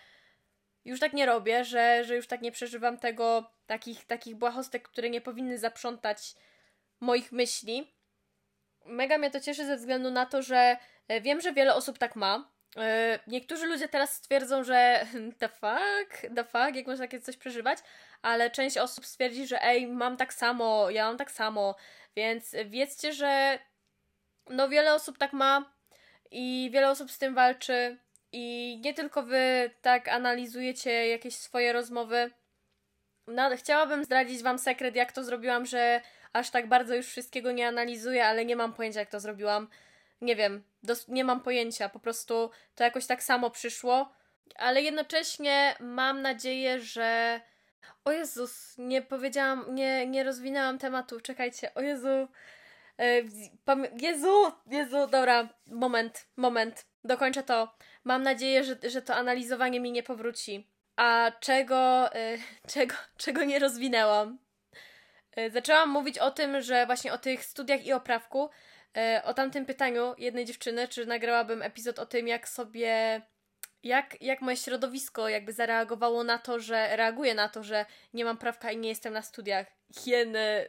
już 0.85 1.01
tak 1.01 1.13
nie 1.13 1.27
robię, 1.27 1.65
że, 1.65 2.05
że 2.05 2.17
już 2.17 2.27
tak 2.27 2.43
nie 2.43 2.53
przeżywam 2.53 2.99
tego, 2.99 3.51
takich, 3.67 4.05
takich 4.05 4.37
błahostek, 4.37 4.89
które 4.89 5.11
nie 5.11 5.21
powinny 5.21 5.59
zaprzątać 5.59 6.35
moich 7.01 7.33
myśli. 7.33 7.95
Mega 8.85 9.19
mnie 9.19 9.31
to 9.31 9.41
cieszy 9.41 9.67
ze 9.67 9.77
względu 9.77 10.11
na 10.11 10.27
to, 10.27 10.43
że 10.43 10.77
e, 11.09 11.21
wiem, 11.21 11.41
że 11.41 11.53
wiele 11.53 11.75
osób 11.75 11.99
tak 11.99 12.17
ma. 12.17 12.51
E, 12.77 13.19
niektórzy 13.27 13.67
ludzie 13.67 13.89
teraz 13.89 14.13
stwierdzą, 14.13 14.65
że 14.65 15.07
the 15.41 15.49
fuck, 15.49 16.35
the 16.37 16.45
fuck, 16.45 16.75
jak 16.75 16.87
można 16.87 17.05
takie 17.05 17.21
coś 17.21 17.37
przeżywać, 17.37 17.79
ale 18.23 18.51
część 18.51 18.79
osób 18.79 19.07
stwierdzi, 19.07 19.47
że 19.47 19.63
ej, 19.63 19.87
mam 19.87 20.17
tak 20.17 20.35
samo, 20.35 20.91
ja 20.91 21.07
mam 21.07 21.17
tak 21.17 21.31
samo, 21.31 21.75
więc 22.17 22.57
wiedzcie, 22.67 23.13
że 23.13 23.59
no 24.51 24.69
wiele 24.69 24.95
osób 24.95 25.19
tak 25.19 25.33
ma 25.33 25.73
i 26.31 26.71
wiele 26.73 26.91
osób 26.91 27.11
z 27.11 27.19
tym 27.19 27.35
walczy 27.35 27.99
i 28.33 28.79
nie 28.85 28.95
tylko 28.95 29.23
wy 29.23 29.71
tak 29.83 30.09
analizujecie 30.09 31.09
jakieś 31.09 31.37
swoje 31.37 31.73
rozmowy. 31.73 32.31
No, 33.27 33.57
chciałabym 33.57 34.05
zdradzić 34.05 34.43
wam 34.43 34.59
sekret, 34.59 34.97
jak 34.97 35.13
to 35.13 35.25
zrobiłam, 35.25 35.67
że 35.67 36.01
aż 36.33 36.51
tak 36.51 36.69
bardzo 36.69 36.95
już 36.95 37.07
wszystkiego 37.07 37.53
nie 37.53 37.69
analizuję, 37.69 38.27
ale 38.27 38.45
nie 38.45 38.57
mam 38.57 38.73
pojęcia, 38.73 39.01
jak 39.01 39.11
to 39.11 39.21
zrobiłam. 39.21 39.69
Nie 40.21 40.37
wiem, 40.37 40.63
nie 41.09 41.25
mam 41.25 41.41
pojęcia, 41.41 41.89
po 41.89 41.99
prostu 41.99 42.51
to 42.75 42.85
jakoś 42.85 43.07
tak 43.07 43.23
samo 43.23 43.51
przyszło, 43.51 44.13
ale 44.57 44.83
jednocześnie 44.83 45.75
mam 45.81 46.23
nadzieję, 46.23 46.81
że. 46.81 47.41
O 48.05 48.13
Jezus, 48.13 48.75
nie 48.79 49.03
powiedziałam, 49.03 49.75
nie, 49.75 50.07
nie 50.07 50.25
rozwinęłam 50.25 50.79
tematu, 50.79 51.21
czekajcie, 51.21 51.75
o 51.75 51.81
Jezu. 51.81 52.29
E, 52.99 53.23
Jezu, 54.01 54.53
Jezu, 54.67 55.07
dobra, 55.07 55.49
moment, 55.67 56.27
moment, 56.37 56.87
dokończę 57.05 57.43
to. 57.43 57.75
Mam 58.09 58.23
nadzieję, 58.23 58.65
że, 58.65 58.77
że 58.91 59.03
to 59.03 59.15
analizowanie 59.15 59.81
mi 59.81 59.93
nie 59.93 60.03
powróci. 60.03 60.67
A 60.97 61.33
czego, 61.41 62.15
e, 62.15 62.39
czego, 62.75 62.95
czego 63.17 63.45
nie 63.45 63.59
rozwinęłam? 63.59 64.39
E, 65.37 65.51
zaczęłam 65.51 65.91
mówić 65.91 66.19
o 66.19 66.31
tym, 66.31 66.61
że 66.61 66.87
właśnie 66.87 67.13
o 67.13 67.19
tych 67.19 67.45
studiach 67.45 67.87
i 67.87 67.93
o 67.93 68.01
prawku, 68.01 68.51
e, 68.97 69.23
o 69.25 69.35
tamtym 69.35 69.67
pytaniu 69.67 70.15
jednej 70.19 70.45
dziewczyny, 70.45 70.89
czy 70.89 71.07
nagrałabym 71.07 71.63
epizod 71.63 71.99
o 71.99 72.07
tym, 72.07 72.29
jak 72.29 72.49
sobie 72.49 73.23
jak, 73.83 74.23
jak 74.23 74.41
moje 74.41 74.57
środowisko 74.57 75.29
jakby 75.29 75.53
zareagowało 75.53 76.25
na 76.25 76.39
to, 76.39 76.61
że 76.61 76.97
reaguje 76.97 77.35
na 77.35 77.49
to, 77.49 77.63
że 77.63 77.87
nie 78.15 78.25
mam 78.25 78.39
prawka 78.39 78.73
i 78.73 78.77
nie 78.77 78.89
jestem 78.89 79.13
na 79.13 79.23
studiach. 79.23 79.67
Hieny. 80.01 80.69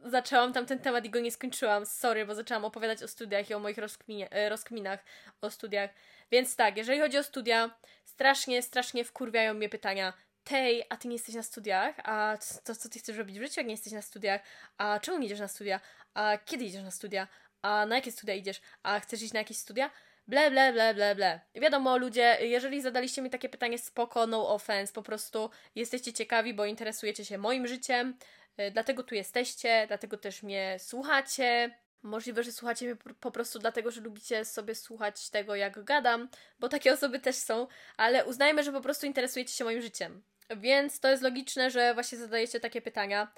Zaczęłam 0.00 0.52
tam 0.52 0.66
ten 0.66 0.78
temat 0.78 1.04
i 1.04 1.10
go 1.10 1.20
nie 1.20 1.30
skończyłam. 1.30 1.86
Sorry, 1.86 2.26
bo 2.26 2.34
zaczęłam 2.34 2.64
opowiadać 2.64 3.02
o 3.02 3.08
studiach 3.08 3.50
i 3.50 3.54
o 3.54 3.58
moich 3.58 3.78
rozkminie, 3.78 4.28
rozkminach 4.48 5.04
o 5.40 5.50
studiach. 5.50 5.90
Więc 6.30 6.56
tak, 6.56 6.76
jeżeli 6.76 7.00
chodzi 7.00 7.18
o 7.18 7.22
studia, 7.22 7.78
strasznie, 8.04 8.62
strasznie 8.62 9.04
wkurwiają 9.04 9.54
mnie 9.54 9.68
pytania 9.68 10.12
tej, 10.44 10.84
a 10.88 10.96
ty 10.96 11.08
nie 11.08 11.14
jesteś 11.14 11.34
na 11.34 11.42
studiach, 11.42 11.94
a 12.04 12.38
to 12.64 12.74
co 12.74 12.88
ty 12.88 12.98
chcesz 12.98 13.16
robić 13.16 13.38
w 13.38 13.42
życiu, 13.42 13.60
jak 13.60 13.66
nie 13.66 13.74
jesteś 13.74 13.92
na 13.92 14.02
studiach, 14.02 14.40
a 14.78 15.00
czemu 15.00 15.18
nie 15.18 15.26
idziesz 15.26 15.40
na 15.40 15.48
studia, 15.48 15.80
a 16.14 16.38
kiedy 16.44 16.64
idziesz 16.64 16.82
na 16.82 16.90
studia, 16.90 17.28
a 17.62 17.86
na 17.86 17.96
jakie 17.96 18.12
studia 18.12 18.34
idziesz, 18.34 18.60
a 18.82 19.00
chcesz 19.00 19.22
iść 19.22 19.32
na 19.32 19.38
jakieś 19.38 19.56
studia? 19.58 19.90
Ble, 20.26 20.50
ble, 20.50 20.72
ble, 20.72 20.94
ble, 20.94 21.14
ble. 21.14 21.40
Wiadomo, 21.54 21.96
ludzie, 21.98 22.38
jeżeli 22.40 22.82
zadaliście 22.82 23.22
mi 23.22 23.30
takie 23.30 23.48
pytanie, 23.48 23.78
spoko, 23.78 24.26
no 24.26 24.48
offense, 24.48 24.92
po 24.92 25.02
prostu 25.02 25.50
jesteście 25.74 26.12
ciekawi, 26.12 26.54
bo 26.54 26.64
interesujecie 26.64 27.24
się 27.24 27.38
moim 27.38 27.66
życiem, 27.66 28.18
y, 28.60 28.70
dlatego 28.70 29.02
tu 29.02 29.14
jesteście, 29.14 29.84
dlatego 29.88 30.18
też 30.18 30.42
mnie 30.42 30.76
słuchacie. 30.78 31.83
Możliwe, 32.04 32.42
że 32.42 32.52
słuchacie 32.52 32.86
mnie 32.86 32.96
po 33.20 33.30
prostu 33.30 33.58
dlatego, 33.58 33.90
że 33.90 34.00
lubicie 34.00 34.44
sobie 34.44 34.74
słuchać 34.74 35.30
tego, 35.30 35.54
jak 35.54 35.84
gadam, 35.84 36.28
bo 36.58 36.68
takie 36.68 36.92
osoby 36.92 37.20
też 37.20 37.36
są, 37.36 37.66
ale 37.96 38.24
uznajmy, 38.24 38.62
że 38.62 38.72
po 38.72 38.80
prostu 38.80 39.06
interesujecie 39.06 39.52
się 39.52 39.64
moim 39.64 39.82
życiem. 39.82 40.22
Więc 40.56 41.00
to 41.00 41.10
jest 41.10 41.22
logiczne, 41.22 41.70
że 41.70 41.94
właśnie 41.94 42.18
zadajecie 42.18 42.60
takie 42.60 42.82
pytania. 42.82 43.32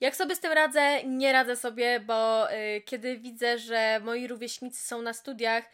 Jak 0.00 0.16
sobie 0.16 0.36
z 0.36 0.40
tym 0.40 0.52
radzę? 0.52 1.04
Nie 1.04 1.32
radzę 1.32 1.56
sobie, 1.56 2.00
bo 2.00 2.52
y, 2.52 2.80
kiedy 2.80 3.18
widzę, 3.18 3.58
że 3.58 4.00
moi 4.04 4.26
rówieśnicy 4.26 4.82
są 4.86 5.02
na 5.02 5.12
studiach, 5.12 5.64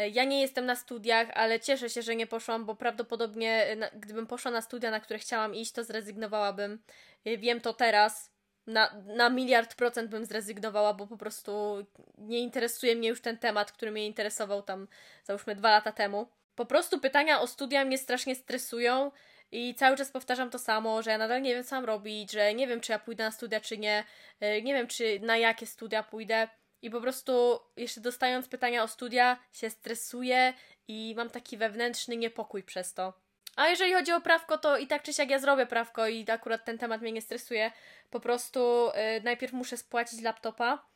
y, 0.00 0.08
ja 0.08 0.24
nie 0.24 0.40
jestem 0.40 0.66
na 0.66 0.76
studiach, 0.76 1.28
ale 1.34 1.60
cieszę 1.60 1.90
się, 1.90 2.02
że 2.02 2.16
nie 2.16 2.26
poszłam, 2.26 2.64
bo 2.64 2.74
prawdopodobnie 2.74 3.72
y, 3.72 3.98
gdybym 3.98 4.26
poszła 4.26 4.50
na 4.50 4.62
studia, 4.62 4.90
na 4.90 5.00
które 5.00 5.18
chciałam 5.18 5.54
iść, 5.54 5.72
to 5.72 5.84
zrezygnowałabym. 5.84 6.82
Wiem 7.24 7.60
to 7.60 7.72
teraz. 7.74 8.31
Na, 8.66 9.02
na 9.06 9.30
miliard 9.30 9.74
procent 9.74 10.10
bym 10.10 10.24
zrezygnowała, 10.24 10.94
bo 10.94 11.06
po 11.06 11.16
prostu 11.16 11.86
nie 12.18 12.38
interesuje 12.38 12.96
mnie 12.96 13.08
już 13.08 13.20
ten 13.20 13.38
temat, 13.38 13.72
który 13.72 13.90
mnie 13.90 14.06
interesował 14.06 14.62
tam, 14.62 14.88
załóżmy, 15.24 15.54
dwa 15.54 15.70
lata 15.70 15.92
temu. 15.92 16.26
Po 16.54 16.66
prostu 16.66 17.00
pytania 17.00 17.40
o 17.40 17.46
studia 17.46 17.84
mnie 17.84 17.98
strasznie 17.98 18.34
stresują 18.34 19.10
i 19.52 19.74
cały 19.74 19.96
czas 19.96 20.10
powtarzam 20.10 20.50
to 20.50 20.58
samo, 20.58 21.02
że 21.02 21.10
ja 21.10 21.18
nadal 21.18 21.42
nie 21.42 21.54
wiem, 21.54 21.64
co 21.64 21.76
mam 21.76 21.84
robić, 21.84 22.32
że 22.32 22.54
nie 22.54 22.66
wiem, 22.66 22.80
czy 22.80 22.92
ja 22.92 22.98
pójdę 22.98 23.24
na 23.24 23.30
studia, 23.30 23.60
czy 23.60 23.78
nie, 23.78 24.04
y, 24.42 24.62
nie 24.62 24.74
wiem, 24.74 24.86
czy 24.86 25.20
na 25.20 25.36
jakie 25.36 25.66
studia 25.66 26.02
pójdę. 26.02 26.48
I 26.82 26.90
po 26.90 27.00
prostu, 27.00 27.60
jeszcze 27.76 28.00
dostając 28.00 28.48
pytania 28.48 28.82
o 28.82 28.88
studia, 28.88 29.38
się 29.52 29.70
stresuję 29.70 30.54
i 30.88 31.14
mam 31.16 31.30
taki 31.30 31.56
wewnętrzny 31.56 32.16
niepokój 32.16 32.62
przez 32.62 32.94
to. 32.94 33.12
A 33.56 33.68
jeżeli 33.68 33.92
chodzi 33.92 34.12
o 34.12 34.20
prawko, 34.20 34.58
to 34.58 34.76
i 34.76 34.86
tak 34.86 35.02
czy 35.02 35.12
siak 35.12 35.30
ja 35.30 35.38
zrobię 35.38 35.66
prawko 35.66 36.08
i 36.08 36.30
akurat 36.30 36.64
ten 36.64 36.78
temat 36.78 37.00
mnie 37.00 37.12
nie 37.12 37.22
stresuje. 37.22 37.72
Po 38.10 38.20
prostu 38.20 38.90
y, 39.18 39.22
najpierw 39.22 39.52
muszę 39.52 39.76
spłacić 39.76 40.20
laptopa, 40.20 40.86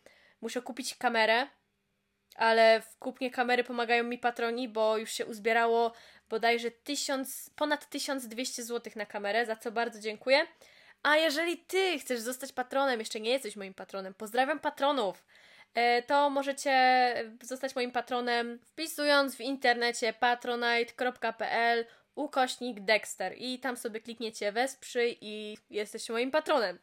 muszę 0.40 0.62
kupić 0.62 0.94
kamerę, 0.94 1.46
ale 2.36 2.80
w 2.80 2.98
kupnie 2.98 3.30
kamery 3.30 3.64
pomagają 3.64 4.04
mi 4.04 4.18
patroni, 4.18 4.68
bo 4.68 4.98
już 4.98 5.12
się 5.12 5.26
uzbierało 5.26 5.92
bodajże 6.28 6.70
tysiąc, 6.70 7.50
ponad 7.56 7.88
1200 7.88 8.62
zł 8.62 8.92
na 8.96 9.06
kamerę, 9.06 9.46
za 9.46 9.56
co 9.56 9.72
bardzo 9.72 10.00
dziękuję. 10.00 10.46
A 11.02 11.16
jeżeli 11.16 11.58
ty 11.58 11.98
chcesz 11.98 12.20
zostać 12.20 12.52
patronem, 12.52 12.98
jeszcze 12.98 13.20
nie 13.20 13.30
jesteś 13.30 13.56
moim 13.56 13.74
patronem, 13.74 14.14
pozdrawiam 14.14 14.60
patronów, 14.60 15.24
e, 15.74 16.02
to 16.02 16.30
możecie 16.30 16.74
zostać 17.42 17.74
moim 17.74 17.92
patronem 17.92 18.58
wpisując 18.58 19.36
w 19.36 19.40
internecie 19.40 20.12
patronite.pl 20.12 21.86
ukośnik 22.16 22.80
Dexter 22.80 23.34
i 23.36 23.58
tam 23.58 23.76
sobie 23.76 24.00
klikniecie 24.00 24.52
wesprzyj 24.52 25.18
i 25.20 25.58
jesteście 25.70 26.12
moim 26.12 26.30
patronem. 26.30 26.78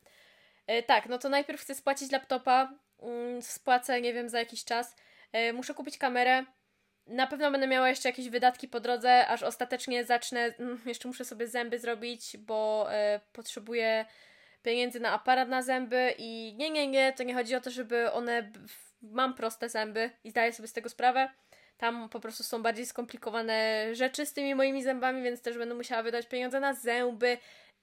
E, 0.67 0.83
tak, 0.83 1.09
no 1.09 1.17
to 1.17 1.29
najpierw 1.29 1.61
chcę 1.61 1.75
spłacić 1.75 2.11
laptopa, 2.11 2.73
mm, 3.01 3.41
spłacę, 3.41 4.01
nie 4.01 4.13
wiem, 4.13 4.29
za 4.29 4.39
jakiś 4.39 4.65
czas. 4.65 4.95
E, 5.31 5.53
muszę 5.53 5.73
kupić 5.73 5.97
kamerę, 5.97 6.45
na 7.07 7.27
pewno 7.27 7.51
będę 7.51 7.67
miała 7.67 7.89
jeszcze 7.89 8.09
jakieś 8.09 8.29
wydatki 8.29 8.67
po 8.67 8.79
drodze, 8.79 9.27
aż 9.27 9.43
ostatecznie 9.43 10.05
zacznę. 10.05 10.53
Mm, 10.59 10.81
jeszcze 10.85 11.07
muszę 11.07 11.25
sobie 11.25 11.47
zęby 11.47 11.79
zrobić, 11.79 12.37
bo 12.37 12.87
e, 12.93 13.19
potrzebuję 13.33 14.05
pieniędzy 14.63 14.99
na 14.99 15.11
aparat 15.11 15.49
na 15.49 15.61
zęby 15.61 16.15
i 16.17 16.53
nie, 16.57 16.69
nie, 16.69 16.87
nie, 16.87 17.13
to 17.13 17.23
nie 17.23 17.33
chodzi 17.33 17.55
o 17.55 17.61
to, 17.61 17.71
żeby 17.71 18.11
one. 18.11 18.51
Mam 19.01 19.33
proste 19.33 19.69
zęby 19.69 20.09
i 20.23 20.29
zdaję 20.29 20.53
sobie 20.53 20.67
z 20.67 20.73
tego 20.73 20.89
sprawę. 20.89 21.29
Tam 21.77 22.09
po 22.09 22.19
prostu 22.19 22.43
są 22.43 22.63
bardziej 22.63 22.85
skomplikowane 22.85 23.87
rzeczy 23.95 24.25
z 24.25 24.33
tymi 24.33 24.55
moimi 24.55 24.83
zębami, 24.83 25.23
więc 25.23 25.41
też 25.41 25.57
będę 25.57 25.75
musiała 25.75 26.03
wydać 26.03 26.27
pieniądze 26.27 26.59
na 26.59 26.73
zęby 26.73 27.37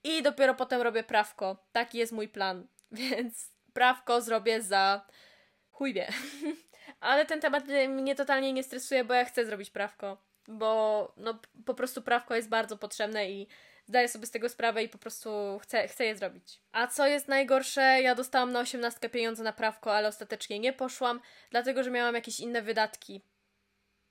i 0.04 0.22
dopiero 0.22 0.54
potem 0.54 0.82
robię 0.82 1.02
prawko. 1.02 1.56
Taki 1.72 1.98
jest 1.98 2.12
mój 2.12 2.28
plan. 2.28 2.66
Więc 2.92 3.52
prawko 3.72 4.20
zrobię 4.20 4.62
za 4.62 5.06
chuj 5.70 5.94
wie. 5.94 6.08
Ale 7.00 7.26
ten 7.26 7.40
temat 7.40 7.64
mnie 7.88 8.14
totalnie 8.14 8.52
nie 8.52 8.62
stresuje, 8.62 9.04
bo 9.04 9.14
ja 9.14 9.24
chcę 9.24 9.46
zrobić 9.46 9.70
prawko. 9.70 10.22
Bo 10.48 11.12
no, 11.16 11.40
po 11.66 11.74
prostu 11.74 12.02
prawko 12.02 12.34
jest 12.34 12.48
bardzo 12.48 12.76
potrzebne 12.76 13.30
i 13.30 13.48
zdaję 13.86 14.08
sobie 14.08 14.26
z 14.26 14.30
tego 14.30 14.48
sprawę 14.48 14.82
i 14.82 14.88
po 14.88 14.98
prostu 14.98 15.30
chcę, 15.62 15.88
chcę 15.88 16.04
je 16.04 16.16
zrobić. 16.16 16.60
A 16.72 16.86
co 16.86 17.06
jest 17.06 17.28
najgorsze, 17.28 18.02
ja 18.02 18.14
dostałam 18.14 18.52
na 18.52 18.60
osiemnastkę 18.60 19.08
pieniądze 19.08 19.42
na 19.42 19.52
prawko, 19.52 19.94
ale 19.94 20.08
ostatecznie 20.08 20.58
nie 20.58 20.72
poszłam, 20.72 21.20
dlatego 21.50 21.82
że 21.82 21.90
miałam 21.90 22.14
jakieś 22.14 22.40
inne 22.40 22.62
wydatki. 22.62 23.22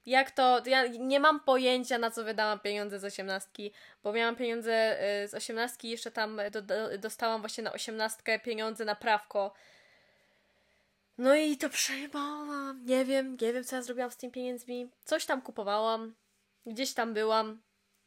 Jak 0.10 0.32
to? 0.32 0.62
Ja 0.66 0.88
nie 0.88 1.20
mam 1.20 1.40
pojęcia, 1.40 1.98
na 1.98 2.12
co 2.12 2.24
wydałam 2.24 2.60
pieniądze 2.60 3.00
z 3.00 3.04
osiemnastki, 3.04 3.72
bo 4.04 4.14
miałam 4.14 4.36
pieniądze 4.36 5.04
y, 5.24 5.28
z 5.28 5.34
osiemnastki 5.34 5.90
jeszcze 5.90 6.12
tam 6.12 6.42
do, 6.52 6.62
do, 6.62 6.98
dostałam 6.98 7.42
właśnie 7.42 7.64
na 7.64 7.74
osiemnastkę 7.74 8.40
pieniądze 8.40 8.86
na 8.86 8.96
prawko. 8.96 9.54
No 11.18 11.36
i 11.36 11.58
to 11.58 11.70
przejmowałam. 11.70 12.86
Nie 12.86 13.06
wiem, 13.06 13.38
nie 13.42 13.54
wiem, 13.54 13.64
co 13.64 13.76
ja 13.76 13.82
zrobiłam 13.82 14.12
z 14.12 14.18
tymi 14.18 14.32
pieniędzmi. 14.32 14.90
Coś 15.06 15.26
tam 15.26 15.42
kupowałam, 15.42 16.16
gdzieś 16.66 16.94
tam 16.94 17.14
byłam 17.14 17.62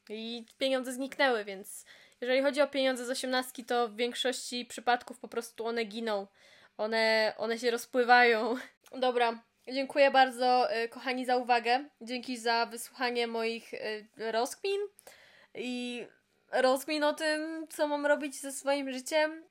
i 0.09 0.47
pieniądze 0.59 0.93
zniknęły, 0.93 1.45
więc 1.45 1.85
jeżeli 2.21 2.43
chodzi 2.43 2.61
o 2.61 2.69
pieniądze 2.69 3.07
z 3.07 3.11
osiemnastki, 3.11 3.65
to 3.65 3.89
w 3.89 3.97
większości 3.97 4.67
przypadków 4.67 5.19
po 5.19 5.29
prostu 5.29 5.67
one 5.67 5.85
giną. 5.85 6.27
One, 6.79 7.35
one 7.39 7.59
się 7.59 7.71
rozpływają. 7.71 8.55
Dobra, 9.07 9.43
dziękuję 9.69 10.11
bardzo, 10.11 10.77
y, 10.77 10.89
kochani, 10.89 11.25
za 11.25 11.37
uwagę. 11.37 11.85
Dzięki 12.01 12.39
za 12.39 12.67
wysłuchanie 12.67 13.27
moich 13.27 13.75
y, 13.75 14.09
rozkmin 14.17 14.81
i 15.55 16.07
rozkmin 16.53 17.05
o 17.05 17.13
tym, 17.13 17.67
co 17.69 17.89
mam 17.89 18.07
robić 18.07 18.41
ze 18.41 18.53
swoim 18.53 18.93
życiem. 18.93 19.45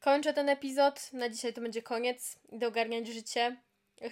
Kończę 0.00 0.32
ten 0.32 0.48
epizod. 0.48 1.12
Na 1.12 1.28
dzisiaj 1.28 1.54
to 1.54 1.60
będzie 1.60 1.82
koniec. 1.82 2.38
Idę 2.48 2.66
ogarniać 2.66 3.06
życie. 3.06 3.56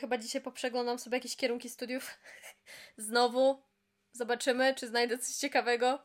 Chyba 0.01 0.19
dzisiaj 0.19 0.43
poprzeglądam 0.43 0.99
sobie 0.99 1.17
jakieś 1.17 1.37
kierunki 1.37 1.69
studiów. 1.69 2.19
Znowu. 2.97 3.63
Zobaczymy, 4.13 4.75
czy 4.75 4.87
znajdę 4.87 5.19
coś 5.19 5.35
ciekawego. 5.35 6.03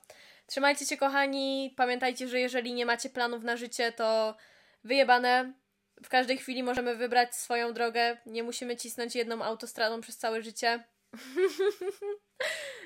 Trzymajcie 0.48 0.86
się, 0.86 0.98
kochani. 0.98 1.74
Pamiętajcie, 1.78 2.28
że 2.28 2.40
jeżeli 2.40 2.74
nie 2.74 2.86
macie 2.86 3.10
planów 3.10 3.44
na 3.44 3.58
życie, 3.58 3.92
to 3.92 4.38
wyjebane. 4.84 5.54
W 6.04 6.10
każdej 6.10 6.38
chwili 6.38 6.64
możemy 6.64 6.96
wybrać 6.96 7.36
swoją 7.36 7.74
drogę. 7.74 8.18
Nie 8.26 8.44
musimy 8.44 8.78
cisnąć 8.78 9.16
jedną 9.16 9.44
autostradą 9.44 10.02
przez 10.02 10.18
całe 10.18 10.42
życie. 10.42 10.84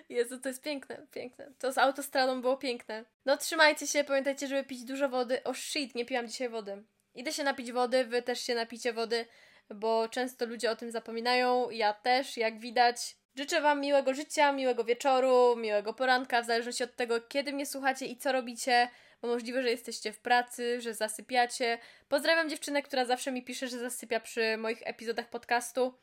Jezu, 0.10 0.40
to 0.40 0.50
jest 0.50 0.64
piękne, 0.64 1.08
piękne. 1.12 1.52
To 1.60 1.72
z 1.72 1.78
autostradą 1.78 2.42
było 2.42 2.58
piękne. 2.58 3.06
No 3.26 3.38
trzymajcie 3.38 3.88
się, 3.88 4.04
pamiętajcie, 4.04 4.48
żeby 4.48 4.64
pić 4.64 4.84
dużo 4.84 5.10
wody. 5.10 5.44
O 5.44 5.54
shit, 5.54 5.96
nie 5.96 6.06
piłam 6.06 6.28
dzisiaj 6.28 6.50
wody. 6.50 6.84
Idę 7.16 7.34
się 7.34 7.44
napić 7.44 7.72
wody, 7.72 8.06
wy 8.06 8.22
też 8.22 8.42
się 8.42 8.56
napicie 8.56 8.94
wody, 8.94 9.26
bo 9.70 10.10
często 10.10 10.46
ludzie 10.46 10.72
o 10.72 10.76
tym 10.76 10.92
zapominają, 10.92 11.70
ja 11.70 11.94
też, 11.94 12.38
jak 12.38 12.60
widać. 12.60 13.18
Życzę 13.36 13.62
Wam 13.62 13.82
miłego 13.82 14.14
życia, 14.14 14.52
miłego 14.52 14.84
wieczoru, 14.84 15.56
miłego 15.56 15.94
poranka, 15.94 16.42
w 16.42 16.46
zależności 16.46 16.84
od 16.84 16.96
tego, 16.96 17.22
kiedy 17.22 17.54
mnie 17.54 17.66
słuchacie 17.66 18.06
i 18.06 18.18
co 18.18 18.32
robicie, 18.32 18.90
bo 19.22 19.28
możliwe, 19.28 19.64
że 19.64 19.70
jesteście 19.70 20.14
w 20.14 20.20
pracy, 20.20 20.82
że 20.82 20.94
zasypiacie. 20.94 21.80
Pozdrawiam 22.08 22.50
dziewczynę, 22.50 22.84
która 22.84 23.06
zawsze 23.06 23.32
mi 23.32 23.44
pisze, 23.44 23.68
że 23.68 23.80
zasypia 23.80 24.20
przy 24.20 24.58
moich 24.58 24.82
epizodach 24.84 25.30
podcastu 25.30 25.94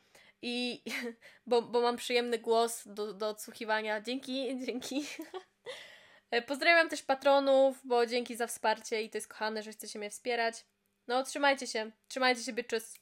i 0.41 0.83
bo, 1.47 1.61
bo 1.61 1.81
mam 1.81 1.97
przyjemny 1.97 2.39
głos 2.39 2.83
do, 2.85 3.13
do 3.13 3.29
odsłuchiwania. 3.29 4.01
Dzięki, 4.01 4.65
dzięki. 4.65 5.05
Pozdrawiam 6.47 6.89
też 6.89 7.03
patronów, 7.03 7.81
bo 7.83 8.05
dzięki 8.05 8.35
za 8.35 8.47
wsparcie 8.47 9.01
i 9.01 9.09
to 9.09 9.17
jest 9.17 9.27
kochane, 9.27 9.63
że 9.63 9.71
chcecie 9.71 9.99
mnie 9.99 10.09
wspierać. 10.09 10.65
No, 11.07 11.23
trzymajcie 11.23 11.67
się, 11.67 11.91
trzymajcie 12.07 12.43
się, 12.43 12.53
bitches. 12.53 12.99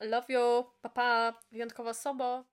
Love 0.00 0.26
you, 0.28 0.64
papa, 0.80 1.40
wyjątkowo 1.52 1.94
sobo. 1.94 2.44